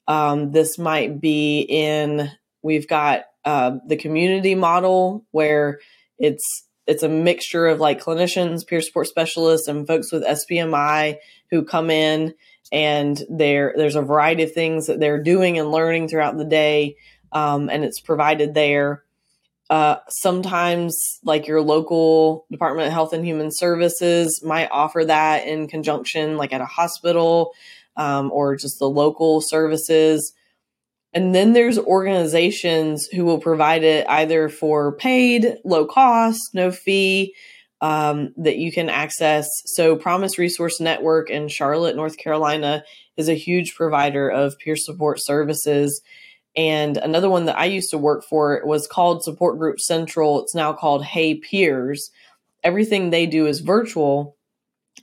Um, 0.07 0.51
this 0.51 0.77
might 0.77 1.19
be 1.19 1.61
in, 1.61 2.31
we've 2.61 2.87
got 2.87 3.25
uh, 3.43 3.77
the 3.87 3.97
community 3.97 4.55
model 4.55 5.25
where 5.31 5.79
it's 6.17 6.63
it's 6.87 7.03
a 7.03 7.09
mixture 7.09 7.65
of 7.65 7.79
like 7.79 8.01
clinicians, 8.01 8.65
peer 8.65 8.81
support 8.81 9.07
specialists, 9.07 9.67
and 9.67 9.87
folks 9.87 10.11
with 10.11 10.23
SPMI 10.23 11.17
who 11.49 11.63
come 11.63 11.89
in 11.89 12.33
and 12.71 13.23
there 13.29 13.73
there's 13.75 13.95
a 13.95 14.01
variety 14.01 14.43
of 14.43 14.51
things 14.51 14.87
that 14.87 14.99
they're 14.99 15.21
doing 15.21 15.57
and 15.57 15.71
learning 15.71 16.07
throughout 16.07 16.37
the 16.37 16.45
day, 16.45 16.95
um, 17.31 17.69
and 17.69 17.83
it's 17.83 17.99
provided 17.99 18.53
there. 18.53 19.03
Uh, 19.67 19.97
sometimes, 20.09 21.19
like 21.23 21.47
your 21.47 21.61
local 21.61 22.45
Department 22.51 22.87
of 22.87 22.93
Health 22.93 23.13
and 23.13 23.25
Human 23.25 23.49
Services 23.51 24.41
might 24.43 24.69
offer 24.71 25.05
that 25.05 25.47
in 25.47 25.67
conjunction, 25.67 26.37
like 26.37 26.53
at 26.53 26.61
a 26.61 26.65
hospital 26.65 27.53
um, 27.97 28.31
or 28.31 28.55
just 28.55 28.79
the 28.79 28.89
local 28.89 29.41
services. 29.41 30.33
And 31.13 31.33
then 31.33 31.53
there's 31.53 31.79
organizations 31.79 33.07
who 33.07 33.23
will 33.23 33.39
provide 33.39 33.83
it 33.83 34.05
either 34.09 34.49
for 34.49 34.95
paid, 34.97 35.57
low 35.63 35.85
cost, 35.85 36.41
no 36.53 36.71
fee 36.71 37.33
um, 37.81 38.33
that 38.37 38.57
you 38.57 38.71
can 38.71 38.89
access. 38.89 39.47
So, 39.65 39.95
Promise 39.95 40.37
Resource 40.37 40.79
Network 40.79 41.29
in 41.29 41.47
Charlotte, 41.47 41.95
North 41.95 42.17
Carolina 42.17 42.83
is 43.15 43.29
a 43.29 43.33
huge 43.33 43.75
provider 43.75 44.29
of 44.29 44.57
peer 44.59 44.75
support 44.75 45.19
services. 45.21 46.01
And 46.57 46.97
another 46.97 47.29
one 47.29 47.45
that 47.45 47.57
I 47.57 47.65
used 47.65 47.89
to 47.91 47.97
work 47.97 48.23
for 48.23 48.61
was 48.65 48.87
called 48.87 49.23
Support 49.23 49.57
Group 49.57 49.79
Central. 49.79 50.41
It's 50.41 50.55
now 50.55 50.73
called 50.73 51.03
HeyPeers. 51.03 51.99
Everything 52.63 53.09
they 53.09 53.25
do 53.25 53.45
is 53.45 53.59
virtual 53.59 54.37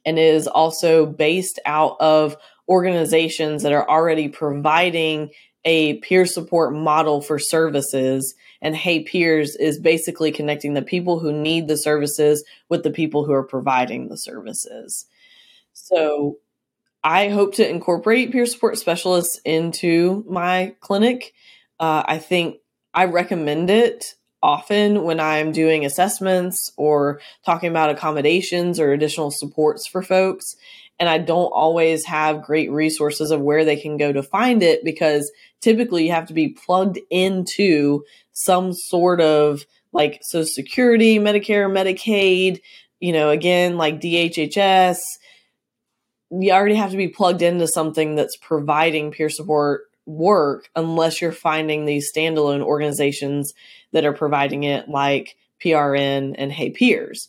and 0.04 0.18
is 0.18 0.48
also 0.48 1.06
based 1.06 1.60
out 1.66 1.96
of 2.00 2.36
organizations 2.68 3.62
that 3.62 3.72
are 3.72 3.88
already 3.88 4.28
providing 4.28 5.30
a 5.64 5.98
peer 5.98 6.26
support 6.26 6.74
model 6.74 7.20
for 7.20 7.38
services. 7.38 8.34
And 8.60 8.74
HeyPeers 8.74 9.50
is 9.58 9.78
basically 9.78 10.32
connecting 10.32 10.74
the 10.74 10.82
people 10.82 11.18
who 11.18 11.32
need 11.32 11.68
the 11.68 11.76
services 11.76 12.44
with 12.68 12.82
the 12.82 12.90
people 12.90 13.24
who 13.24 13.32
are 13.32 13.44
providing 13.44 14.08
the 14.08 14.16
services. 14.16 15.06
So 15.72 16.38
I 17.04 17.28
hope 17.28 17.54
to 17.54 17.68
incorporate 17.68 18.32
peer 18.32 18.46
support 18.46 18.78
specialists 18.78 19.40
into 19.44 20.24
my 20.28 20.74
clinic. 20.80 21.32
Uh, 21.80 22.02
I 22.06 22.18
think 22.18 22.58
I 22.94 23.06
recommend 23.06 23.70
it 23.70 24.14
often 24.42 25.04
when 25.04 25.20
I'm 25.20 25.52
doing 25.52 25.84
assessments 25.84 26.72
or 26.76 27.20
talking 27.44 27.70
about 27.70 27.90
accommodations 27.90 28.80
or 28.80 28.92
additional 28.92 29.30
supports 29.30 29.86
for 29.86 30.02
folks. 30.02 30.56
And 31.02 31.08
I 31.08 31.18
don't 31.18 31.50
always 31.50 32.04
have 32.04 32.44
great 32.44 32.70
resources 32.70 33.32
of 33.32 33.40
where 33.40 33.64
they 33.64 33.74
can 33.74 33.96
go 33.96 34.12
to 34.12 34.22
find 34.22 34.62
it 34.62 34.84
because 34.84 35.32
typically 35.60 36.06
you 36.06 36.12
have 36.12 36.28
to 36.28 36.32
be 36.32 36.50
plugged 36.50 37.00
into 37.10 38.04
some 38.30 38.72
sort 38.72 39.20
of 39.20 39.66
like 39.92 40.20
Social 40.22 40.46
Security, 40.46 41.18
Medicare, 41.18 41.68
Medicaid, 41.68 42.60
you 43.00 43.12
know, 43.12 43.30
again, 43.30 43.76
like 43.76 44.00
DHHS 44.00 45.00
you 46.40 46.52
already 46.52 46.76
have 46.76 46.92
to 46.92 46.96
be 46.96 47.08
plugged 47.08 47.42
into 47.42 47.66
something 47.66 48.14
that's 48.14 48.36
providing 48.36 49.10
peer 49.10 49.28
support 49.28 49.82
work 50.06 50.70
unless 50.74 51.20
you're 51.20 51.32
finding 51.32 51.84
these 51.84 52.12
standalone 52.14 52.62
organizations 52.62 53.52
that 53.90 54.04
are 54.04 54.12
providing 54.12 54.62
it 54.62 54.88
like 54.88 55.36
PRN 55.62 56.36
and 56.38 56.52
HeyPeers. 56.52 57.26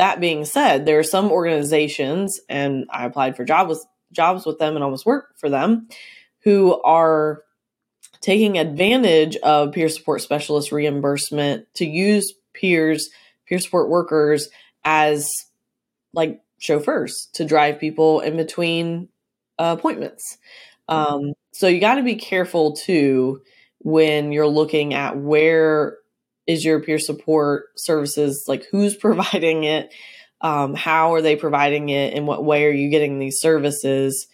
That 0.00 0.18
being 0.18 0.46
said, 0.46 0.86
there 0.86 0.98
are 0.98 1.02
some 1.02 1.30
organizations, 1.30 2.40
and 2.48 2.86
I 2.90 3.04
applied 3.04 3.36
for 3.36 3.44
job 3.44 3.68
with, 3.68 3.84
jobs 4.12 4.46
with 4.46 4.58
them 4.58 4.74
and 4.74 4.82
almost 4.82 5.04
worked 5.04 5.38
for 5.38 5.50
them, 5.50 5.88
who 6.42 6.80
are 6.80 7.42
taking 8.22 8.56
advantage 8.56 9.36
of 9.36 9.72
peer 9.72 9.90
support 9.90 10.22
specialist 10.22 10.72
reimbursement 10.72 11.66
to 11.74 11.84
use 11.84 12.32
peers, 12.54 13.10
peer 13.46 13.58
support 13.58 13.90
workers 13.90 14.48
as 14.86 15.28
like 16.14 16.40
chauffeurs 16.56 17.28
to 17.34 17.44
drive 17.44 17.78
people 17.78 18.20
in 18.20 18.38
between 18.38 19.10
uh, 19.58 19.76
appointments. 19.78 20.38
Um, 20.88 21.34
so 21.52 21.68
you 21.68 21.78
got 21.78 21.96
to 21.96 22.02
be 22.02 22.16
careful 22.16 22.72
too 22.72 23.42
when 23.80 24.32
you're 24.32 24.46
looking 24.46 24.94
at 24.94 25.18
where 25.18 25.98
is 26.46 26.64
your 26.64 26.80
peer 26.80 26.98
support 26.98 27.66
services, 27.76 28.44
like 28.48 28.66
who's 28.70 28.96
providing 28.96 29.64
it, 29.64 29.92
um, 30.40 30.74
how 30.74 31.14
are 31.14 31.22
they 31.22 31.36
providing 31.36 31.88
it, 31.88 32.14
in 32.14 32.26
what 32.26 32.44
way 32.44 32.66
are 32.66 32.72
you 32.72 32.90
getting 32.90 33.18
these 33.18 33.40
services, 33.40 34.26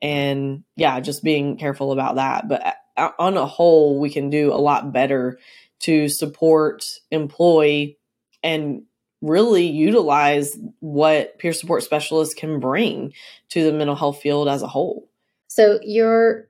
and 0.00 0.64
yeah, 0.76 1.00
just 1.00 1.22
being 1.22 1.56
careful 1.56 1.92
about 1.92 2.16
that. 2.16 2.48
But 2.48 2.76
uh, 2.96 3.10
on 3.18 3.36
a 3.36 3.46
whole, 3.46 3.98
we 3.98 4.10
can 4.10 4.30
do 4.30 4.52
a 4.52 4.56
lot 4.56 4.92
better 4.92 5.38
to 5.80 6.08
support, 6.08 6.84
employ, 7.10 7.96
and 8.42 8.82
really 9.20 9.66
utilize 9.66 10.56
what 10.80 11.38
peer 11.38 11.52
support 11.52 11.82
specialists 11.82 12.34
can 12.34 12.60
bring 12.60 13.12
to 13.48 13.64
the 13.64 13.72
mental 13.72 13.96
health 13.96 14.20
field 14.20 14.48
as 14.48 14.62
a 14.62 14.66
whole. 14.66 15.08
So 15.48 15.78
you're 15.82 16.48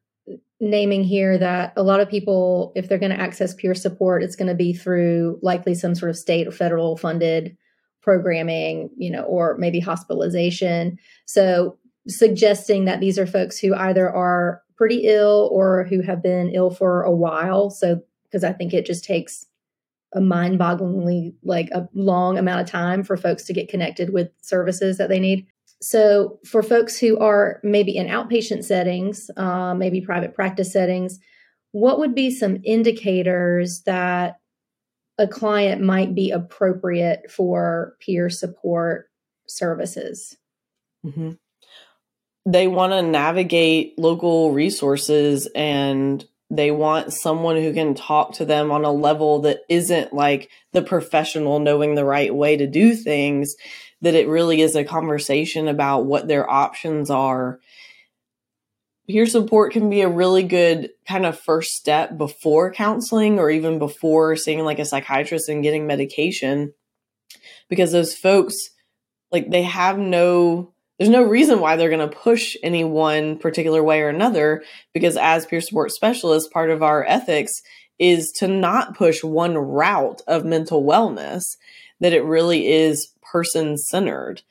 naming 0.65 1.05
here 1.05 1.39
that 1.39 1.73
a 1.77 1.83
lot 1.83 2.01
of 2.01 2.09
people, 2.09 2.73
if 2.75 2.89
they're 2.89 2.99
going 2.99 3.13
to 3.13 3.21
access 3.21 3.55
peer 3.55 3.75
support, 3.75 4.23
it's 4.23 4.37
going 4.37 4.49
to 4.49 4.55
be 4.55 4.73
through 4.73 5.39
likely 5.43 5.75
some 5.75 5.95
sort 5.95 6.11
of 6.11 6.17
state 6.17 6.49
or 6.49 6.53
federal 6.53 6.97
funded 6.97 7.57
programming, 8.03 8.91
you 8.97 9.11
know, 9.11 9.23
or 9.23 9.57
maybe 9.59 9.81
hospitalization. 9.81 10.99
So 11.27 11.79
suggesting 12.09 12.85
that 12.85 13.01
these 13.01 13.19
are 13.19 13.27
folks 13.27 13.59
who 13.59 13.75
either 13.75 14.11
are 14.11 14.63
pretty 14.77 15.07
ill 15.07 15.49
or 15.53 15.85
who 15.85 16.03
have 16.03 16.23
been 16.23 16.51
ill 16.51 16.71
for 16.71 17.03
a 17.03 17.13
while. 17.13 17.71
So 17.71 18.03
because 18.25 18.45
I 18.45 18.53
think 18.53 18.75
it 18.75 18.85
just 18.85 19.05
takes 19.05 19.47
a 20.13 20.21
mind-bogglingly 20.21 21.35
like 21.43 21.71
a 21.73 21.89
long 21.95 22.39
amount 22.39 22.61
of 22.61 22.67
time 22.69 23.03
for 23.03 23.17
folks 23.17 23.45
to 23.45 23.53
get 23.53 23.69
connected 23.69 24.13
with 24.13 24.31
services 24.43 24.99
that 24.99 25.09
they 25.09 25.21
need. 25.21 25.47
So, 25.85 26.39
for 26.47 26.63
folks 26.63 26.99
who 26.99 27.19
are 27.19 27.61
maybe 27.63 27.95
in 27.95 28.07
outpatient 28.07 28.65
settings, 28.65 29.31
uh, 29.37 29.75
maybe 29.75 30.01
private 30.01 30.35
practice 30.35 30.73
settings, 30.73 31.19
what 31.73 31.99
would 31.99 32.15
be 32.15 32.31
some 32.31 32.63
indicators 32.65 33.83
that 33.83 34.37
a 35.19 35.29
client 35.29 35.83
might 35.83 36.15
be 36.15 36.31
appropriate 36.31 37.31
for 37.31 37.97
peer 38.01 38.31
support 38.31 39.11
services? 39.47 40.39
Mm-hmm. 41.05 41.33
They 42.47 42.67
want 42.67 42.95
to 42.95 43.03
navigate 43.03 43.99
local 43.99 44.53
resources 44.53 45.49
and 45.55 46.25
they 46.49 46.71
want 46.71 47.13
someone 47.13 47.57
who 47.57 47.75
can 47.75 47.95
talk 47.95 48.33
to 48.35 48.47
them 48.47 48.71
on 48.71 48.87
a 48.87 48.93
level 48.93 49.41
that 49.41 49.61
isn't 49.69 50.15
like 50.15 50.49
the 50.73 50.83
professional 50.83 51.59
knowing 51.59 51.95
the 51.95 52.05
right 52.07 52.35
way 52.35 52.57
to 52.57 52.67
do 52.67 52.95
things, 52.95 53.55
that 54.05 54.15
it 54.15 54.29
really 54.29 54.61
is 54.61 54.77
a 54.77 54.85
conversation 54.85 55.67
about 55.67 56.05
what 56.05 56.29
their 56.29 56.49
options 56.49 57.09
are. 57.09 57.59
Peer 59.09 59.27
support 59.27 59.73
can 59.73 59.89
be 59.89 60.03
a 60.03 60.09
really 60.09 60.43
good 60.43 60.91
kind 61.09 61.25
of 61.25 61.39
first 61.39 61.73
step 61.73 62.17
before 62.19 62.71
counseling 62.71 63.39
or 63.39 63.51
even 63.51 63.79
before 63.79 64.37
seeing 64.37 64.63
like 64.65 64.79
a 64.79 64.85
psychiatrist 64.85 65.49
and 65.49 65.63
getting 65.63 65.87
medication 65.87 66.75
because 67.69 67.93
those 67.93 68.15
folks 68.15 68.55
like 69.33 69.51
they 69.51 69.63
have 69.63 69.99
no 69.99 70.73
there's 70.99 71.11
no 71.11 71.23
reason 71.23 71.61
why 71.61 71.77
they're 71.77 71.91
going 71.91 72.09
to 72.09 72.17
push 72.17 72.57
any 72.63 72.85
one 72.85 73.37
particular 73.39 73.83
way 73.83 74.01
or 74.01 74.09
another 74.09 74.63
because 74.93 75.17
as 75.17 75.45
peer 75.45 75.61
support 75.61 75.91
specialists 75.91 76.49
part 76.53 76.71
of 76.71 76.83
our 76.83 77.05
ethics 77.07 77.63
is 77.99 78.33
to 78.33 78.49
not 78.49 78.97
push 78.97 79.25
one 79.25 79.57
route 79.57 80.23
of 80.27 80.45
mental 80.45 80.85
wellness 80.85 81.43
that 82.01 82.13
it 82.13 82.25
really 82.25 82.71
is 82.71 83.14
person 83.35 83.77
centered 83.77 84.43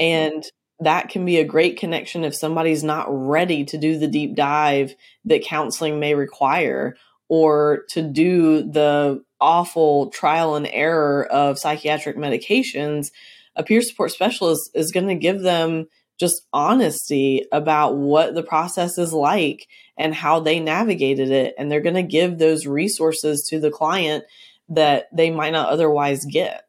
mm-hmm. 0.00 0.34
and 0.34 0.44
that 0.82 1.10
can 1.10 1.26
be 1.26 1.38
a 1.38 1.44
great 1.44 1.76
connection 1.76 2.24
if 2.24 2.34
somebody's 2.34 2.84
not 2.84 3.06
ready 3.10 3.64
to 3.64 3.76
do 3.76 3.98
the 3.98 4.08
deep 4.08 4.36
dive 4.36 4.94
that 5.24 5.42
counseling 5.42 5.98
may 5.98 6.14
require 6.14 6.96
or 7.28 7.84
to 7.88 8.02
do 8.02 8.62
the 8.62 9.22
awful 9.40 10.10
trial 10.10 10.54
and 10.54 10.68
error 10.68 11.26
of 11.26 11.58
psychiatric 11.58 12.16
medications 12.16 13.10
a 13.56 13.62
peer 13.62 13.82
support 13.82 14.12
specialist 14.12 14.70
is 14.74 14.92
going 14.92 15.08
to 15.08 15.14
give 15.14 15.40
them 15.40 15.86
just 16.20 16.46
honesty 16.52 17.46
about 17.50 17.96
what 17.96 18.34
the 18.34 18.42
process 18.42 18.98
is 18.98 19.12
like 19.12 19.66
and 19.96 20.14
how 20.14 20.38
they 20.38 20.60
navigated 20.60 21.30
it. 21.30 21.54
And 21.58 21.70
they're 21.72 21.80
going 21.80 21.94
to 21.94 22.02
give 22.02 22.38
those 22.38 22.66
resources 22.66 23.46
to 23.48 23.58
the 23.58 23.70
client 23.70 24.24
that 24.68 25.08
they 25.12 25.30
might 25.30 25.52
not 25.52 25.70
otherwise 25.70 26.24
get. 26.26 26.66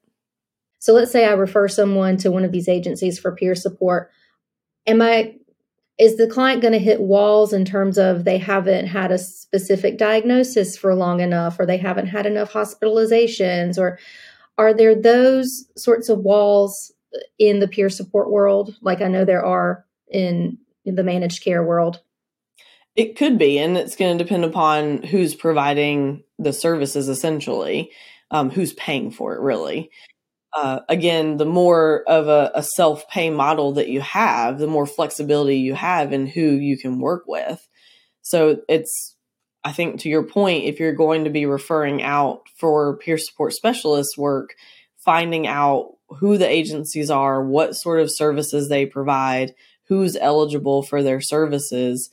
So 0.81 0.93
let's 0.93 1.11
say 1.11 1.25
I 1.25 1.33
refer 1.33 1.67
someone 1.67 2.17
to 2.17 2.31
one 2.31 2.43
of 2.43 2.51
these 2.51 2.67
agencies 2.67 3.19
for 3.19 3.31
peer 3.35 3.53
support. 3.53 4.09
Am 4.87 4.99
I 4.99 5.35
is 5.99 6.17
the 6.17 6.27
client 6.27 6.63
going 6.63 6.73
to 6.73 6.79
hit 6.79 6.99
walls 6.99 7.53
in 7.53 7.63
terms 7.63 7.99
of 7.99 8.23
they 8.23 8.39
haven't 8.39 8.87
had 8.87 9.11
a 9.11 9.19
specific 9.19 9.99
diagnosis 9.99 10.75
for 10.75 10.95
long 10.95 11.19
enough 11.19 11.59
or 11.59 11.67
they 11.67 11.77
haven't 11.77 12.07
had 12.07 12.25
enough 12.25 12.51
hospitalizations 12.51 13.77
or 13.77 13.99
are 14.57 14.73
there 14.73 14.99
those 14.99 15.67
sorts 15.77 16.09
of 16.09 16.17
walls 16.19 16.91
in 17.37 17.59
the 17.59 17.67
peer 17.67 17.89
support 17.89 18.31
world? 18.31 18.75
Like 18.81 19.01
i 19.01 19.07
know 19.07 19.23
there 19.23 19.45
are 19.45 19.85
in, 20.09 20.57
in 20.83 20.95
the 20.95 21.03
managed 21.03 21.43
care 21.43 21.63
world. 21.63 22.01
It 22.95 23.15
could 23.15 23.37
be 23.37 23.59
and 23.59 23.77
it's 23.77 23.95
going 23.95 24.17
to 24.17 24.23
depend 24.23 24.45
upon 24.45 25.03
who's 25.03 25.35
providing 25.35 26.23
the 26.39 26.53
services 26.53 27.07
essentially 27.07 27.91
um, 28.31 28.49
who's 28.49 28.73
paying 28.73 29.11
for 29.11 29.35
it 29.35 29.41
really 29.41 29.91
uh, 30.53 30.81
again 30.89 31.37
the 31.37 31.45
more 31.45 32.03
of 32.07 32.27
a, 32.27 32.51
a 32.55 32.63
self-pay 32.63 33.29
model 33.29 33.73
that 33.73 33.89
you 33.89 34.01
have 34.01 34.57
the 34.57 34.67
more 34.67 34.85
flexibility 34.85 35.57
you 35.57 35.73
have 35.73 36.13
in 36.13 36.27
who 36.27 36.41
you 36.41 36.77
can 36.77 36.99
work 36.99 37.23
with 37.27 37.67
so 38.21 38.61
it's 38.67 39.15
I 39.63 39.71
think 39.71 39.99
to 40.01 40.09
your 40.09 40.23
point, 40.23 40.65
if 40.65 40.79
you're 40.79 40.93
going 40.93 41.23
to 41.25 41.29
be 41.29 41.45
referring 41.45 42.01
out 42.01 42.47
for 42.57 42.97
peer 42.97 43.17
support 43.17 43.53
specialist 43.53 44.17
work, 44.17 44.55
finding 44.97 45.47
out 45.47 45.93
who 46.09 46.37
the 46.37 46.47
agencies 46.47 47.11
are, 47.11 47.43
what 47.43 47.75
sort 47.75 47.99
of 47.99 48.11
services 48.11 48.69
they 48.69 48.85
provide, 48.85 49.53
who's 49.87 50.15
eligible 50.15 50.83
for 50.83 51.03
their 51.03 51.21
services. 51.21 52.09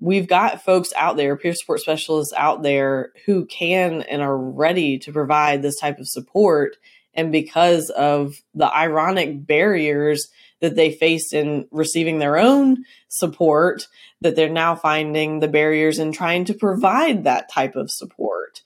We've 0.00 0.26
got 0.26 0.64
folks 0.64 0.92
out 0.96 1.16
there, 1.16 1.36
peer 1.36 1.54
support 1.54 1.80
specialists 1.80 2.32
out 2.36 2.62
there 2.62 3.12
who 3.26 3.44
can 3.46 4.02
and 4.02 4.22
are 4.22 4.36
ready 4.36 4.98
to 5.00 5.12
provide 5.12 5.60
this 5.60 5.78
type 5.78 5.98
of 5.98 6.08
support. 6.08 6.76
And 7.20 7.30
because 7.30 7.90
of 7.90 8.36
the 8.54 8.74
ironic 8.74 9.46
barriers 9.46 10.28
that 10.62 10.74
they 10.74 10.90
faced 10.90 11.34
in 11.34 11.68
receiving 11.70 12.18
their 12.18 12.38
own 12.38 12.86
support, 13.08 13.88
that 14.22 14.36
they're 14.36 14.48
now 14.48 14.74
finding 14.74 15.40
the 15.40 15.48
barriers 15.48 15.98
in 15.98 16.12
trying 16.12 16.46
to 16.46 16.54
provide 16.54 17.24
that 17.24 17.52
type 17.52 17.76
of 17.76 17.90
support. 17.90 18.62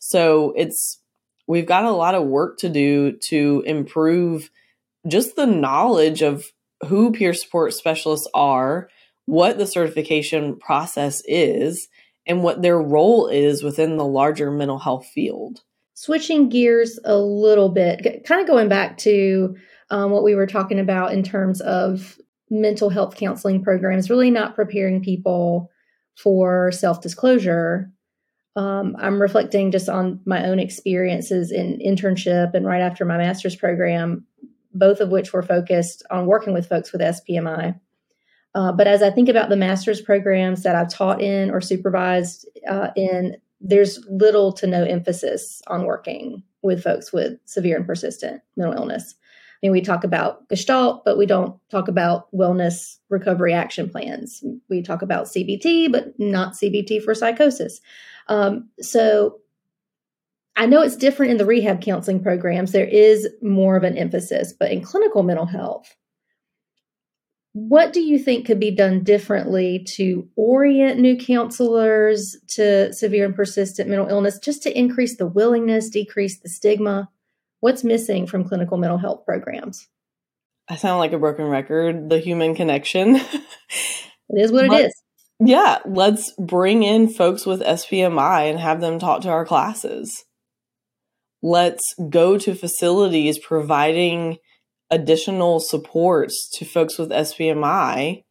So 0.00 0.52
it's, 0.54 0.98
we've 1.46 1.64
got 1.64 1.86
a 1.86 1.92
lot 1.92 2.14
of 2.14 2.26
work 2.26 2.58
to 2.58 2.68
do 2.68 3.12
to 3.28 3.62
improve 3.64 4.50
just 5.08 5.34
the 5.34 5.46
knowledge 5.46 6.20
of 6.20 6.44
who 6.86 7.10
peer 7.10 7.32
support 7.32 7.72
specialists 7.72 8.28
are, 8.34 8.90
what 9.24 9.56
the 9.56 9.66
certification 9.66 10.56
process 10.56 11.22
is, 11.26 11.88
and 12.26 12.42
what 12.42 12.60
their 12.60 12.78
role 12.78 13.28
is 13.28 13.62
within 13.62 13.96
the 13.96 14.04
larger 14.04 14.50
mental 14.50 14.78
health 14.78 15.06
field. 15.06 15.62
Switching 15.94 16.48
gears 16.48 16.98
a 17.04 17.16
little 17.16 17.68
bit, 17.68 18.24
kind 18.26 18.40
of 18.40 18.46
going 18.46 18.68
back 18.68 18.98
to 18.98 19.56
um, 19.90 20.10
what 20.10 20.24
we 20.24 20.34
were 20.34 20.46
talking 20.46 20.80
about 20.80 21.12
in 21.12 21.22
terms 21.22 21.60
of 21.60 22.18
mental 22.50 22.90
health 22.90 23.16
counseling 23.16 23.62
programs, 23.62 24.10
really 24.10 24.30
not 24.30 24.54
preparing 24.54 25.02
people 25.02 25.70
for 26.16 26.72
self 26.72 27.00
disclosure. 27.00 27.90
Um, 28.56 28.96
I'm 28.98 29.20
reflecting 29.20 29.72
just 29.72 29.88
on 29.88 30.20
my 30.24 30.46
own 30.46 30.58
experiences 30.60 31.50
in 31.50 31.78
internship 31.84 32.54
and 32.54 32.66
right 32.66 32.80
after 32.82 33.04
my 33.04 33.18
master's 33.18 33.56
program, 33.56 34.26
both 34.72 35.00
of 35.00 35.10
which 35.10 35.32
were 35.32 35.42
focused 35.42 36.04
on 36.10 36.26
working 36.26 36.52
with 36.54 36.68
folks 36.68 36.92
with 36.92 37.00
SPMI. 37.00 37.78
Uh, 38.54 38.70
but 38.70 38.86
as 38.86 39.02
I 39.02 39.10
think 39.10 39.28
about 39.28 39.48
the 39.48 39.56
master's 39.56 40.00
programs 40.00 40.62
that 40.62 40.76
I've 40.76 40.88
taught 40.88 41.20
in 41.20 41.50
or 41.50 41.60
supervised 41.60 42.48
uh, 42.68 42.90
in, 42.94 43.36
there's 43.64 43.98
little 44.08 44.52
to 44.52 44.66
no 44.66 44.84
emphasis 44.84 45.60
on 45.66 45.84
working 45.84 46.42
with 46.62 46.82
folks 46.82 47.12
with 47.12 47.38
severe 47.44 47.76
and 47.76 47.86
persistent 47.86 48.40
mental 48.56 48.74
illness 48.74 49.16
I 49.64 49.66
mean, 49.66 49.72
we 49.72 49.80
talk 49.80 50.04
about 50.04 50.46
Gestalt, 50.50 51.06
but 51.06 51.16
we 51.16 51.24
don't 51.24 51.58
talk 51.70 51.88
about 51.88 52.30
wellness 52.34 52.98
recovery 53.08 53.54
action 53.54 53.88
plans. 53.88 54.44
We 54.68 54.82
talk 54.82 55.00
about 55.00 55.24
CBT, 55.24 55.90
but 55.90 56.12
not 56.18 56.52
CBT 56.52 57.02
for 57.02 57.14
psychosis. 57.14 57.80
Um, 58.28 58.68
so 58.82 59.38
I 60.54 60.66
know 60.66 60.82
it's 60.82 60.96
different 60.96 61.32
in 61.32 61.38
the 61.38 61.46
rehab 61.46 61.80
counseling 61.80 62.22
programs. 62.22 62.72
There 62.72 62.84
is 62.84 63.26
more 63.40 63.74
of 63.76 63.84
an 63.84 63.96
emphasis, 63.96 64.52
but 64.52 64.70
in 64.70 64.82
clinical 64.82 65.22
mental 65.22 65.46
health, 65.46 65.96
what 67.54 67.92
do 67.92 68.00
you 68.00 68.18
think 68.18 68.46
could 68.46 68.58
be 68.58 68.72
done 68.72 69.04
differently 69.04 69.86
to 69.94 70.28
orient 70.34 70.98
new 70.98 71.16
counselors 71.16 72.36
to 72.48 72.92
severe 72.92 73.26
and 73.26 73.34
persistent 73.34 73.88
mental 73.88 74.08
illness 74.08 74.40
just 74.40 74.64
to 74.64 74.76
increase 74.76 75.16
the 75.16 75.26
willingness, 75.28 75.88
decrease 75.88 76.40
the 76.40 76.48
stigma? 76.48 77.08
What's 77.60 77.84
missing 77.84 78.26
from 78.26 78.42
clinical 78.42 78.76
mental 78.76 78.98
health 78.98 79.24
programs? 79.24 79.86
I 80.68 80.74
sound 80.74 80.98
like 80.98 81.12
a 81.12 81.18
broken 81.18 81.46
record. 81.46 82.10
The 82.10 82.18
human 82.18 82.56
connection. 82.56 83.14
it 83.16 83.22
is 84.30 84.50
what 84.50 84.66
but, 84.66 84.80
it 84.80 84.86
is. 84.86 85.02
Yeah, 85.38 85.78
let's 85.86 86.34
bring 86.36 86.82
in 86.82 87.08
folks 87.08 87.46
with 87.46 87.60
SPMI 87.60 88.50
and 88.50 88.58
have 88.58 88.80
them 88.80 88.98
talk 88.98 89.22
to 89.22 89.30
our 89.30 89.46
classes. 89.46 90.24
Let's 91.40 91.84
go 92.10 92.36
to 92.36 92.56
facilities 92.56 93.38
providing 93.38 94.38
additional 94.90 95.60
supports 95.60 96.48
to 96.54 96.64
folks 96.64 96.98
with 96.98 97.10
SPMI 97.10 98.22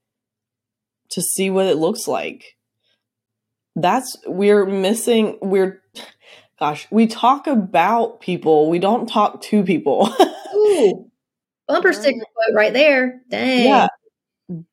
to 1.10 1.22
see 1.22 1.50
what 1.50 1.66
it 1.66 1.78
looks 1.78 2.08
like. 2.08 2.58
That's 3.76 4.18
we're 4.28 4.66
missing 4.66 5.38
we're 5.42 5.82
gosh, 6.60 6.88
we 6.92 7.08
talk 7.08 7.48
about 7.48 8.22
people, 8.22 8.70
we 8.70 8.80
don't 8.80 9.08
talk 9.08 9.42
to 9.42 9.64
people. 9.64 10.14
Ooh, 10.56 11.10
bumper 11.68 11.94
sticker 11.94 12.20
quote 12.20 12.56
right 12.56 12.74
there. 12.74 13.22
Dang. 13.30 13.66
Yeah. 13.66 13.88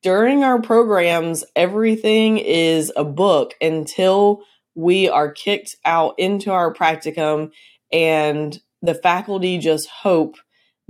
During 0.01 0.43
our 0.43 0.61
programs, 0.61 1.43
everything 1.55 2.37
is 2.37 2.91
a 2.95 3.03
book 3.03 3.55
until 3.61 4.43
we 4.75 5.09
are 5.09 5.31
kicked 5.31 5.75
out 5.85 6.15
into 6.17 6.51
our 6.51 6.73
practicum 6.73 7.51
and 7.91 8.59
the 8.81 8.93
faculty 8.93 9.57
just 9.57 9.87
hope 9.87 10.37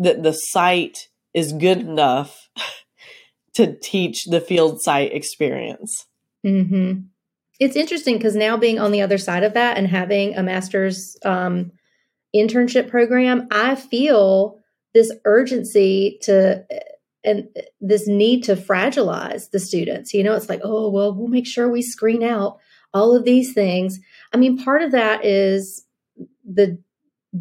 that 0.01 0.23
the 0.23 0.33
site 0.33 0.97
is 1.33 1.53
good 1.53 1.79
enough 1.79 2.49
to 3.53 3.77
teach 3.79 4.25
the 4.25 4.41
field 4.41 4.81
site 4.81 5.13
experience. 5.13 6.07
Mm-hmm. 6.45 7.01
It's 7.59 7.75
interesting 7.75 8.17
because 8.17 8.35
now 8.35 8.57
being 8.57 8.79
on 8.79 8.91
the 8.91 9.01
other 9.01 9.19
side 9.19 9.43
of 9.43 9.53
that 9.53 9.77
and 9.77 9.87
having 9.87 10.35
a 10.35 10.41
master's 10.41 11.15
um, 11.23 11.71
internship 12.35 12.89
program, 12.89 13.47
I 13.51 13.75
feel 13.75 14.57
this 14.93 15.11
urgency 15.25 16.17
to 16.23 16.65
and 17.23 17.47
this 17.79 18.07
need 18.07 18.43
to 18.45 18.55
fragilize 18.55 19.51
the 19.51 19.59
students. 19.59 20.11
You 20.11 20.23
know, 20.23 20.33
it's 20.33 20.49
like, 20.49 20.61
oh, 20.63 20.89
well, 20.89 21.13
we'll 21.13 21.27
make 21.27 21.45
sure 21.45 21.69
we 21.69 21.83
screen 21.83 22.23
out 22.23 22.57
all 22.95 23.15
of 23.15 23.25
these 23.25 23.53
things. 23.53 23.99
I 24.33 24.37
mean, 24.37 24.63
part 24.63 24.81
of 24.81 24.91
that 24.91 25.23
is 25.23 25.85
the 26.43 26.79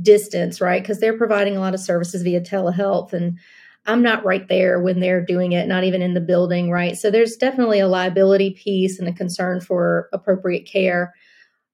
distance, 0.02 0.60
right? 0.60 0.82
Because 0.82 1.00
they're 1.00 1.18
providing 1.18 1.56
a 1.56 1.60
lot 1.60 1.74
of 1.74 1.80
services 1.80 2.22
via 2.22 2.40
telehealth 2.40 3.12
and 3.12 3.38
I'm 3.86 4.02
not 4.02 4.24
right 4.24 4.46
there 4.46 4.80
when 4.80 5.00
they're 5.00 5.24
doing 5.24 5.52
it, 5.52 5.66
not 5.66 5.84
even 5.84 6.02
in 6.02 6.14
the 6.14 6.20
building, 6.20 6.70
right? 6.70 6.96
So 6.96 7.10
there's 7.10 7.36
definitely 7.36 7.80
a 7.80 7.88
liability 7.88 8.50
piece 8.50 8.98
and 8.98 9.08
a 9.08 9.12
concern 9.12 9.60
for 9.60 10.08
appropriate 10.12 10.66
care. 10.66 11.14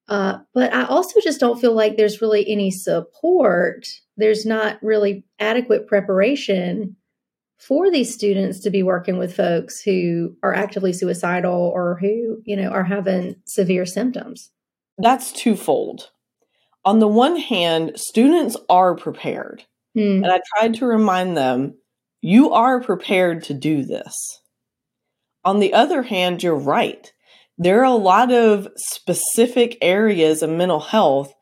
Uh, 0.08 0.38
but 0.54 0.72
I 0.72 0.84
also 0.84 1.20
just 1.20 1.40
don't 1.40 1.60
feel 1.60 1.74
like 1.74 1.96
there's 1.96 2.22
really 2.22 2.48
any 2.48 2.70
support. 2.70 3.88
There's 4.16 4.46
not 4.46 4.78
really 4.82 5.24
adequate 5.40 5.88
preparation 5.88 6.96
for 7.58 7.90
these 7.90 8.14
students 8.14 8.60
to 8.60 8.70
be 8.70 8.82
working 8.82 9.18
with 9.18 9.34
folks 9.34 9.80
who 9.80 10.36
are 10.42 10.54
actively 10.54 10.92
suicidal 10.92 11.72
or 11.74 11.98
who, 12.00 12.40
you 12.44 12.54
know, 12.54 12.68
are 12.68 12.84
having 12.84 13.34
severe 13.46 13.84
symptoms. 13.84 14.50
That's 14.98 15.32
twofold. 15.32 16.10
On 16.86 16.98
the 16.98 17.08
one 17.08 17.36
hand, 17.36 17.92
students 17.96 18.56
are 18.70 18.94
prepared. 18.94 19.64
Mm. 19.96 20.22
And 20.22 20.26
I 20.26 20.40
tried 20.56 20.74
to 20.76 20.86
remind 20.86 21.36
them, 21.36 21.74
you 22.22 22.52
are 22.52 22.80
prepared 22.80 23.44
to 23.44 23.54
do 23.54 23.84
this. 23.84 24.14
On 25.44 25.60
the 25.60 25.74
other 25.74 26.02
hand, 26.02 26.42
you're 26.42 26.56
right. 26.56 27.12
There 27.58 27.80
are 27.80 27.84
a 27.84 27.92
lot 27.92 28.32
of 28.32 28.68
specific 28.76 29.76
areas 29.82 30.42
of 30.42 30.50
mental 30.50 30.80
health 30.80 31.32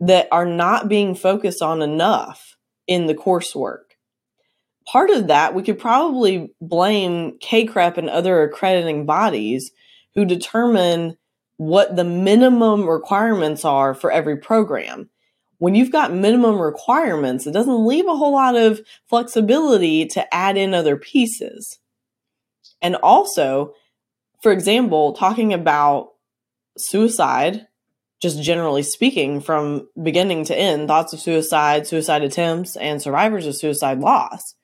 that 0.00 0.28
are 0.30 0.46
not 0.46 0.88
being 0.88 1.14
focused 1.14 1.62
on 1.62 1.82
enough 1.82 2.56
in 2.86 3.06
the 3.06 3.14
coursework 3.14 3.90
part 4.90 5.10
of 5.10 5.28
that 5.28 5.54
we 5.54 5.62
could 5.62 5.78
probably 5.78 6.52
blame 6.60 7.38
CACREP 7.38 7.96
and 7.96 8.10
other 8.10 8.42
accrediting 8.42 9.06
bodies 9.06 9.70
who 10.14 10.24
determine 10.24 11.16
what 11.60 11.94
the 11.94 12.04
minimum 12.04 12.88
requirements 12.88 13.66
are 13.66 13.92
for 13.92 14.10
every 14.10 14.34
program. 14.34 15.10
When 15.58 15.74
you've 15.74 15.92
got 15.92 16.10
minimum 16.10 16.58
requirements, 16.58 17.46
it 17.46 17.52
doesn't 17.52 17.86
leave 17.86 18.06
a 18.06 18.16
whole 18.16 18.32
lot 18.32 18.56
of 18.56 18.80
flexibility 19.10 20.06
to 20.06 20.34
add 20.34 20.56
in 20.56 20.72
other 20.72 20.96
pieces. 20.96 21.78
And 22.80 22.96
also, 22.96 23.74
for 24.42 24.52
example, 24.52 25.12
talking 25.12 25.52
about 25.52 26.12
suicide, 26.78 27.66
just 28.22 28.42
generally 28.42 28.82
speaking, 28.82 29.42
from 29.42 29.86
beginning 30.02 30.46
to 30.46 30.56
end, 30.56 30.88
thoughts 30.88 31.12
of 31.12 31.20
suicide, 31.20 31.86
suicide 31.86 32.22
attempts, 32.22 32.74
and 32.74 33.02
survivors 33.02 33.44
of 33.44 33.54
suicide 33.54 33.98
loss 33.98 34.54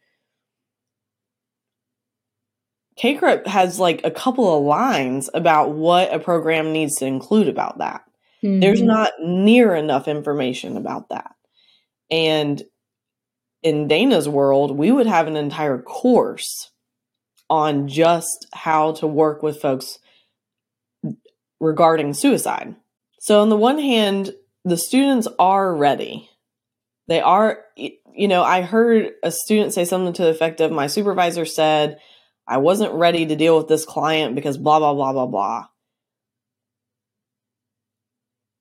CACREP 2.99 3.47
has 3.47 3.78
like 3.78 4.01
a 4.05 4.11
couple 4.11 4.57
of 4.57 4.64
lines 4.64 5.28
about 5.34 5.72
what 5.72 6.12
a 6.12 6.18
program 6.18 6.72
needs 6.72 6.97
to 6.97 7.07
include 7.07 7.49
about 7.49 7.78
that. 7.78 8.05
Mm-hmm. 8.42 8.61
There's 8.61 8.82
not 8.82 9.12
near 9.20 9.74
enough 9.74 10.09
information 10.09 10.76
about 10.76 11.11
that. 11.11 11.34
And 12.11 12.62
in 13.62 13.88
Dana's 13.88 14.28
world, 14.28 14.76
we 14.76 14.92
would 14.92 15.07
have 15.07 15.26
an 15.26 15.36
entire 15.36 15.80
course 15.80 16.70
on 17.51 17.88
just 17.88 18.47
how 18.53 18.92
to 18.92 19.07
work 19.07 19.42
with 19.42 19.61
folks 19.61 19.99
regarding 21.61 22.14
suicide. 22.14 22.76
So, 23.20 23.40
on 23.40 23.49
the 23.49 23.57
one 23.57 23.78
hand, 23.78 24.32
the 24.64 24.76
students 24.76 25.28
are 25.38 25.74
ready. 25.74 26.30
They 27.09 27.20
are, 27.20 27.61
you 27.76 28.28
know, 28.28 28.42
I 28.42 28.62
heard 28.62 29.12
a 29.22 29.30
student 29.30 29.72
say 29.72 29.84
something 29.84 30.12
to 30.14 30.22
the 30.22 30.30
effect 30.30 30.61
of 30.61 30.72
my 30.72 30.86
supervisor 30.86 31.44
said, 31.44 31.99
I 32.47 32.59
wasn't 32.59 32.94
ready 32.94 33.26
to 33.26 33.36
deal 33.36 33.57
with 33.57 33.68
this 33.68 33.84
client 33.84 34.34
because 34.34 34.57
blah, 34.57 34.78
blah, 34.78 34.94
blah, 34.94 35.12
blah, 35.12 35.26
blah. 35.26 35.66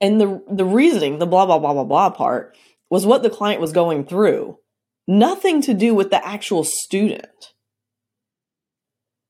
And 0.02 0.20
the, 0.20 0.44
the 0.50 0.66
reasoning, 0.66 1.20
the 1.20 1.26
blah, 1.26 1.46
blah, 1.46 1.60
blah, 1.60 1.74
blah, 1.74 1.84
blah 1.84 2.10
part 2.10 2.58
was 2.90 3.06
what 3.06 3.24
the 3.24 3.30
client 3.30 3.62
was 3.62 3.72
going 3.72 4.06
through, 4.06 4.58
nothing 5.08 5.62
to 5.62 5.74
do 5.74 5.94
with 5.94 6.10
the 6.10 6.26
actual 6.26 6.64
student. 6.64 7.54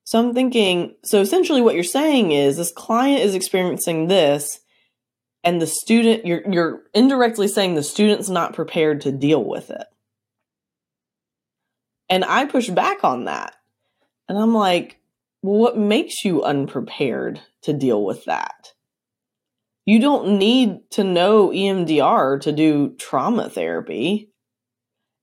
So 0.05 0.19
I'm 0.19 0.33
thinking, 0.33 0.95
so 1.03 1.19
essentially 1.21 1.61
what 1.61 1.75
you're 1.75 1.83
saying 1.83 2.31
is 2.31 2.57
this 2.57 2.71
client 2.71 3.21
is 3.21 3.35
experiencing 3.35 4.07
this 4.07 4.59
and 5.43 5.61
the 5.61 5.67
student 5.67 6.25
you're 6.25 6.41
you're 6.51 6.81
indirectly 6.93 7.47
saying 7.47 7.75
the 7.75 7.83
student's 7.83 8.29
not 8.29 8.53
prepared 8.53 9.01
to 9.01 9.11
deal 9.11 9.43
with 9.43 9.69
it. 9.69 9.85
And 12.09 12.25
I 12.25 12.45
push 12.45 12.69
back 12.69 13.03
on 13.03 13.25
that. 13.25 13.55
And 14.27 14.37
I'm 14.37 14.53
like, 14.53 14.99
well, 15.41 15.59
what 15.59 15.77
makes 15.77 16.25
you 16.25 16.43
unprepared 16.43 17.41
to 17.63 17.73
deal 17.73 18.03
with 18.03 18.25
that? 18.25 18.73
You 19.85 19.99
don't 19.99 20.39
need 20.39 20.89
to 20.91 21.03
know 21.03 21.49
EMDR 21.49 22.41
to 22.41 22.51
do 22.51 22.95
trauma 22.97 23.49
therapy. 23.49 24.31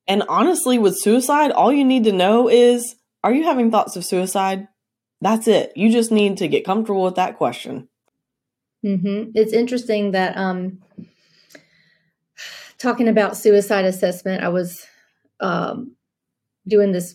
And 0.06 0.22
honestly, 0.28 0.78
with 0.78 1.00
suicide, 1.00 1.50
all 1.50 1.72
you 1.72 1.84
need 1.84 2.04
to 2.04 2.12
know 2.12 2.48
is 2.48 2.94
are 3.24 3.32
you 3.32 3.44
having 3.44 3.70
thoughts 3.70 3.96
of 3.96 4.04
suicide? 4.04 4.68
That's 5.20 5.46
it. 5.48 5.72
You 5.76 5.90
just 5.90 6.10
need 6.10 6.38
to 6.38 6.48
get 6.48 6.64
comfortable 6.64 7.02
with 7.02 7.16
that 7.16 7.38
question. 7.38 7.88
Mm-hmm. 8.84 9.30
It's 9.34 9.52
interesting 9.52 10.10
that 10.12 10.36
um, 10.36 10.80
talking 12.78 13.08
about 13.08 13.36
suicide 13.36 13.84
assessment, 13.84 14.42
I 14.42 14.48
was 14.48 14.84
um, 15.40 15.94
doing 16.66 16.90
this 16.90 17.14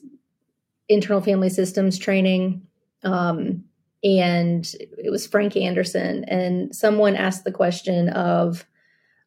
internal 0.90 1.22
family 1.22 1.50
systems 1.50 1.98
training. 1.98 2.66
Um, 3.04 3.66
and 4.04 4.66
it 4.98 5.12
was 5.12 5.28
Frank 5.28 5.56
Anderson. 5.56 6.24
And 6.26 6.76
someone 6.76 7.16
asked 7.16 7.44
the 7.44 7.52
question 7.52 8.10
of, 8.10 8.66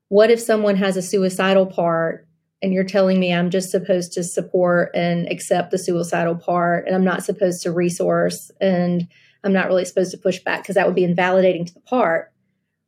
what 0.09 0.31
if 0.31 0.41
someone 0.41 0.77
has 0.77 0.97
a 0.97 1.03
suicidal 1.03 1.67
part 1.67 2.27
and 2.63 2.73
you're 2.73 2.85
telling 2.85 3.21
me 3.21 3.33
I'm 3.33 3.49
just 3.49 3.71
supposed 3.71 4.13
to 4.15 4.25
support 4.25 4.91
and 4.95 5.31
accept 5.31 5.71
the 5.71 5.79
suicidal 5.79 6.35
part 6.35 6.87
and 6.87 6.97
I'm 6.97 7.05
not 7.05 7.25
supposed 7.25 7.63
to 7.63 7.73
resource 7.73 8.51
and 8.61 9.07
I'm 9.45 9.53
not 9.53 9.69
really 9.69 9.85
supposed 9.85 10.11
to 10.11 10.19
push 10.19 10.41
back 10.41 10.63
because 10.63 10.75
that 10.75 10.87
would 10.87 10.97
be 10.97 11.05
invalidating 11.05 11.65
to 11.65 11.75
the 11.75 11.81
part. 11.81 12.33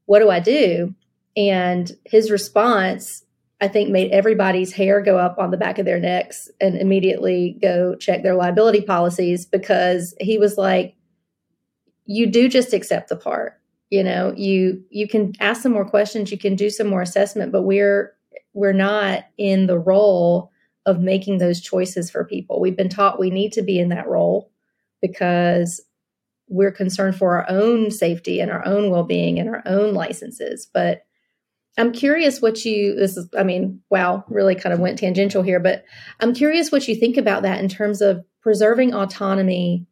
What 0.06 0.18
do 0.18 0.30
I 0.30 0.40
do? 0.40 0.94
And 1.36 1.90
his 2.04 2.30
response 2.30 3.24
I 3.62 3.68
think 3.68 3.90
made 3.90 4.10
everybody's 4.10 4.72
hair 4.72 5.00
go 5.00 5.16
up 5.16 5.38
on 5.38 5.52
the 5.52 5.56
back 5.56 5.78
of 5.78 5.86
their 5.86 6.00
necks 6.00 6.50
and 6.60 6.76
immediately 6.76 7.56
go 7.62 7.94
check 7.94 8.24
their 8.24 8.34
liability 8.34 8.80
policies 8.80 9.46
because 9.46 10.16
he 10.20 10.36
was 10.36 10.58
like, 10.58 10.96
you 12.04 12.26
do 12.26 12.48
just 12.48 12.72
accept 12.72 13.08
the 13.08 13.14
part. 13.14 13.60
You 13.88 14.02
know, 14.02 14.34
you 14.36 14.82
you 14.90 15.06
can 15.06 15.32
ask 15.38 15.62
some 15.62 15.70
more 15.70 15.88
questions, 15.88 16.32
you 16.32 16.38
can 16.38 16.56
do 16.56 16.70
some 16.70 16.88
more 16.88 17.02
assessment, 17.02 17.52
but 17.52 17.62
we're 17.62 18.12
we're 18.52 18.72
not 18.72 19.26
in 19.38 19.68
the 19.68 19.78
role 19.78 20.50
of 20.84 20.98
making 20.98 21.38
those 21.38 21.60
choices 21.60 22.10
for 22.10 22.24
people. 22.24 22.60
We've 22.60 22.76
been 22.76 22.88
taught 22.88 23.20
we 23.20 23.30
need 23.30 23.52
to 23.52 23.62
be 23.62 23.78
in 23.78 23.90
that 23.90 24.08
role 24.08 24.50
because 25.00 25.80
we're 26.48 26.72
concerned 26.72 27.14
for 27.14 27.36
our 27.36 27.48
own 27.48 27.92
safety 27.92 28.40
and 28.40 28.50
our 28.50 28.66
own 28.66 28.90
well-being 28.90 29.38
and 29.38 29.48
our 29.48 29.62
own 29.66 29.94
licenses, 29.94 30.66
but 30.74 31.04
I'm 31.78 31.92
curious 31.92 32.42
what 32.42 32.64
you, 32.64 32.94
this 32.94 33.16
is, 33.16 33.28
I 33.36 33.44
mean, 33.44 33.80
wow, 33.88 34.24
really 34.28 34.54
kind 34.54 34.72
of 34.74 34.80
went 34.80 34.98
tangential 34.98 35.42
here, 35.42 35.58
but 35.58 35.84
I'm 36.20 36.34
curious 36.34 36.70
what 36.70 36.86
you 36.86 36.94
think 36.94 37.16
about 37.16 37.42
that 37.42 37.60
in 37.60 37.68
terms 37.68 38.02
of 38.02 38.24
preserving 38.42 38.94
autonomy 38.94 39.86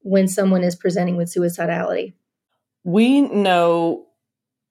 when 0.00 0.28
someone 0.28 0.62
is 0.62 0.76
presenting 0.76 1.16
with 1.16 1.32
suicidality. 1.32 2.12
We 2.84 3.22
know 3.22 4.06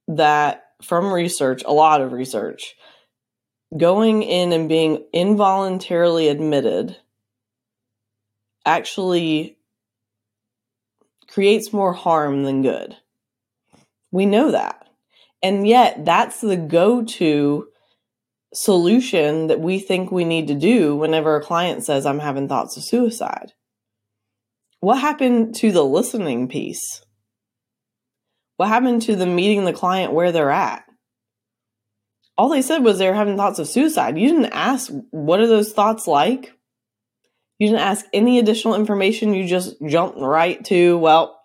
that 0.08 0.64
from 0.82 1.12
research, 1.12 1.64
a 1.66 1.74
lot 1.74 2.02
of 2.02 2.12
research, 2.12 2.76
going 3.76 4.22
in 4.24 4.54
and 4.54 4.70
being 4.70 5.04
involuntarily 5.14 6.30
admitted 6.30 6.96
actually 8.66 9.58
creates 11.28 11.74
more 11.74 11.94
harm 11.94 12.44
than 12.44 12.62
good. 12.62 12.96
We 14.12 14.26
know 14.26 14.52
that. 14.52 14.85
And 15.46 15.68
yet, 15.68 16.06
that's 16.06 16.42
the 16.42 16.58
go 16.58 17.04
to 17.04 17.68
solution 18.52 19.46
that 19.46 19.60
we 19.60 19.78
think 19.78 20.12
we 20.12 20.26
need 20.26 20.48
to 20.48 20.56
do 20.56 20.96
whenever 20.96 21.36
a 21.36 21.44
client 21.44 21.86
says, 21.86 22.08
I'm 22.08 22.18
having 22.18 22.48
thoughts 22.48 22.78
of 22.78 22.84
suicide. 22.84 23.54
What 24.80 25.00
happened 25.00 25.54
to 25.58 25.72
the 25.72 25.86
listening 25.86 26.48
piece? 26.48 27.04
What 28.58 28.70
happened 28.70 29.04
to 29.04 29.16
the 29.16 29.28
meeting 29.28 29.66
the 29.66 29.72
client 29.72 30.14
where 30.14 30.32
they're 30.32 30.50
at? 30.50 30.84
All 32.40 32.50
they 32.50 32.64
said 32.64 32.80
was 32.80 32.98
they're 32.98 33.14
having 33.14 33.38
thoughts 33.38 33.60
of 33.60 33.68
suicide. 33.68 34.18
You 34.18 34.30
didn't 34.30 34.52
ask, 34.52 34.92
what 35.12 35.42
are 35.42 35.48
those 35.48 35.74
thoughts 35.74 36.08
like? 36.08 36.58
You 37.60 37.68
didn't 37.68 37.82
ask 37.82 38.04
any 38.14 38.40
additional 38.40 38.74
information. 38.74 39.36
You 39.36 39.48
just 39.48 39.76
jumped 39.88 40.18
right 40.18 40.66
to, 40.66 40.98
well, 40.98 41.40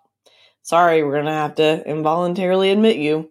sorry, 0.62 1.05
we're 1.05 1.12
going 1.12 1.26
to 1.26 1.32
have 1.32 1.57
to 1.57 1.86
involuntarily 1.86 2.70
admit 2.70 2.96
you. 2.96 3.29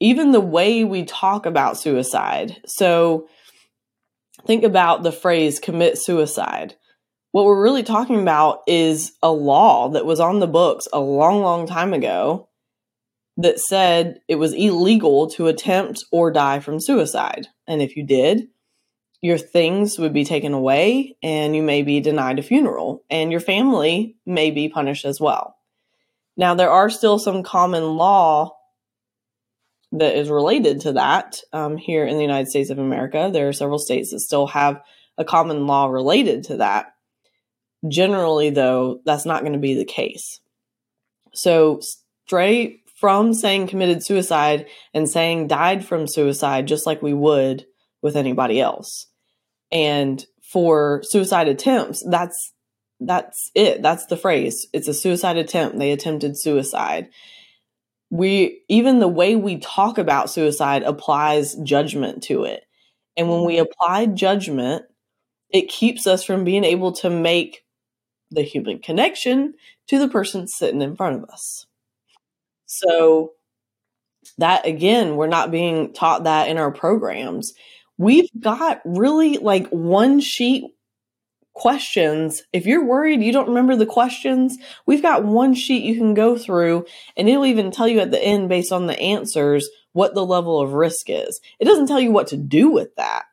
Even 0.00 0.32
the 0.32 0.40
way 0.40 0.84
we 0.84 1.04
talk 1.04 1.46
about 1.46 1.78
suicide. 1.78 2.60
So 2.66 3.28
think 4.46 4.64
about 4.64 5.02
the 5.02 5.12
phrase 5.12 5.58
commit 5.58 5.98
suicide. 5.98 6.74
What 7.32 7.44
we're 7.44 7.62
really 7.62 7.82
talking 7.82 8.20
about 8.20 8.60
is 8.66 9.12
a 9.22 9.30
law 9.30 9.90
that 9.90 10.06
was 10.06 10.20
on 10.20 10.40
the 10.40 10.46
books 10.46 10.86
a 10.92 11.00
long, 11.00 11.42
long 11.42 11.66
time 11.66 11.92
ago 11.92 12.48
that 13.36 13.58
said 13.58 14.20
it 14.28 14.36
was 14.36 14.54
illegal 14.54 15.28
to 15.30 15.46
attempt 15.46 16.04
or 16.10 16.30
die 16.30 16.60
from 16.60 16.80
suicide. 16.80 17.48
And 17.66 17.82
if 17.82 17.96
you 17.96 18.06
did, 18.06 18.48
your 19.20 19.36
things 19.38 19.98
would 19.98 20.14
be 20.14 20.24
taken 20.24 20.54
away 20.54 21.16
and 21.22 21.54
you 21.54 21.62
may 21.62 21.82
be 21.82 22.00
denied 22.00 22.38
a 22.38 22.42
funeral, 22.42 23.02
and 23.10 23.30
your 23.30 23.40
family 23.40 24.16
may 24.24 24.50
be 24.50 24.68
punished 24.68 25.04
as 25.04 25.20
well. 25.20 25.56
Now, 26.36 26.54
there 26.54 26.70
are 26.70 26.90
still 26.90 27.18
some 27.18 27.42
common 27.42 27.96
law 27.96 28.55
that 29.92 30.16
is 30.16 30.28
related 30.28 30.80
to 30.82 30.94
that 30.94 31.40
um, 31.52 31.76
here 31.76 32.04
in 32.06 32.16
the 32.16 32.22
United 32.22 32.48
States 32.48 32.70
of 32.70 32.78
America. 32.78 33.30
There 33.32 33.48
are 33.48 33.52
several 33.52 33.78
states 33.78 34.10
that 34.10 34.20
still 34.20 34.46
have 34.48 34.80
a 35.18 35.24
common 35.24 35.66
law 35.66 35.86
related 35.86 36.44
to 36.44 36.58
that. 36.58 36.92
Generally, 37.88 38.50
though, 38.50 39.00
that's 39.04 39.26
not 39.26 39.42
going 39.42 39.52
to 39.52 39.58
be 39.58 39.74
the 39.74 39.84
case. 39.84 40.40
So, 41.34 41.80
straight 42.26 42.80
from 42.96 43.34
saying 43.34 43.68
committed 43.68 44.02
suicide 44.02 44.66
and 44.94 45.08
saying 45.08 45.48
died 45.48 45.84
from 45.84 46.06
suicide, 46.06 46.66
just 46.66 46.86
like 46.86 47.02
we 47.02 47.12
would 47.14 47.66
with 48.02 48.16
anybody 48.16 48.60
else. 48.60 49.06
And 49.70 50.24
for 50.42 51.02
suicide 51.04 51.48
attempts, 51.48 52.04
that's 52.08 52.52
that's 52.98 53.50
it. 53.54 53.82
That's 53.82 54.06
the 54.06 54.16
phrase. 54.16 54.66
It's 54.72 54.88
a 54.88 54.94
suicide 54.94 55.36
attempt. 55.36 55.78
They 55.78 55.92
attempted 55.92 56.38
suicide. 56.38 57.08
We 58.10 58.62
even 58.68 59.00
the 59.00 59.08
way 59.08 59.36
we 59.36 59.58
talk 59.58 59.98
about 59.98 60.30
suicide 60.30 60.82
applies 60.82 61.54
judgment 61.56 62.22
to 62.24 62.44
it. 62.44 62.64
And 63.16 63.28
when 63.28 63.44
we 63.44 63.56
mm-hmm. 63.56 63.66
apply 63.70 64.06
judgment, 64.06 64.84
it 65.50 65.68
keeps 65.68 66.06
us 66.06 66.22
from 66.22 66.44
being 66.44 66.64
able 66.64 66.92
to 66.92 67.10
make 67.10 67.64
the 68.30 68.42
human 68.42 68.78
connection 68.78 69.54
to 69.88 69.98
the 69.98 70.08
person 70.08 70.46
sitting 70.46 70.82
in 70.82 70.96
front 70.96 71.22
of 71.22 71.30
us. 71.30 71.66
So 72.66 73.32
that 74.38 74.66
again, 74.66 75.16
we're 75.16 75.28
not 75.28 75.50
being 75.50 75.92
taught 75.92 76.24
that 76.24 76.48
in 76.48 76.58
our 76.58 76.72
programs. 76.72 77.54
We've 77.98 78.28
got 78.38 78.82
really 78.84 79.38
like 79.38 79.68
one 79.68 80.20
sheet 80.20 80.64
questions. 81.56 82.42
If 82.52 82.66
you're 82.66 82.84
worried 82.84 83.22
you 83.22 83.32
don't 83.32 83.48
remember 83.48 83.76
the 83.76 83.86
questions, 83.86 84.58
we've 84.84 85.02
got 85.02 85.24
one 85.24 85.54
sheet 85.54 85.84
you 85.84 85.96
can 85.96 86.12
go 86.12 86.36
through 86.36 86.84
and 87.16 87.28
it'll 87.28 87.46
even 87.46 87.70
tell 87.70 87.88
you 87.88 87.98
at 88.00 88.10
the 88.10 88.22
end 88.22 88.50
based 88.50 88.72
on 88.72 88.86
the 88.86 89.00
answers 89.00 89.68
what 89.92 90.14
the 90.14 90.24
level 90.24 90.60
of 90.60 90.74
risk 90.74 91.06
is. 91.08 91.40
It 91.58 91.64
doesn't 91.64 91.86
tell 91.86 91.98
you 91.98 92.12
what 92.12 92.26
to 92.28 92.36
do 92.36 92.70
with 92.70 92.94
that. 92.96 93.24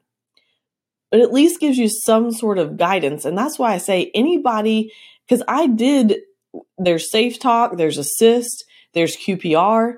But 1.12 1.20
at 1.20 1.34
least 1.34 1.60
gives 1.60 1.78
you 1.78 1.90
some 1.90 2.32
sort 2.32 2.58
of 2.58 2.78
guidance. 2.78 3.26
And 3.26 3.38
that's 3.38 3.60
why 3.60 3.74
I 3.74 3.78
say 3.78 4.10
anybody, 4.16 4.94
because 5.28 5.44
I 5.46 5.68
did, 5.68 6.22
there's 6.78 7.12
safeTALK, 7.12 7.78
there's 7.78 7.98
ASIST, 7.98 8.64
there's 8.94 9.18
QPR. 9.18 9.98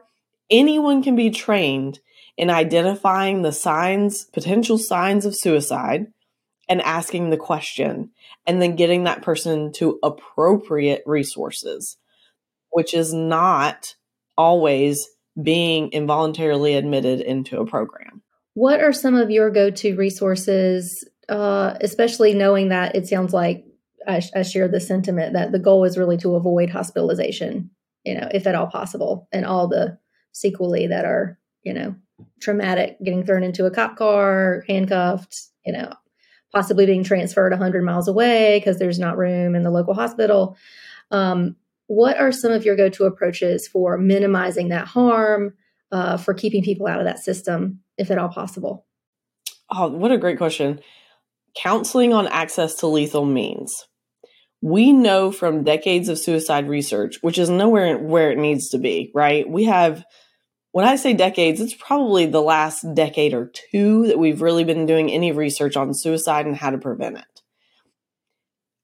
Anyone 0.49 1.03
can 1.03 1.15
be 1.15 1.29
trained 1.29 1.99
in 2.37 2.49
identifying 2.49 3.43
the 3.43 3.51
signs, 3.51 4.25
potential 4.25 4.79
signs 4.79 5.25
of 5.25 5.35
suicide, 5.37 6.07
and 6.67 6.81
asking 6.81 7.29
the 7.29 7.37
question, 7.37 8.11
and 8.47 8.61
then 8.61 8.75
getting 8.75 9.03
that 9.03 9.21
person 9.21 9.71
to 9.73 9.99
appropriate 10.03 11.03
resources, 11.05 11.97
which 12.71 12.93
is 12.93 13.13
not 13.13 13.95
always 14.37 15.07
being 15.41 15.91
involuntarily 15.91 16.75
admitted 16.75 17.21
into 17.21 17.59
a 17.59 17.65
program. 17.65 18.21
What 18.53 18.81
are 18.81 18.93
some 18.93 19.15
of 19.15 19.29
your 19.29 19.49
go 19.49 19.69
to 19.69 19.95
resources, 19.95 21.07
uh, 21.27 21.75
especially 21.81 22.33
knowing 22.33 22.69
that 22.69 22.95
it 22.95 23.07
sounds 23.07 23.33
like 23.33 23.65
I, 24.07 24.21
I 24.35 24.43
share 24.43 24.67
the 24.67 24.79
sentiment 24.79 25.33
that 25.33 25.51
the 25.51 25.59
goal 25.59 25.83
is 25.83 25.97
really 25.97 26.17
to 26.17 26.35
avoid 26.35 26.69
hospitalization 26.69 27.71
you 28.05 28.13
know, 28.13 28.29
if 28.31 28.47
at 28.47 28.55
all 28.55 28.67
possible, 28.67 29.27
and 29.31 29.45
all 29.45 29.67
the 29.67 29.97
sequelae 30.31 30.87
that 30.87 31.05
are, 31.05 31.39
you 31.63 31.73
know, 31.73 31.95
traumatic, 32.39 32.97
getting 33.03 33.25
thrown 33.25 33.43
into 33.43 33.65
a 33.65 33.71
cop 33.71 33.97
car, 33.97 34.63
handcuffed, 34.69 35.35
you 35.65 35.73
know, 35.73 35.91
possibly 36.55 36.85
being 36.85 37.03
transferred 37.03 37.51
100 37.51 37.83
miles 37.83 38.07
away 38.07 38.57
because 38.57 38.79
there's 38.79 38.97
not 38.97 39.17
room 39.17 39.55
in 39.55 39.63
the 39.63 39.69
local 39.69 39.93
hospital. 39.93 40.55
Um, 41.11 41.57
what 41.87 42.17
are 42.17 42.31
some 42.31 42.53
of 42.53 42.63
your 42.63 42.77
go 42.77 42.87
to 42.87 43.03
approaches 43.03 43.67
for 43.67 43.97
minimizing 43.97 44.69
that 44.69 44.87
harm, 44.87 45.53
uh, 45.91 46.15
for 46.15 46.33
keeping 46.33 46.63
people 46.63 46.87
out 46.87 46.99
of 46.99 47.05
that 47.05 47.19
system, 47.19 47.81
if 47.97 48.09
at 48.09 48.17
all 48.17 48.29
possible? 48.29 48.85
Oh, 49.69 49.89
what 49.89 50.13
a 50.13 50.17
great 50.17 50.37
question. 50.37 50.79
Counseling 51.57 52.13
on 52.13 52.25
access 52.29 52.75
to 52.75 52.87
lethal 52.87 53.25
means 53.25 53.85
we 54.61 54.93
know 54.93 55.33
from 55.33 55.65
decades 55.65 56.07
of 56.07 56.17
suicide 56.17 56.69
research, 56.69 57.17
which 57.21 57.37
is 57.37 57.49
nowhere 57.49 57.97
where 57.97 58.31
it 58.31 58.37
needs 58.37 58.69
to 58.69 58.77
be, 58.77 59.11
right? 59.13 59.47
We 59.47 59.65
have, 59.65 60.05
when 60.75 60.83
I 60.83 60.97
say 60.97 61.13
decades, 61.13 61.61
it's 61.61 61.73
probably 61.73 62.25
the 62.25 62.41
last 62.41 62.85
decade 62.95 63.33
or 63.33 63.49
two 63.71 64.07
that 64.07 64.19
we've 64.19 64.41
really 64.41 64.65
been 64.65 64.85
doing 64.85 65.09
any 65.09 65.31
research 65.31 65.77
on 65.77 65.93
suicide 65.93 66.47
and 66.47 66.57
how 66.57 66.69
to 66.69 66.77
prevent 66.77 67.17
it. 67.17 67.41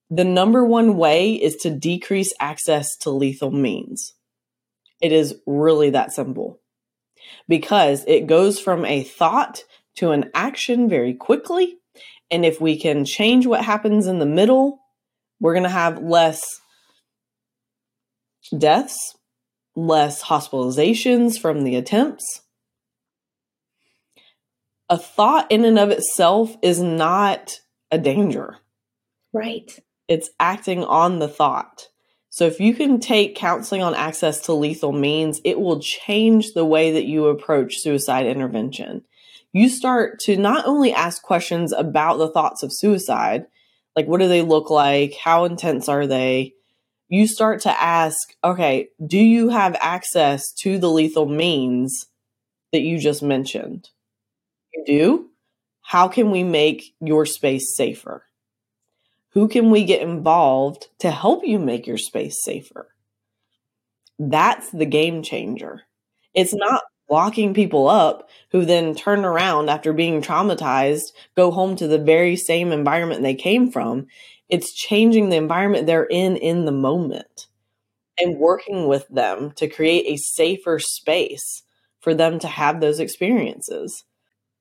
The 0.10 0.24
number 0.24 0.64
one 0.64 0.96
way 0.96 1.34
is 1.34 1.58
to 1.58 1.70
decrease 1.70 2.34
access 2.39 2.96
to 3.00 3.10
lethal 3.10 3.52
means. 3.52 4.14
It 5.02 5.12
is 5.12 5.36
really 5.46 5.89
that 5.89 6.14
simple 6.14 6.62
because 7.50 8.06
it 8.08 8.26
goes 8.26 8.58
from 8.58 8.86
a 8.86 9.04
thought 9.04 9.66
to 9.98 10.12
an 10.12 10.32
action 10.34 10.88
very 10.88 11.14
quickly. 11.14 11.76
And 12.32 12.46
if 12.46 12.62
we 12.62 12.80
can 12.80 13.04
change 13.04 13.46
what 13.46 13.66
happens 13.66 14.08
in 14.08 14.20
the 14.20 14.26
middle, 14.26 14.80
we're 15.42 15.56
going 15.56 15.64
to 15.64 15.70
have 15.70 16.02
less 16.02 16.42
deaths, 18.58 19.14
less 19.76 20.24
hospitalizations 20.24 21.40
from 21.40 21.64
the 21.64 21.76
attempts. 21.76 22.42
A 24.90 24.98
thought 24.98 25.50
in 25.50 25.64
and 25.64 25.80
of 25.80 25.90
itself 25.90 26.56
is 26.62 26.82
not 26.82 27.62
a 27.92 27.98
danger. 27.98 28.58
Right. 29.34 29.72
It's 30.08 30.30
acting 30.40 30.84
on 30.84 31.20
the 31.20 31.30
thought. 31.30 31.88
So 32.30 32.46
if 32.46 32.60
you 32.60 32.74
can 32.74 33.00
take 33.00 33.36
counseling 33.36 33.82
on 33.82 33.94
access 33.94 34.42
to 34.42 34.54
lethal 34.54 34.94
means, 34.94 35.42
it 35.44 35.60
will 35.60 35.82
change 35.82 36.54
the 36.54 36.66
way 36.66 36.92
that 36.92 37.06
you 37.06 37.28
approach 37.28 37.78
suicide 37.78 38.26
intervention. 38.26 39.04
You 39.54 39.68
start 39.68 40.20
to 40.22 40.38
not 40.38 40.66
only 40.66 40.94
ask 40.94 41.22
questions 41.22 41.74
about 41.74 42.18
the 42.18 42.30
thoughts 42.30 42.64
of 42.64 42.72
suicide, 42.74 43.46
like, 43.98 44.08
what 44.08 44.22
do 44.22 44.30
they 44.30 44.42
look 44.42 44.70
like? 44.70 45.16
How 45.22 45.44
intense 45.44 45.90
are 45.90 46.08
they? 46.08 46.54
You 47.12 47.28
start 47.28 47.59
to 47.64 47.82
ask, 47.84 48.18
okay, 48.41 48.88
do 49.05 49.20
you 49.20 49.49
have 49.49 49.76
access 49.82 50.53
to 50.62 50.78
the 50.78 50.89
lethal 50.89 51.26
means 51.26 52.07
that 52.72 52.84
you 52.84 52.99
just 52.99 53.22
mentioned? 53.22 53.89
You 54.74 54.86
do? 54.86 55.30
How 55.82 56.07
can 56.07 56.32
we 56.32 56.45
make 56.45 56.95
your 57.01 57.26
space 57.26 57.76
safer? 57.76 58.24
Who 59.32 59.49
can 59.49 59.72
we 59.72 59.84
get 59.84 60.01
involved 60.01 60.88
to 60.99 61.12
help 61.12 61.45
you 61.45 61.59
make 61.59 61.86
your 61.86 61.97
space 61.97 62.41
safer? 62.45 62.88
That's 64.18 64.70
the 64.70 64.86
game 64.86 65.22
changer. 65.22 65.82
It's 66.34 66.53
not 66.53 66.82
locking 67.09 67.53
people 67.53 67.89
up 67.89 68.30
who 68.51 68.64
then 68.64 68.95
turn 68.95 69.26
around 69.26 69.70
after 69.70 69.91
being 69.91 70.22
traumatized, 70.22 71.12
go 71.36 71.51
home 71.51 71.76
to 71.76 71.89
the 71.89 71.99
very 71.99 72.38
same 72.38 72.72
environment 72.72 73.22
they 73.22 73.36
came 73.36 73.70
from. 73.70 74.07
It's 74.52 74.74
changing 74.74 75.30
the 75.30 75.38
environment 75.38 75.88
they're 75.88 76.04
in 76.04 76.38
in 76.38 76.66
the 76.66 76.72
moment 76.72 77.47
and 78.20 78.38
working 78.38 78.88
with 78.88 79.08
them 79.08 79.52
to 79.56 79.68
create 79.68 80.06
a 80.06 80.18
safer 80.18 80.78
space 80.78 81.64
for 82.02 82.14
them 82.14 82.38
to 82.39 82.47
have 82.47 82.80
those 82.80 82.99
experiences. 82.99 84.04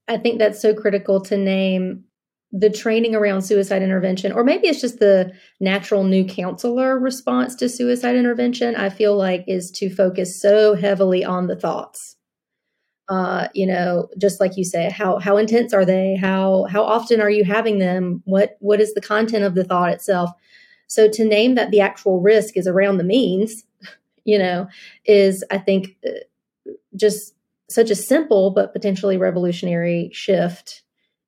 I 0.09 0.17
think 0.17 0.39
that's 0.39 0.63
so 0.63 0.75
critical 0.75 1.21
to 1.23 1.37
name 1.37 2.05
the 2.53 2.71
training 2.71 3.15
around 3.15 3.43
suicide 3.43 3.83
intervention, 3.83 4.33
or 4.33 4.43
maybe 4.43 4.67
it's 4.67 4.81
just 4.81 4.99
the 4.99 5.33
natural 5.61 6.05
new 6.05 6.25
counselor 6.25 6.99
response 6.99 7.55
to 7.57 7.69
suicide 7.69 8.17
intervention. 8.17 8.75
I 8.75 8.89
feel 8.89 9.17
like 9.17 9.45
is 9.47 9.71
to 9.77 9.95
focus 9.95 10.41
so 10.41 10.75
heavily 10.75 11.25
on 11.25 11.47
the 11.47 11.55
thoughts 11.55 12.17
uh, 13.11 13.49
you 13.55 13.67
know, 13.67 14.09
just 14.17 14.41
like 14.41 14.57
you 14.57 14.65
say, 14.65 14.89
how 14.89 15.19
how 15.19 15.37
intense 15.37 15.75
are 15.75 15.85
they? 15.85 16.17
How 16.17 16.67
how 16.71 16.85
often 16.85 17.21
are 17.21 17.29
you 17.29 17.45
having 17.45 17.79
them? 17.79 18.23
What 18.25 18.57
what 18.61 18.81
is 18.81 18.95
the 18.95 19.01
content 19.01 19.45
of 19.45 19.57
the 19.57 19.65
thought 19.65 19.91
itself? 19.91 20.31
So 20.87 21.09
to 21.09 21.25
name 21.25 21.57
that 21.57 21.73
the 21.73 21.81
actual 21.81 22.21
risk 22.21 22.57
is 22.57 22.69
around 22.69 22.99
the 22.99 23.05
means, 23.05 23.65
you 24.25 24.39
know, 24.39 24.69
is 25.05 25.45
I 25.51 25.59
think 25.59 25.97
uh, 26.07 26.21
just 26.95 27.35
such 27.69 27.91
a 27.91 27.97
simple 27.97 28.53
but 28.53 28.73
potentially 28.73 29.17
revolutionary 29.17 30.11
shift 30.13 30.83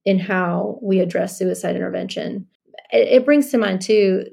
in 0.05 0.21
how 0.21 0.79
we 0.83 1.01
address 1.01 1.37
suicide 1.37 1.75
intervention. 1.75 2.47
It, 2.93 3.09
it 3.09 3.25
brings 3.25 3.51
to 3.51 3.59
mind 3.59 3.83
too 3.83 4.27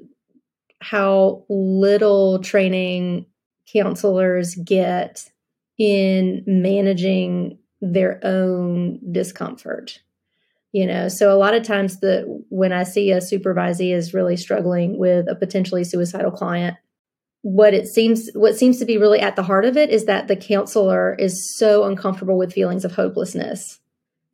how 0.80 1.44
little 1.48 2.38
training 2.38 3.26
counselors 3.72 4.54
get 4.54 5.28
in 5.80 6.44
managing 6.46 7.58
their 7.80 8.20
own 8.22 9.00
discomfort 9.10 10.00
you 10.72 10.86
know? 10.86 11.08
So 11.08 11.32
a 11.32 11.34
lot 11.34 11.54
of 11.54 11.64
times 11.64 11.98
the 11.98 12.44
when 12.48 12.72
i 12.72 12.84
see 12.84 13.10
a 13.10 13.18
supervisee 13.18 13.92
is 13.92 14.14
really 14.14 14.36
struggling 14.36 14.98
with 14.98 15.26
a 15.28 15.34
potentially 15.34 15.82
suicidal 15.82 16.30
client 16.30 16.76
what 17.42 17.72
it 17.72 17.88
seems 17.88 18.30
what 18.34 18.56
seems 18.56 18.78
to 18.78 18.84
be 18.84 18.98
really 18.98 19.20
at 19.20 19.34
the 19.34 19.42
heart 19.42 19.64
of 19.64 19.76
it 19.76 19.90
is 19.90 20.04
that 20.04 20.28
the 20.28 20.36
counselor 20.36 21.14
is 21.14 21.56
so 21.56 21.84
uncomfortable 21.84 22.36
with 22.36 22.52
feelings 22.52 22.84
of 22.84 22.92
hopelessness 22.92 23.80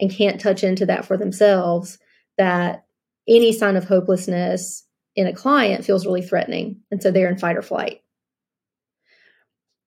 and 0.00 0.10
can't 0.10 0.40
touch 0.40 0.64
into 0.64 0.84
that 0.86 1.04
for 1.04 1.16
themselves 1.16 1.98
that 2.36 2.84
any 3.28 3.52
sign 3.52 3.76
of 3.76 3.84
hopelessness 3.84 4.84
in 5.14 5.26
a 5.26 5.32
client 5.32 5.84
feels 5.84 6.04
really 6.04 6.22
threatening. 6.22 6.80
And 6.90 7.02
so 7.02 7.10
they're 7.10 7.28
in 7.28 7.38
fight 7.38 7.56
or 7.56 7.62
flight 7.62 8.02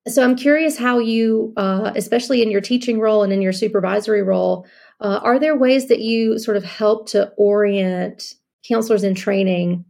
so 0.09 0.23
i'm 0.23 0.35
curious 0.35 0.77
how 0.77 0.99
you 0.99 1.53
uh, 1.57 1.91
especially 1.95 2.41
in 2.41 2.51
your 2.51 2.61
teaching 2.61 2.99
role 2.99 3.23
and 3.23 3.31
in 3.31 3.41
your 3.41 3.53
supervisory 3.53 4.23
role 4.23 4.65
uh, 5.01 5.19
are 5.23 5.39
there 5.39 5.57
ways 5.57 5.87
that 5.87 5.99
you 5.99 6.37
sort 6.39 6.57
of 6.57 6.63
help 6.63 7.09
to 7.09 7.31
orient 7.37 8.33
counselors 8.67 9.03
in 9.03 9.15
training, 9.15 9.85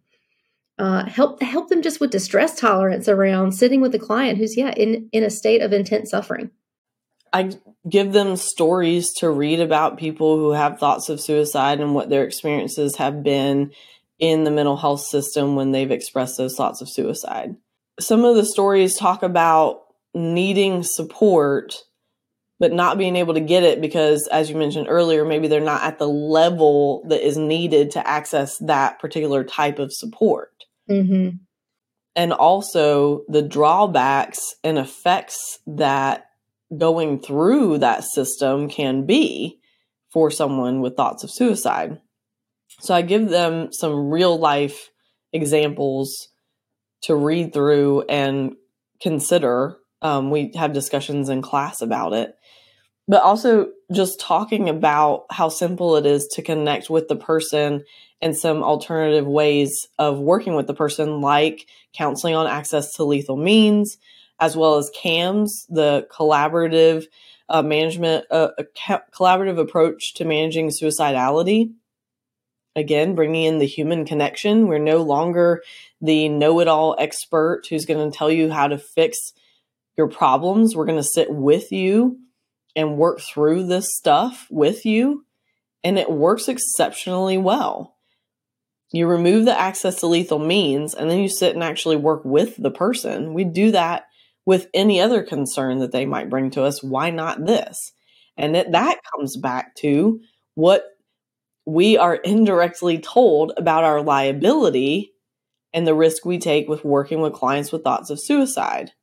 uh, 0.77 1.05
help 1.05 1.41
help 1.41 1.69
them 1.69 1.81
just 1.81 1.99
with 1.99 2.11
distress 2.11 2.59
tolerance 2.59 3.09
around 3.09 3.51
sitting 3.53 3.81
with 3.81 3.93
a 3.95 3.99
client 3.99 4.37
who's 4.37 4.55
yeah 4.55 4.71
in 4.71 5.09
in 5.11 5.23
a 5.23 5.29
state 5.29 5.61
of 5.61 5.73
intense 5.73 6.11
suffering? 6.11 6.51
I 7.33 7.51
give 7.87 8.13
them 8.13 8.35
stories 8.35 9.11
to 9.17 9.29
read 9.29 9.59
about 9.59 9.97
people 9.97 10.37
who 10.37 10.51
have 10.51 10.79
thoughts 10.79 11.09
of 11.09 11.19
suicide 11.19 11.79
and 11.79 11.93
what 11.93 12.09
their 12.09 12.23
experiences 12.23 12.95
have 12.95 13.23
been 13.23 13.71
in 14.19 14.43
the 14.43 14.51
mental 14.51 14.77
health 14.77 15.01
system 15.01 15.55
when 15.55 15.71
they've 15.71 15.91
expressed 15.91 16.37
those 16.37 16.55
thoughts 16.55 16.81
of 16.81 16.89
suicide. 16.89 17.55
Some 17.99 18.25
of 18.25 18.35
the 18.35 18.45
stories 18.45 18.97
talk 18.97 19.21
about 19.21 19.81
needing 20.13 20.83
support 20.83 21.75
but 22.59 22.73
not 22.73 22.97
being 22.97 23.15
able 23.15 23.33
to 23.33 23.39
get 23.39 23.63
it 23.63 23.79
because, 23.79 24.27
as 24.27 24.49
you 24.49 24.57
mentioned 24.57 24.87
earlier, 24.89 25.23
maybe 25.23 25.47
they're 25.47 25.61
not 25.61 25.81
at 25.81 25.97
the 25.97 26.07
level 26.07 27.05
that 27.07 27.25
is 27.25 27.37
needed 27.37 27.91
to 27.91 28.05
access 28.05 28.57
that 28.57 28.99
particular 28.99 29.45
type 29.45 29.79
of 29.79 29.93
support. 29.93 30.51
Mm-hmm. 30.89 31.37
And 32.17 32.33
also 32.33 33.23
the 33.29 33.41
drawbacks 33.41 34.55
and 34.61 34.77
effects 34.77 35.59
that 35.67 36.25
going 36.77 37.21
through 37.21 37.77
that 37.77 38.03
system 38.03 38.69
can 38.69 39.05
be 39.05 39.59
for 40.11 40.29
someone 40.29 40.81
with 40.81 40.97
thoughts 40.97 41.23
of 41.23 41.31
suicide. 41.31 42.01
So 42.81 42.93
I 42.93 43.03
give 43.03 43.29
them 43.29 43.71
some 43.71 44.09
real 44.09 44.37
life 44.37 44.89
examples 45.31 46.27
to 47.03 47.15
read 47.15 47.53
through 47.53 48.01
and 48.09 48.55
consider. 49.01 49.77
Um, 50.01 50.31
we 50.31 50.51
have 50.55 50.73
discussions 50.73 51.29
in 51.29 51.41
class 51.41 51.81
about 51.81 52.13
it 52.13 52.35
but 53.09 53.23
also 53.23 53.71
just 53.91 54.19
talking 54.19 54.69
about 54.69 55.25
how 55.31 55.49
simple 55.49 55.95
it 55.95 56.05
is 56.05 56.27
to 56.27 56.43
connect 56.43 56.91
with 56.91 57.07
the 57.07 57.15
person 57.15 57.83
and 58.21 58.37
some 58.37 58.61
alternative 58.61 59.25
ways 59.25 59.87
of 59.97 60.19
working 60.19 60.53
with 60.55 60.67
the 60.67 60.75
person, 60.75 61.19
like 61.19 61.65
counseling 61.91 62.35
on 62.35 62.45
access 62.45 62.93
to 62.93 63.03
lethal 63.03 63.35
means, 63.35 63.97
as 64.39 64.55
well 64.55 64.75
as 64.75 64.91
CAMS, 64.93 65.65
the 65.69 66.07
collaborative 66.11 67.05
uh, 67.49 67.63
management, 67.63 68.25
uh, 68.29 68.49
ca- 68.77 69.01
collaborative 69.11 69.57
approach 69.57 70.13
to 70.13 70.23
managing 70.23 70.69
suicidality. 70.69 71.73
Again, 72.75 73.15
bringing 73.15 73.45
in 73.45 73.57
the 73.57 73.65
human 73.65 74.05
connection. 74.05 74.67
We're 74.67 74.77
no 74.77 75.01
longer 75.01 75.63
the 75.99 76.29
know 76.29 76.59
it 76.59 76.67
all 76.67 76.95
expert 76.99 77.63
who's 77.67 77.85
going 77.87 78.11
to 78.11 78.15
tell 78.15 78.29
you 78.29 78.51
how 78.51 78.67
to 78.67 78.77
fix 78.77 79.33
your 79.99 80.07
problems. 80.07 80.75
We're 80.75 80.85
going 80.85 80.97
to 80.97 81.03
sit 81.03 81.29
with 81.29 81.71
you 81.73 82.17
and 82.75 82.97
work 82.97 83.19
through 83.19 83.67
this 83.67 83.95
stuff 83.95 84.47
with 84.49 84.85
you, 84.85 85.25
and 85.83 85.99
it 85.99 86.09
works 86.09 86.47
exceptionally 86.47 87.37
well. 87.37 87.97
You 88.91 89.07
remove 89.07 89.43
the 89.43 89.59
access 89.59 89.99
to 89.99 90.07
lethal 90.07 90.39
means, 90.39 90.95
and 90.95 91.09
then 91.09 91.19
you 91.19 91.27
sit 91.27 91.53
and 91.53 91.63
actually 91.63 91.97
work 91.97 92.23
with 92.23 92.55
the 92.57 92.71
person. 92.71 93.33
We 93.33 93.43
do 93.43 93.71
that 93.71 94.05
with 94.45 94.67
any 94.73 95.01
other 95.01 95.21
concern 95.21 95.79
that 95.79 95.91
they 95.91 96.05
might 96.05 96.29
bring 96.29 96.49
to 96.51 96.63
us. 96.63 96.81
Why 96.81 97.09
not 97.09 97.45
this? 97.45 97.91
And 98.37 98.55
it, 98.55 98.71
that 98.71 98.99
comes 99.13 99.35
back 99.35 99.75
to 99.79 100.21
what 100.55 100.85
we 101.65 101.97
are 101.97 102.15
indirectly 102.15 102.99
told 102.99 103.51
about 103.57 103.83
our 103.83 104.01
liability 104.01 105.11
and 105.73 105.85
the 105.85 105.93
risk 105.93 106.23
we 106.23 106.39
take 106.39 106.69
with 106.69 106.85
working 106.85 107.19
with 107.19 107.33
clients 107.33 107.73
with 107.73 107.83
thoughts 107.83 108.09
of 108.09 108.19
suicide 108.19 108.93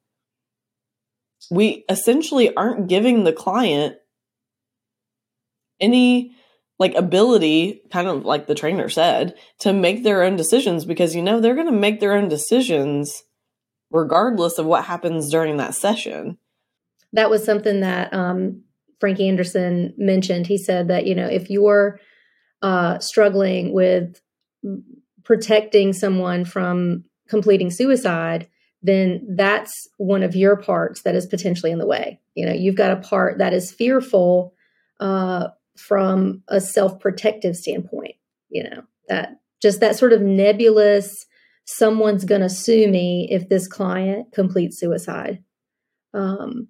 we 1.51 1.85
essentially 1.89 2.55
aren't 2.55 2.89
giving 2.89 3.25
the 3.25 3.33
client 3.33 3.97
any 5.81 6.33
like 6.79 6.95
ability 6.95 7.83
kind 7.91 8.09
of 8.09 8.25
like 8.25 8.47
the 8.47 8.55
trainer 8.55 8.89
said 8.89 9.35
to 9.59 9.73
make 9.73 10.03
their 10.03 10.23
own 10.23 10.37
decisions 10.37 10.85
because 10.85 11.15
you 11.15 11.23
know 11.23 11.41
they're 11.41 11.55
going 11.55 11.67
to 11.67 11.73
make 11.73 12.01
their 12.01 12.15
own 12.15 12.29
decisions 12.29 13.23
regardless 13.91 14.59
of 14.59 14.67
what 14.67 14.85
happens 14.85 15.31
during 15.31 15.57
that 15.57 15.75
session. 15.75 16.37
That 17.13 17.31
was 17.31 17.45
something 17.45 17.81
that 17.81 18.13
um, 18.13 18.63
frankie 19.01 19.29
anderson 19.29 19.95
mentioned. 19.97 20.47
He 20.47 20.59
said 20.59 20.89
that 20.89 21.07
you 21.07 21.15
know 21.15 21.27
if 21.27 21.51
you're 21.51 22.01
uh, 22.63 22.99
struggling 22.99 23.73
with 23.73 24.21
protecting 25.25 25.93
someone 25.93 26.45
from 26.45 27.05
completing 27.29 27.71
suicide 27.71 28.49
then 28.87 29.27
that's 29.29 29.89
one 29.99 30.23
of 30.23 30.37
your 30.37 30.57
parts 30.57 31.03
that 31.03 31.15
is 31.15 31.27
potentially 31.27 31.73
in 31.73 31.79
the 31.79 31.87
way. 31.87 32.21
You 32.35 32.47
know, 32.47 32.53
you've 32.53 32.77
got 32.77 32.93
a 32.93 33.01
part 33.01 33.39
that 33.39 33.53
is 33.53 33.73
fearful 33.73 34.55
uh, 35.01 35.49
from 35.77 36.43
a 36.49 36.61
self 36.61 36.99
protective 37.01 37.57
standpoint, 37.57 38.15
you 38.49 38.65
know, 38.65 38.83
that 39.09 39.41
just 39.61 39.81
that 39.81 39.97
sort 39.97 40.13
of 40.13 40.23
nebulous, 40.23 41.27
someone's 41.65 42.25
going 42.25 42.41
to 42.41 42.49
sue 42.49 42.89
me 42.89 43.29
if 43.31 43.49
this 43.49 43.67
client 43.67 44.33
completes 44.33 44.79
suicide. 44.79 45.43
Um, 46.15 46.69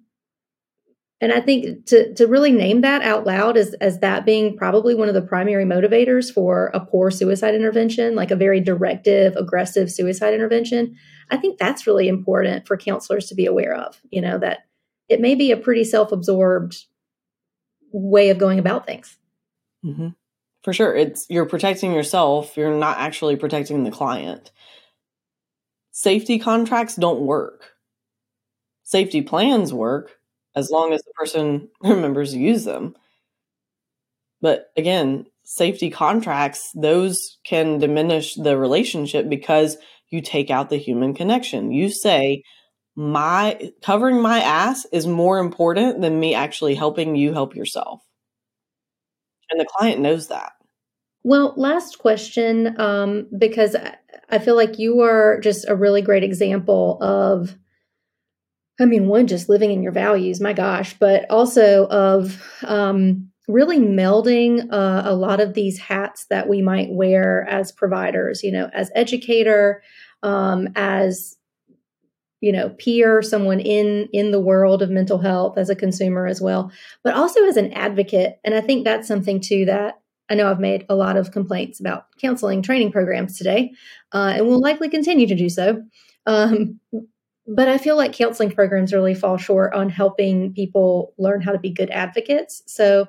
and 1.19 1.33
I 1.33 1.41
think 1.41 1.87
to 1.87 2.13
to 2.13 2.27
really 2.27 2.51
name 2.51 2.81
that 2.81 3.01
out 3.01 3.25
loud 3.25 3.57
as 3.57 3.73
as 3.75 3.99
that 3.99 4.25
being 4.25 4.55
probably 4.55 4.93
one 4.93 5.07
of 5.07 5.15
the 5.15 5.21
primary 5.21 5.65
motivators 5.65 6.31
for 6.31 6.67
a 6.73 6.79
poor 6.79 7.09
suicide 7.09 7.55
intervention, 7.55 8.15
like 8.15 8.29
a 8.29 8.35
very 8.35 8.59
directive, 8.59 9.35
aggressive 9.35 9.91
suicide 9.91 10.33
intervention, 10.33 10.95
I 11.31 11.37
think 11.37 11.57
that's 11.57 11.87
really 11.87 12.07
important 12.07 12.67
for 12.67 12.77
counselors 12.77 13.27
to 13.27 13.35
be 13.35 13.47
aware 13.47 13.73
of. 13.75 13.99
You 14.11 14.21
know 14.21 14.37
that 14.37 14.67
it 15.09 15.19
may 15.19 15.33
be 15.33 15.51
a 15.51 15.57
pretty 15.57 15.83
self-absorbed 15.83 16.85
way 17.91 18.29
of 18.29 18.37
going 18.37 18.59
about 18.59 18.85
things. 18.85 19.17
Mm-hmm. 19.83 20.09
For 20.63 20.73
sure, 20.73 20.95
it's 20.95 21.25
you're 21.29 21.45
protecting 21.45 21.93
yourself. 21.93 22.55
You're 22.57 22.77
not 22.77 22.99
actually 22.99 23.37
protecting 23.37 23.83
the 23.83 23.91
client. 23.91 24.51
Safety 25.91 26.37
contracts 26.37 26.95
don't 26.95 27.21
work. 27.21 27.71
Safety 28.83 29.23
plans 29.23 29.73
work 29.73 30.11
as 30.57 30.71
long 30.71 30.91
as 30.91 31.03
the 31.03 31.13
person 31.13 31.69
remembers 31.83 32.31
to 32.31 32.39
use 32.39 32.65
them. 32.65 32.95
But 34.41 34.71
again, 34.75 35.25
safety 35.43 35.89
contracts, 35.89 36.71
those 36.75 37.37
can 37.45 37.77
diminish 37.77 38.33
the 38.33 38.57
relationship 38.57 39.29
because 39.29 39.77
you 40.09 40.21
take 40.21 40.49
out 40.49 40.69
the 40.69 40.77
human 40.77 41.13
connection. 41.13 41.71
You 41.71 41.89
say, 41.89 42.43
my 42.95 43.71
covering 43.83 44.19
my 44.19 44.39
ass 44.39 44.85
is 44.91 45.05
more 45.05 45.37
important 45.37 46.01
than 46.01 46.19
me 46.19 46.33
actually 46.33 46.73
helping 46.73 47.15
you 47.15 47.33
help 47.33 47.55
yourself. 47.55 48.01
And 49.51 49.59
the 49.59 49.67
client 49.77 50.01
knows 50.01 50.27
that. 50.27 50.53
Well, 51.23 51.53
last 51.55 51.99
question, 51.99 52.79
um, 52.79 53.27
because 53.37 53.75
I 54.29 54.39
feel 54.39 54.55
like 54.55 54.79
you 54.79 55.01
are 55.01 55.39
just 55.39 55.67
a 55.67 55.75
really 55.75 56.01
great 56.01 56.23
example 56.23 56.97
of 57.01 57.55
I 58.79 58.85
mean, 58.85 59.07
one, 59.07 59.27
just 59.27 59.49
living 59.49 59.71
in 59.71 59.81
your 59.81 59.91
values, 59.91 60.39
my 60.39 60.53
gosh, 60.53 60.95
but 60.99 61.25
also 61.29 61.87
of 61.87 62.43
um, 62.63 63.29
really 63.47 63.79
melding 63.79 64.71
uh, 64.71 65.01
a 65.05 65.15
lot 65.15 65.39
of 65.39 65.53
these 65.53 65.79
hats 65.79 66.25
that 66.29 66.47
we 66.47 66.61
might 66.61 66.89
wear 66.91 67.47
as 67.49 67.71
providers, 67.71 68.43
you 68.43 68.51
know, 68.51 68.69
as 68.73 68.91
educator, 68.93 69.81
um, 70.23 70.69
as 70.75 71.35
you 72.39 72.51
know 72.51 72.69
peer 72.77 73.23
someone 73.23 73.59
in 73.59 74.07
in 74.13 74.29
the 74.29 74.39
world 74.39 74.83
of 74.83 74.91
mental 74.91 75.17
health 75.17 75.57
as 75.57 75.71
a 75.71 75.75
consumer 75.75 76.27
as 76.27 76.39
well 76.39 76.71
but 77.03 77.15
also 77.15 77.43
as 77.45 77.57
an 77.57 77.73
advocate. 77.73 78.39
And 78.43 78.53
i 78.53 78.61
think 78.61 78.83
that's 78.83 79.07
something 79.07 79.41
too 79.41 79.65
that 79.65 79.95
i 80.29 80.35
know 80.35 80.49
i've 80.49 80.59
made 80.59 80.85
a 80.87 80.95
lot 80.95 81.17
of 81.17 81.31
complaints 81.31 81.79
about 81.79 82.05
counseling 82.21 82.61
training 82.61 82.91
programs 82.91 83.39
today 83.39 83.71
uh, 84.13 84.33
and 84.35 84.45
will 84.45 84.61
likely 84.61 84.89
continue 84.89 85.25
to 85.27 85.35
do 85.35 85.49
so. 85.49 85.81
Um, 86.25 86.79
but 87.47 87.67
I 87.67 87.77
feel 87.77 87.95
like 87.95 88.13
counseling 88.13 88.51
programs 88.51 88.93
really 88.93 89.15
fall 89.15 89.37
short 89.37 89.73
on 89.73 89.89
helping 89.89 90.53
people 90.53 91.13
learn 91.17 91.41
how 91.41 91.51
to 91.51 91.59
be 91.59 91.71
good 91.71 91.89
advocates. 91.89 92.61
So 92.67 93.07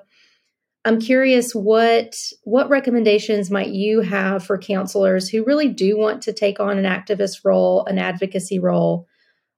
I'm 0.85 1.01
curious 1.01 1.55
what 1.55 2.15
what 2.45 2.71
recommendations 2.71 3.51
might 3.51 3.71
you 3.71 4.01
have 4.01 4.45
for 4.45 4.57
counselors 4.59 5.29
who 5.29 5.45
really 5.45 5.69
do 5.69 5.99
want 5.99 6.23
to 6.23 6.33
take 6.33 6.61
on 6.61 6.79
an 6.79 6.85
activist 6.85 7.45
role, 7.45 7.85
an 7.87 7.99
advocacy 7.99 8.59
role? 8.59 9.07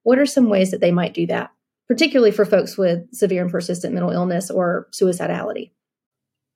What 0.03 0.19
are 0.19 0.27
some 0.27 0.49
ways 0.49 0.71
that 0.71 0.81
they 0.81 0.93
might 0.93 1.15
do 1.15 1.27
that? 1.27 1.51
particularly 1.91 2.31
for 2.31 2.45
folks 2.45 2.79
with 2.79 3.13
severe 3.13 3.43
and 3.43 3.51
persistent 3.51 3.93
mental 3.93 4.13
illness 4.13 4.49
or 4.49 4.87
suicidality? 4.93 5.73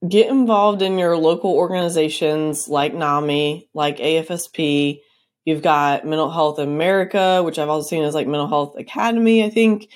Get 0.08 0.28
involved 0.28 0.80
in 0.80 0.96
your 0.96 1.16
local 1.16 1.50
organizations 1.50 2.68
like 2.68 2.94
NAMI, 2.94 3.68
like 3.74 3.96
AFSP. 3.96 5.00
You've 5.44 5.62
got 5.62 6.06
Mental 6.06 6.30
Health 6.30 6.58
America, 6.58 7.42
which 7.42 7.58
I've 7.58 7.68
also 7.68 7.88
seen 7.88 8.02
as 8.02 8.14
like 8.14 8.26
Mental 8.26 8.48
Health 8.48 8.76
Academy, 8.78 9.44
I 9.44 9.50
think. 9.50 9.90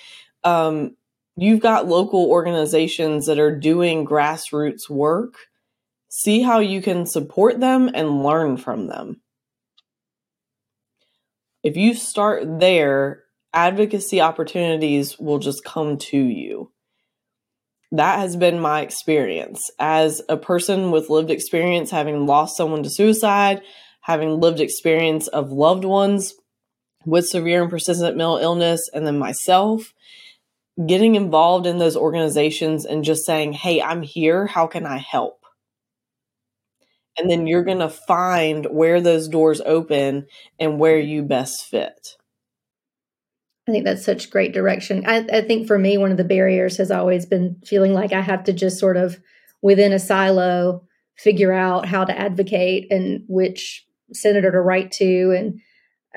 Um, 0.45 0.97
you've 1.37 1.61
got 1.61 1.89
local 1.89 2.27
organizations 2.31 3.27
that 3.27 3.39
are 3.39 3.57
doing 3.57 4.07
grassroots 4.07 4.91
work. 4.91 5.35
See 6.11 6.43
how 6.43 6.59
you 6.59 6.83
can 6.83 7.07
support 7.07 7.61
them 7.61 7.91
and 7.95 8.23
learn 8.23 8.57
from 8.57 8.89
them. 8.89 9.20
If 11.62 11.77
you 11.77 11.95
start 11.95 12.61
there, 12.61 13.25
advocacy 13.53 14.20
opportunities 14.20 15.19
will 15.19 15.39
just 15.39 15.65
come 15.65 15.97
to 15.99 16.19
you. 16.19 16.73
That 17.91 18.19
has 18.19 18.37
been 18.37 18.61
my 18.61 18.83
experience 18.83 19.62
as 19.79 20.20
a 20.29 20.37
person 20.37 20.91
with 20.91 21.09
lived 21.09 21.31
experience, 21.31 21.91
having 21.91 22.27
lost 22.27 22.57
someone 22.57 22.83
to 22.83 22.91
suicide, 22.91 23.62
having 24.09 24.40
lived 24.40 24.59
experience 24.59 25.28
of 25.28 25.52
loved 25.52 25.85
ones 25.85 26.35
with 27.05 27.26
severe 27.26 27.60
and 27.60 27.70
persistent 27.70 28.16
mental 28.16 28.39
illness, 28.39 28.89
and 28.93 29.06
then 29.06 29.18
myself 29.18 29.93
getting 30.86 31.14
involved 31.14 31.66
in 31.66 31.78
those 31.78 31.97
organizations 31.97 32.86
and 32.86 33.05
just 33.05 33.26
saying, 33.26 33.52
Hey, 33.52 33.82
I'm 33.82 34.02
here. 34.02 34.47
How 34.47 34.66
can 34.66 34.86
I 34.86 34.97
help? 34.97 35.44
And 37.18 37.28
then 37.28 37.47
you're 37.47 37.64
going 37.64 37.80
to 37.80 37.89
find 37.89 38.64
where 38.66 39.01
those 39.01 39.28
doors 39.28 39.60
open 39.60 40.26
and 40.59 40.78
where 40.78 40.98
you 40.98 41.22
best 41.22 41.66
fit. 41.66 42.16
I 43.68 43.72
think 43.72 43.85
that's 43.85 44.05
such 44.05 44.30
great 44.30 44.55
direction. 44.55 45.05
I, 45.06 45.26
I, 45.30 45.40
think 45.43 45.66
for 45.66 45.78
me, 45.78 45.98
one 45.98 46.12
of 46.12 46.16
the 46.16 46.24
barriers 46.24 46.78
has 46.78 46.90
always 46.90 47.26
been 47.26 47.60
feeling 47.66 47.93
like 47.93 48.14
I 48.14 48.22
have 48.22 48.44
to 48.44 48.52
just 48.55 48.78
sort 48.78 48.97
of 48.97 49.18
within 49.60 49.93
a 49.93 49.98
silo 49.98 50.86
figure 51.18 51.52
out 51.52 51.85
how 51.85 52.05
to 52.05 52.18
advocate 52.18 52.86
and 52.90 53.24
which 53.28 53.85
senator 54.12 54.51
to 54.51 54.60
write 54.60 54.93
to. 54.93 55.32
And 55.36 55.60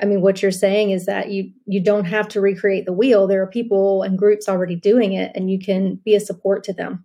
I 0.00 0.06
mean, 0.06 0.20
what 0.20 0.42
you're 0.42 0.50
saying 0.50 0.90
is 0.90 1.06
that 1.06 1.30
you 1.30 1.52
you 1.66 1.82
don't 1.82 2.06
have 2.06 2.28
to 2.28 2.40
recreate 2.40 2.86
the 2.86 2.92
wheel. 2.92 3.26
There 3.26 3.42
are 3.42 3.46
people 3.46 4.02
and 4.02 4.18
groups 4.18 4.48
already 4.48 4.76
doing 4.76 5.12
it, 5.12 5.32
and 5.34 5.50
you 5.50 5.58
can 5.58 5.96
be 6.04 6.14
a 6.14 6.20
support 6.20 6.64
to 6.64 6.72
them. 6.72 7.04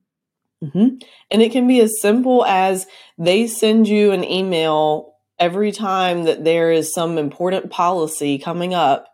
Mm-hmm. 0.64 0.98
And 1.30 1.42
it 1.42 1.52
can 1.52 1.68
be 1.68 1.80
as 1.82 2.02
simple 2.02 2.44
as 2.46 2.88
they 3.18 3.48
send 3.48 3.88
you 3.88 4.12
an 4.12 4.24
email 4.24 5.14
every 5.40 5.72
time 5.72 6.24
that 6.24 6.44
there 6.44 6.72
is 6.72 6.94
some 6.94 7.18
important 7.18 7.70
policy 7.70 8.40
coming 8.40 8.74
up 8.74 9.08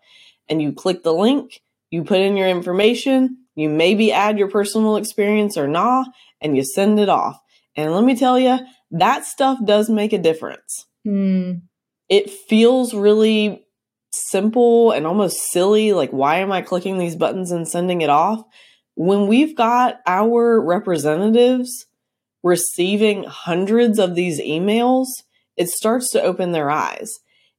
and 0.47 0.61
you 0.61 0.71
click 0.71 1.03
the 1.03 1.13
link, 1.13 1.61
you 1.89 2.03
put 2.03 2.19
in 2.19 2.37
your 2.37 2.47
information, 2.47 3.37
you 3.55 3.69
maybe 3.69 4.11
add 4.11 4.39
your 4.39 4.49
personal 4.49 4.95
experience 4.95 5.57
or 5.57 5.67
not, 5.67 6.07
and 6.39 6.55
you 6.55 6.63
send 6.63 6.99
it 6.99 7.09
off. 7.09 7.39
And 7.75 7.93
let 7.93 8.03
me 8.03 8.15
tell 8.15 8.39
you, 8.39 8.59
that 8.91 9.25
stuff 9.25 9.59
does 9.65 9.89
make 9.89 10.13
a 10.13 10.17
difference. 10.17 10.85
Mm. 11.05 11.61
It 12.09 12.29
feels 12.29 12.93
really 12.93 13.65
simple 14.11 14.91
and 14.91 15.07
almost 15.07 15.37
silly. 15.51 15.93
Like, 15.93 16.11
why 16.11 16.37
am 16.37 16.51
I 16.51 16.61
clicking 16.61 16.97
these 16.97 17.15
buttons 17.15 17.51
and 17.51 17.67
sending 17.67 18.01
it 18.01 18.09
off? 18.09 18.43
When 18.95 19.27
we've 19.27 19.55
got 19.55 20.01
our 20.05 20.61
representatives 20.61 21.87
receiving 22.43 23.23
hundreds 23.23 23.99
of 23.99 24.15
these 24.15 24.39
emails, 24.39 25.07
it 25.57 25.69
starts 25.69 26.11
to 26.11 26.21
open 26.21 26.51
their 26.51 26.69
eyes 26.69 27.09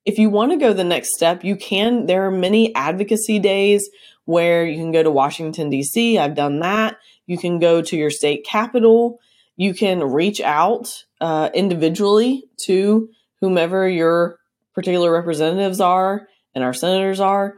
if 0.05 0.19
you 0.19 0.29
want 0.29 0.53
to 0.53 0.59
go 0.59 0.73
the 0.73 0.85
next 0.85 1.15
step, 1.15 1.45
you 1.45 1.57
can. 1.57 2.07
There 2.07 2.27
are 2.27 2.31
many 2.31 2.75
advocacy 2.75 3.39
days 3.39 3.89
where 4.27 4.67
you 4.67 4.77
can 4.77 4.93
go 4.93 5.03
to 5.03 5.11
Washington, 5.11 5.71
D.C. 5.71 6.19
I've 6.19 6.35
done 6.35 6.61
that. 6.61 6.99
You 7.27 7.39
can 7.39 7.59
go 7.59 7.81
to 7.83 7.97
your 7.97 8.11
state 8.11 8.45
capital. 8.45 9.19
You 9.57 9.73
can 9.73 10.03
reach 10.03 10.41
out 10.41 11.05
uh, 11.21 11.51
individually 11.55 12.45
to 12.67 13.09
whomever 13.45 13.89
your 13.89 14.39
particular 14.75 15.13
representatives 15.13 15.81
are 15.81 16.29
and 16.55 16.65
our 16.65 16.75
senators 16.75 17.21
are. 17.21 17.57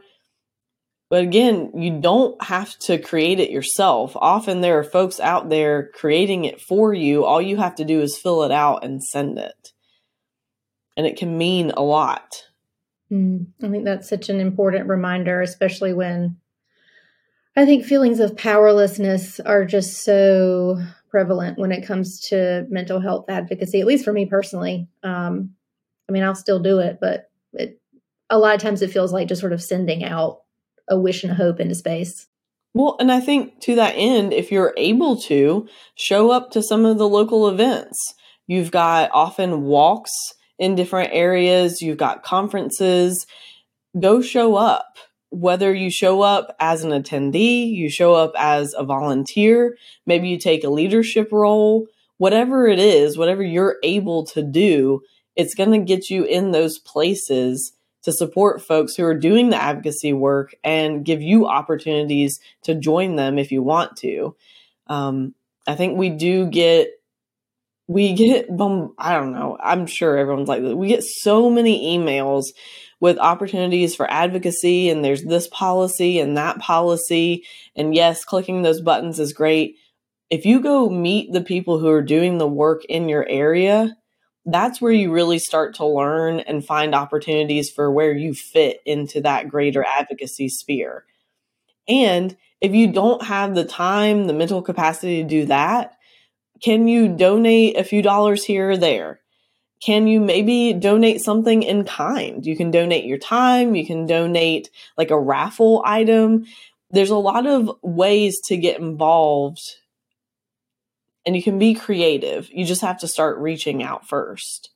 But 1.09 1.23
again, 1.23 1.71
you 1.75 2.01
don't 2.01 2.41
have 2.43 2.77
to 2.79 2.97
create 2.97 3.39
it 3.39 3.49
yourself. 3.49 4.11
Often 4.15 4.61
there 4.61 4.77
are 4.79 4.83
folks 4.83 5.19
out 5.19 5.49
there 5.49 5.89
creating 5.93 6.45
it 6.45 6.59
for 6.59 6.93
you. 6.93 7.23
All 7.23 7.41
you 7.41 7.57
have 7.57 7.75
to 7.75 7.85
do 7.85 8.01
is 8.01 8.17
fill 8.17 8.43
it 8.43 8.51
out 8.51 8.83
and 8.83 9.01
send 9.01 9.37
it 9.37 9.71
and 10.97 11.05
it 11.05 11.15
can 11.15 11.37
mean 11.37 11.71
a 11.77 11.83
lot. 11.83 12.43
Mm, 13.11 13.45
I 13.63 13.69
think 13.69 13.85
that's 13.85 14.09
such 14.09 14.27
an 14.27 14.41
important 14.41 14.89
reminder, 14.89 15.41
especially 15.41 15.93
when 15.93 16.37
I 17.55 17.65
think 17.65 17.85
feelings 17.85 18.19
of 18.19 18.35
powerlessness 18.35 19.39
are 19.39 19.63
just 19.63 20.03
so 20.03 20.77
prevalent 21.09 21.57
when 21.57 21.71
it 21.71 21.85
comes 21.85 22.19
to 22.29 22.65
mental 22.69 22.99
health 22.99 23.25
advocacy, 23.29 23.79
at 23.79 23.87
least 23.87 24.03
for 24.03 24.11
me 24.11 24.25
personally. 24.25 24.89
Um, 25.03 25.51
I 26.07 26.11
mean, 26.11 26.23
I'll 26.23 26.35
still 26.35 26.59
do 26.59 26.79
it, 26.79 26.99
but 27.01 27.29
it, 27.53 27.79
a 28.29 28.37
lot 28.37 28.55
of 28.55 28.61
times 28.61 28.81
it 28.81 28.91
feels 28.91 29.13
like 29.13 29.27
just 29.27 29.41
sort 29.41 29.53
of 29.53 29.61
sending 29.61 30.03
out 30.03 30.41
a 30.89 30.99
wish 30.99 31.23
and 31.23 31.31
a 31.31 31.35
hope 31.35 31.59
into 31.59 31.75
space. 31.75 32.27
Well, 32.73 32.95
and 32.99 33.11
I 33.11 33.19
think 33.19 33.59
to 33.61 33.75
that 33.75 33.93
end, 33.95 34.33
if 34.33 34.51
you're 34.51 34.73
able 34.77 35.17
to 35.23 35.67
show 35.95 36.31
up 36.31 36.51
to 36.51 36.61
some 36.61 36.85
of 36.85 36.97
the 36.97 37.07
local 37.07 37.47
events, 37.47 37.97
you've 38.45 38.71
got 38.71 39.09
often 39.13 39.63
walks 39.63 40.11
in 40.59 40.75
different 40.75 41.09
areas, 41.13 41.81
you've 41.81 41.97
got 41.97 42.23
conferences. 42.23 43.25
Go 43.99 44.21
show 44.21 44.55
up. 44.55 44.97
Whether 45.29 45.73
you 45.73 45.89
show 45.91 46.21
up 46.21 46.55
as 46.59 46.83
an 46.83 46.91
attendee, 46.91 47.69
you 47.69 47.89
show 47.89 48.13
up 48.13 48.31
as 48.37 48.73
a 48.77 48.83
volunteer, 48.83 49.75
maybe 50.05 50.29
you 50.29 50.39
take 50.39 50.63
a 50.63 50.69
leadership 50.69 51.29
role, 51.31 51.87
whatever 52.17 52.67
it 52.67 52.79
is, 52.79 53.17
whatever 53.17 53.43
you're 53.43 53.77
able 53.83 54.25
to 54.27 54.41
do, 54.41 55.01
it's 55.37 55.55
going 55.55 55.71
to 55.71 55.77
get 55.77 56.09
you 56.09 56.23
in 56.23 56.51
those 56.51 56.79
places 56.79 57.71
to 58.03 58.11
support 58.11 58.61
folks 58.61 58.95
who 58.95 59.03
are 59.03 59.17
doing 59.17 59.49
the 59.49 59.61
advocacy 59.61 60.13
work 60.13 60.55
and 60.63 61.05
give 61.05 61.21
you 61.21 61.45
opportunities 61.45 62.39
to 62.63 62.73
join 62.73 63.15
them 63.15 63.37
if 63.37 63.51
you 63.51 63.61
want 63.61 63.95
to. 63.97 64.35
Um, 64.87 65.35
I 65.67 65.75
think 65.75 65.97
we 65.97 66.09
do 66.09 66.47
get 66.47 66.89
we 67.87 68.13
get 68.13 68.45
I 68.97 69.13
don't 69.13 69.31
know. 69.31 69.57
I'm 69.61 69.85
sure 69.85 70.17
everyone's 70.17 70.49
like 70.49 70.63
we 70.63 70.87
get 70.87 71.03
so 71.03 71.49
many 71.49 71.97
emails 71.97 72.45
with 72.99 73.19
opportunities 73.19 73.95
for 73.95 74.09
advocacy 74.09 74.89
and 74.89 75.05
there's 75.05 75.23
this 75.23 75.47
policy 75.49 76.19
and 76.19 76.35
that 76.35 76.57
policy 76.59 77.45
and 77.75 77.93
yes, 77.93 78.25
clicking 78.25 78.63
those 78.63 78.81
buttons 78.81 79.19
is 79.19 79.33
great. 79.33 79.75
If 80.29 80.45
you 80.45 80.61
go 80.61 80.89
meet 80.89 81.31
the 81.31 81.41
people 81.41 81.77
who 81.77 81.89
are 81.89 82.01
doing 82.01 82.37
the 82.37 82.47
work 82.47 82.83
in 82.85 83.07
your 83.07 83.25
area, 83.27 83.95
that's 84.47 84.81
where 84.81 84.93
you 84.93 85.11
really 85.11 85.39
start 85.39 85.75
to 85.75 85.85
learn 85.85 86.39
and 86.39 86.65
find 86.65 86.95
opportunities 86.95 87.69
for 87.69 87.91
where 87.91 88.13
you 88.13 88.33
fit 88.33 88.81
into 88.85 89.21
that 89.21 89.49
greater 89.49 89.85
advocacy 89.85 90.47
sphere. 90.47 91.03
And 91.87 92.35
if 92.61 92.73
you 92.73 92.91
don't 92.91 93.23
have 93.23 93.55
the 93.55 93.65
time, 93.65 94.25
the 94.25 94.33
mental 94.33 94.61
capacity 94.61 95.21
to 95.21 95.27
do 95.27 95.45
that, 95.47 95.97
can 96.63 96.87
you 96.87 97.09
donate 97.09 97.77
a 97.77 97.83
few 97.83 98.01
dollars 98.01 98.45
here 98.45 98.71
or 98.71 98.77
there? 98.77 99.19
Can 99.83 100.07
you 100.07 100.21
maybe 100.21 100.73
donate 100.73 101.21
something 101.21 101.61
in 101.61 101.83
kind? 101.83 102.45
You 102.45 102.55
can 102.55 102.71
donate 102.71 103.05
your 103.05 103.19
time, 103.19 103.75
you 103.75 103.85
can 103.85 104.07
donate 104.07 104.71
like 104.97 105.11
a 105.11 105.19
raffle 105.19 105.83
item. 105.85 106.45
There's 106.89 107.09
a 107.09 107.17
lot 107.17 107.45
of 107.45 107.69
ways 107.83 108.39
to 108.45 108.55
get 108.55 108.79
involved 108.79 109.61
and 111.27 111.35
you 111.35 111.43
can 111.43 111.59
be 111.59 111.73
creative. 111.73 112.49
You 112.51 112.65
just 112.65 112.81
have 112.81 112.99
to 112.99 113.07
start 113.07 113.37
reaching 113.37 113.83
out 113.83 114.07
first. 114.07 114.71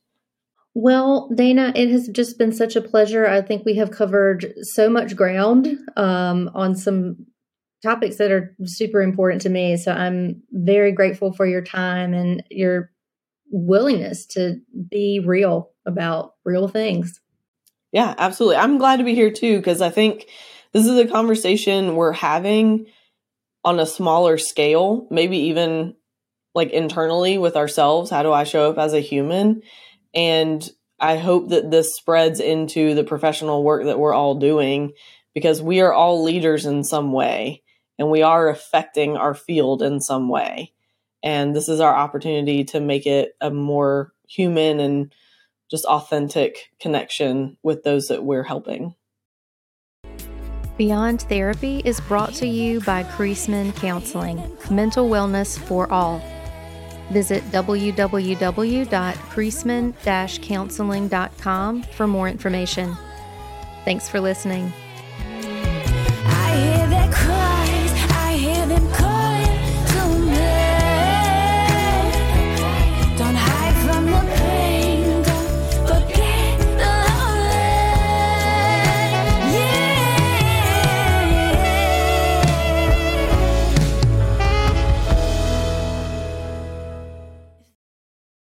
Well, 0.73 1.29
Dana, 1.33 1.71
it 1.75 1.89
has 1.89 2.09
just 2.09 2.37
been 2.37 2.51
such 2.51 2.75
a 2.75 2.81
pleasure. 2.81 3.25
I 3.25 3.41
think 3.41 3.65
we 3.65 3.75
have 3.75 3.91
covered 3.91 4.53
so 4.61 4.89
much 4.89 5.15
ground 5.15 5.77
um, 5.95 6.51
on 6.53 6.75
some 6.75 7.25
topics 7.81 8.17
that 8.17 8.31
are 8.31 8.55
super 8.65 9.01
important 9.01 9.41
to 9.43 9.49
me. 9.49 9.77
So 9.77 9.93
I'm 9.93 10.43
very 10.51 10.91
grateful 10.91 11.31
for 11.31 11.47
your 11.47 11.63
time 11.63 12.13
and 12.13 12.43
your 12.51 12.91
willingness 13.49 14.25
to 14.27 14.59
be 14.89 15.21
real 15.25 15.71
about 15.85 16.33
real 16.43 16.67
things. 16.67 17.19
Yeah, 17.93 18.13
absolutely. 18.17 18.57
I'm 18.57 18.77
glad 18.77 18.97
to 18.97 19.03
be 19.03 19.15
here 19.15 19.31
too 19.31 19.57
because 19.57 19.81
I 19.81 19.89
think 19.89 20.27
this 20.73 20.85
is 20.85 20.97
a 20.97 21.07
conversation 21.07 21.95
we're 21.95 22.11
having 22.11 22.87
on 23.63 23.79
a 23.79 23.85
smaller 23.85 24.37
scale, 24.37 25.07
maybe 25.09 25.37
even 25.37 25.95
like 26.53 26.71
internally 26.71 27.37
with 27.37 27.55
ourselves. 27.55 28.09
How 28.09 28.23
do 28.23 28.31
I 28.31 28.43
show 28.43 28.69
up 28.69 28.77
as 28.77 28.93
a 28.93 28.99
human? 28.99 29.61
And 30.13 30.67
I 30.99 31.17
hope 31.17 31.49
that 31.49 31.71
this 31.71 31.95
spreads 31.95 32.39
into 32.39 32.93
the 32.93 33.03
professional 33.03 33.63
work 33.63 33.85
that 33.85 33.99
we're 33.99 34.13
all 34.13 34.35
doing 34.35 34.93
because 35.33 35.61
we 35.61 35.81
are 35.81 35.93
all 35.93 36.23
leaders 36.23 36.65
in 36.65 36.83
some 36.83 37.11
way 37.11 37.63
and 37.97 38.09
we 38.09 38.21
are 38.21 38.49
affecting 38.49 39.17
our 39.17 39.33
field 39.33 39.81
in 39.81 39.99
some 39.99 40.29
way. 40.29 40.73
And 41.23 41.55
this 41.55 41.69
is 41.69 41.79
our 41.79 41.93
opportunity 41.93 42.63
to 42.65 42.79
make 42.79 43.05
it 43.05 43.33
a 43.39 43.51
more 43.51 44.13
human 44.27 44.79
and 44.79 45.13
just 45.69 45.85
authentic 45.85 46.71
connection 46.79 47.57
with 47.63 47.83
those 47.83 48.07
that 48.07 48.23
we're 48.23 48.43
helping. 48.43 48.95
Beyond 50.77 51.21
Therapy 51.23 51.81
is 51.85 51.99
brought 52.01 52.33
to 52.35 52.47
you 52.47 52.81
by 52.81 53.03
Creasman 53.03 53.75
Counseling, 53.75 54.41
mental 54.71 55.09
wellness 55.09 55.59
for 55.59 55.91
all. 55.91 56.21
Visit 57.11 57.43
www.priestman 57.51 58.01
counseling.com 60.41 61.83
for 61.83 62.07
more 62.07 62.27
information. 62.27 62.97
Thanks 63.85 64.07
for 64.09 64.19
listening. 64.19 64.73